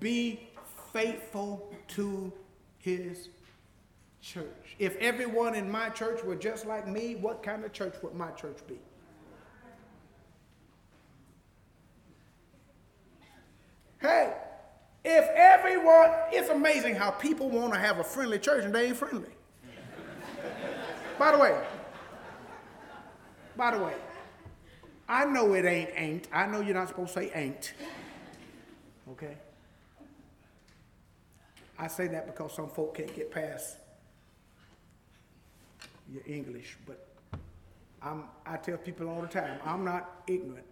Be 0.00 0.47
faithful 0.92 1.72
to 1.88 2.32
his 2.78 3.28
church. 4.20 4.76
If 4.78 4.96
everyone 4.96 5.54
in 5.54 5.70
my 5.70 5.88
church 5.90 6.22
were 6.22 6.36
just 6.36 6.66
like 6.66 6.86
me, 6.86 7.16
what 7.16 7.42
kind 7.42 7.64
of 7.64 7.72
church 7.72 7.94
would 8.02 8.14
my 8.14 8.30
church 8.32 8.58
be? 8.66 8.78
Hey, 14.00 14.32
if 15.04 15.24
everyone, 15.34 16.10
it's 16.30 16.50
amazing 16.50 16.94
how 16.94 17.10
people 17.10 17.50
want 17.50 17.72
to 17.74 17.78
have 17.78 17.98
a 17.98 18.04
friendly 18.04 18.38
church 18.38 18.64
and 18.64 18.74
they 18.74 18.86
ain't 18.86 18.96
friendly. 18.96 19.30
by 21.18 21.32
the 21.32 21.38
way, 21.38 21.60
by 23.56 23.76
the 23.76 23.82
way, 23.82 23.94
I 25.08 25.24
know 25.24 25.54
it 25.54 25.64
ain't 25.64 25.90
ain't. 25.94 26.28
I 26.32 26.46
know 26.46 26.60
you're 26.60 26.74
not 26.74 26.88
supposed 26.88 27.14
to 27.14 27.20
say 27.20 27.32
ain't. 27.34 27.72
Okay? 29.10 29.36
I 31.78 31.86
say 31.86 32.08
that 32.08 32.26
because 32.26 32.54
some 32.54 32.68
folk 32.68 32.96
can't 32.96 33.14
get 33.14 33.30
past 33.30 33.76
your 36.12 36.22
English, 36.26 36.76
but 36.86 37.06
I'm, 38.02 38.24
I 38.44 38.56
tell 38.56 38.78
people 38.78 39.08
all 39.08 39.20
the 39.20 39.28
time, 39.28 39.60
I'm 39.64 39.84
not 39.84 40.22
ignorant. 40.26 40.66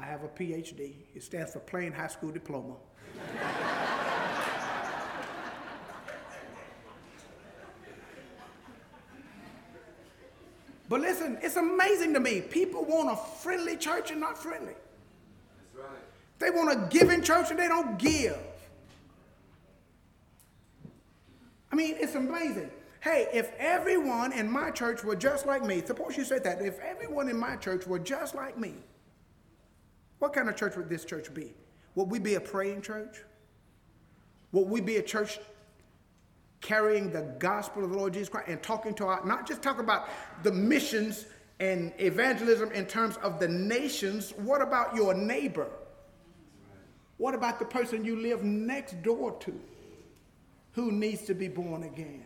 I 0.00 0.06
have 0.06 0.24
a 0.24 0.28
PhD. 0.28 0.94
It 1.14 1.22
stands 1.22 1.52
for 1.52 1.60
Plain 1.60 1.92
High 1.92 2.08
School 2.08 2.32
Diploma. 2.32 2.74
but 10.88 11.00
listen, 11.00 11.38
it's 11.42 11.56
amazing 11.56 12.12
to 12.14 12.20
me. 12.20 12.40
People 12.40 12.84
want 12.84 13.10
a 13.10 13.16
friendly 13.16 13.76
church 13.76 14.10
and 14.10 14.20
not 14.20 14.36
friendly. 14.36 14.74
That's 15.74 15.86
right. 15.86 15.98
They 16.38 16.50
want 16.50 16.72
a 16.72 16.88
giving 16.90 17.22
church 17.22 17.50
and 17.50 17.58
they 17.58 17.68
don't 17.68 17.98
give. 17.98 18.38
I 21.70 21.76
mean, 21.76 21.96
it's 21.98 22.14
amazing. 22.14 22.70
Hey, 23.00 23.28
if 23.32 23.52
everyone 23.58 24.32
in 24.32 24.50
my 24.50 24.70
church 24.70 25.04
were 25.04 25.16
just 25.16 25.46
like 25.46 25.64
me, 25.64 25.82
suppose 25.84 26.16
you 26.16 26.24
said 26.24 26.42
that, 26.44 26.60
if 26.62 26.80
everyone 26.80 27.28
in 27.28 27.38
my 27.38 27.56
church 27.56 27.86
were 27.86 27.98
just 27.98 28.34
like 28.34 28.58
me, 28.58 28.74
what 30.18 30.32
kind 30.32 30.48
of 30.48 30.56
church 30.56 30.76
would 30.76 30.88
this 30.88 31.04
church 31.04 31.32
be? 31.32 31.54
Would 31.94 32.10
we 32.10 32.18
be 32.18 32.34
a 32.34 32.40
praying 32.40 32.82
church? 32.82 33.22
Would 34.52 34.68
we 34.68 34.80
be 34.80 34.96
a 34.96 35.02
church 35.02 35.38
carrying 36.60 37.12
the 37.12 37.22
gospel 37.38 37.84
of 37.84 37.90
the 37.90 37.96
Lord 37.96 38.14
Jesus 38.14 38.28
Christ 38.28 38.48
and 38.48 38.60
talking 38.62 38.94
to 38.94 39.06
our, 39.06 39.24
not 39.24 39.46
just 39.46 39.62
talk 39.62 39.78
about 39.78 40.08
the 40.42 40.50
missions 40.50 41.26
and 41.60 41.92
evangelism 41.98 42.72
in 42.72 42.86
terms 42.86 43.16
of 43.18 43.38
the 43.38 43.48
nations, 43.48 44.32
what 44.38 44.60
about 44.60 44.94
your 44.96 45.14
neighbor? 45.14 45.68
What 47.18 47.34
about 47.34 47.58
the 47.58 47.64
person 47.64 48.04
you 48.04 48.16
live 48.16 48.42
next 48.42 49.02
door 49.02 49.36
to 49.40 49.60
who 50.78 50.92
needs 50.92 51.22
to 51.22 51.34
be 51.34 51.48
born 51.48 51.82
again? 51.82 52.22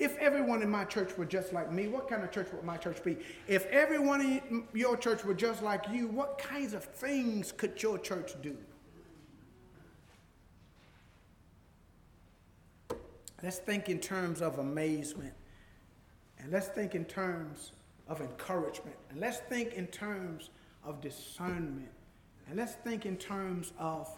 If 0.00 0.16
everyone 0.16 0.60
in 0.60 0.68
my 0.68 0.84
church 0.84 1.16
were 1.16 1.24
just 1.24 1.52
like 1.52 1.72
me, 1.72 1.86
what 1.86 2.08
kind 2.08 2.24
of 2.24 2.32
church 2.32 2.48
would 2.52 2.64
my 2.64 2.76
church 2.76 3.04
be? 3.04 3.16
If 3.46 3.66
everyone 3.66 4.20
in 4.20 4.64
your 4.74 4.96
church 4.96 5.24
were 5.24 5.34
just 5.34 5.62
like 5.62 5.84
you, 5.92 6.08
what 6.08 6.36
kinds 6.36 6.74
of 6.74 6.82
things 6.82 7.52
could 7.52 7.80
your 7.80 7.96
church 7.96 8.32
do? 8.42 8.56
Let's 13.40 13.58
think 13.58 13.88
in 13.88 14.00
terms 14.00 14.42
of 14.42 14.58
amazement. 14.58 15.34
And 16.40 16.50
let's 16.50 16.66
think 16.66 16.96
in 16.96 17.04
terms 17.04 17.70
of 18.08 18.20
encouragement. 18.20 18.96
And 19.10 19.20
let's 19.20 19.38
think 19.38 19.74
in 19.74 19.86
terms 19.86 20.50
of 20.84 21.00
discernment. 21.00 21.92
And 22.48 22.56
let's 22.56 22.74
think 22.74 23.04
in 23.04 23.16
terms 23.16 23.72
of 23.78 24.08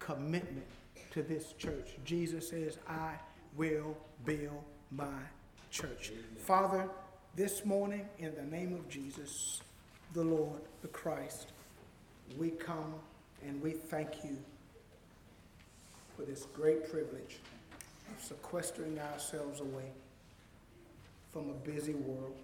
commitment 0.00 0.66
to 1.12 1.22
this 1.22 1.52
church. 1.52 1.90
Jesus 2.04 2.48
says, 2.48 2.78
I 2.88 3.14
will 3.56 3.96
build 4.24 4.62
my 4.90 5.20
church. 5.70 6.12
Father, 6.38 6.88
this 7.36 7.64
morning, 7.64 8.08
in 8.18 8.34
the 8.34 8.42
name 8.42 8.74
of 8.74 8.88
Jesus, 8.88 9.60
the 10.14 10.24
Lord, 10.24 10.60
the 10.82 10.88
Christ, 10.88 11.52
we 12.36 12.50
come 12.50 12.94
and 13.46 13.62
we 13.62 13.70
thank 13.72 14.24
you 14.24 14.36
for 16.16 16.22
this 16.22 16.46
great 16.54 16.90
privilege 16.90 17.38
of 18.16 18.22
sequestering 18.22 18.98
ourselves 18.98 19.60
away 19.60 19.92
from 21.32 21.50
a 21.50 21.54
busy 21.54 21.94
world 21.94 22.36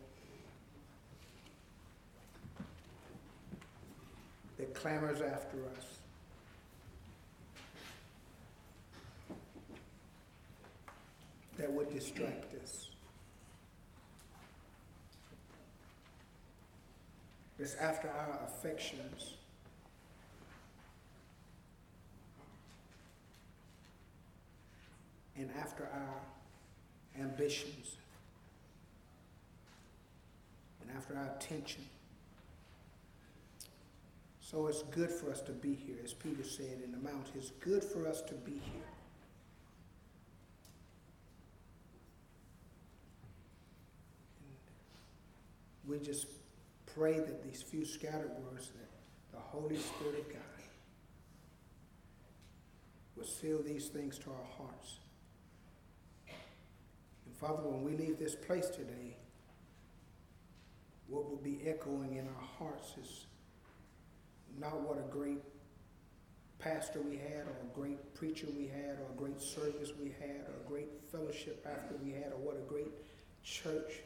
that 4.58 4.74
clamors 4.74 5.20
after 5.20 5.58
us. 5.76 5.98
That 11.58 11.72
would 11.72 11.92
distract 11.92 12.54
us. 12.62 12.88
It's 17.58 17.74
after 17.76 18.08
our 18.08 18.40
affections. 18.46 19.34
And 25.38 25.50
after 25.58 25.84
our 25.84 27.22
ambitions. 27.22 27.96
And 30.82 30.96
after 30.96 31.16
our 31.16 31.34
attention. 31.36 31.84
So 34.56 34.68
it's 34.68 34.84
good 34.84 35.10
for 35.10 35.30
us 35.30 35.42
to 35.42 35.52
be 35.52 35.74
here, 35.74 35.96
as 36.02 36.14
Peter 36.14 36.42
said 36.42 36.80
in 36.82 36.90
the 36.90 36.96
mount. 36.96 37.26
It's 37.34 37.50
good 37.60 37.84
for 37.84 38.08
us 38.08 38.22
to 38.22 38.32
be 38.32 38.52
here. 38.52 38.88
we 45.86 45.98
just 45.98 46.28
pray 46.86 47.18
that 47.20 47.44
these 47.44 47.60
few 47.60 47.84
scattered 47.84 48.30
words 48.50 48.68
that 48.68 48.88
the 49.30 49.38
Holy 49.38 49.76
Spirit 49.76 50.20
of 50.20 50.28
God 50.30 50.62
will 53.14 53.26
seal 53.26 53.62
these 53.62 53.88
things 53.88 54.18
to 54.20 54.30
our 54.30 54.46
hearts. 54.56 55.00
And 57.26 57.36
Father, 57.36 57.62
when 57.62 57.84
we 57.84 57.94
leave 57.94 58.18
this 58.18 58.34
place 58.34 58.70
today, 58.70 59.18
what 61.08 61.28
will 61.28 61.36
be 61.36 61.60
echoing 61.66 62.14
in 62.14 62.26
our 62.26 62.48
hearts 62.58 62.94
is 62.98 63.26
not 64.60 64.80
what 64.80 64.98
a 64.98 65.12
great 65.12 65.42
pastor 66.58 67.00
we 67.00 67.16
had, 67.16 67.46
or 67.46 67.56
a 67.62 67.74
great 67.74 68.14
preacher 68.14 68.46
we 68.56 68.66
had, 68.66 68.98
or 68.98 69.06
a 69.12 69.16
great 69.16 69.40
service 69.40 69.92
we 70.00 70.14
had, 70.20 70.40
or 70.48 70.54
a 70.64 70.68
great 70.68 70.88
fellowship 71.12 71.66
after 71.66 71.94
we 72.02 72.12
had, 72.12 72.32
or 72.32 72.38
what 72.38 72.56
a 72.56 72.68
great 72.68 72.92
church 73.42 74.00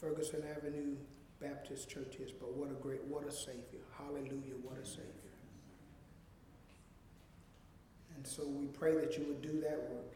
Ferguson 0.00 0.42
Avenue 0.56 0.96
Baptist 1.40 1.88
Church 1.88 2.16
is, 2.20 2.32
but 2.32 2.52
what 2.54 2.70
a 2.70 2.74
great, 2.74 3.02
what 3.04 3.26
a 3.26 3.32
Savior. 3.32 3.80
Hallelujah, 3.96 4.58
what 4.62 4.76
a 4.76 4.84
Savior. 4.84 5.06
And 8.16 8.26
so 8.26 8.46
we 8.46 8.66
pray 8.66 8.94
that 8.94 9.16
you 9.16 9.24
would 9.24 9.42
do 9.42 9.60
that 9.60 9.90
work 9.90 10.12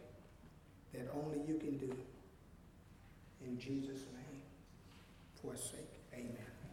that 0.92 1.08
only 1.14 1.38
you 1.46 1.58
can 1.58 1.76
do. 1.76 1.92
In 3.44 3.58
Jesus' 3.58 4.00
name, 4.14 4.42
for 5.40 5.56
sake, 5.56 5.92
amen. 6.14 6.55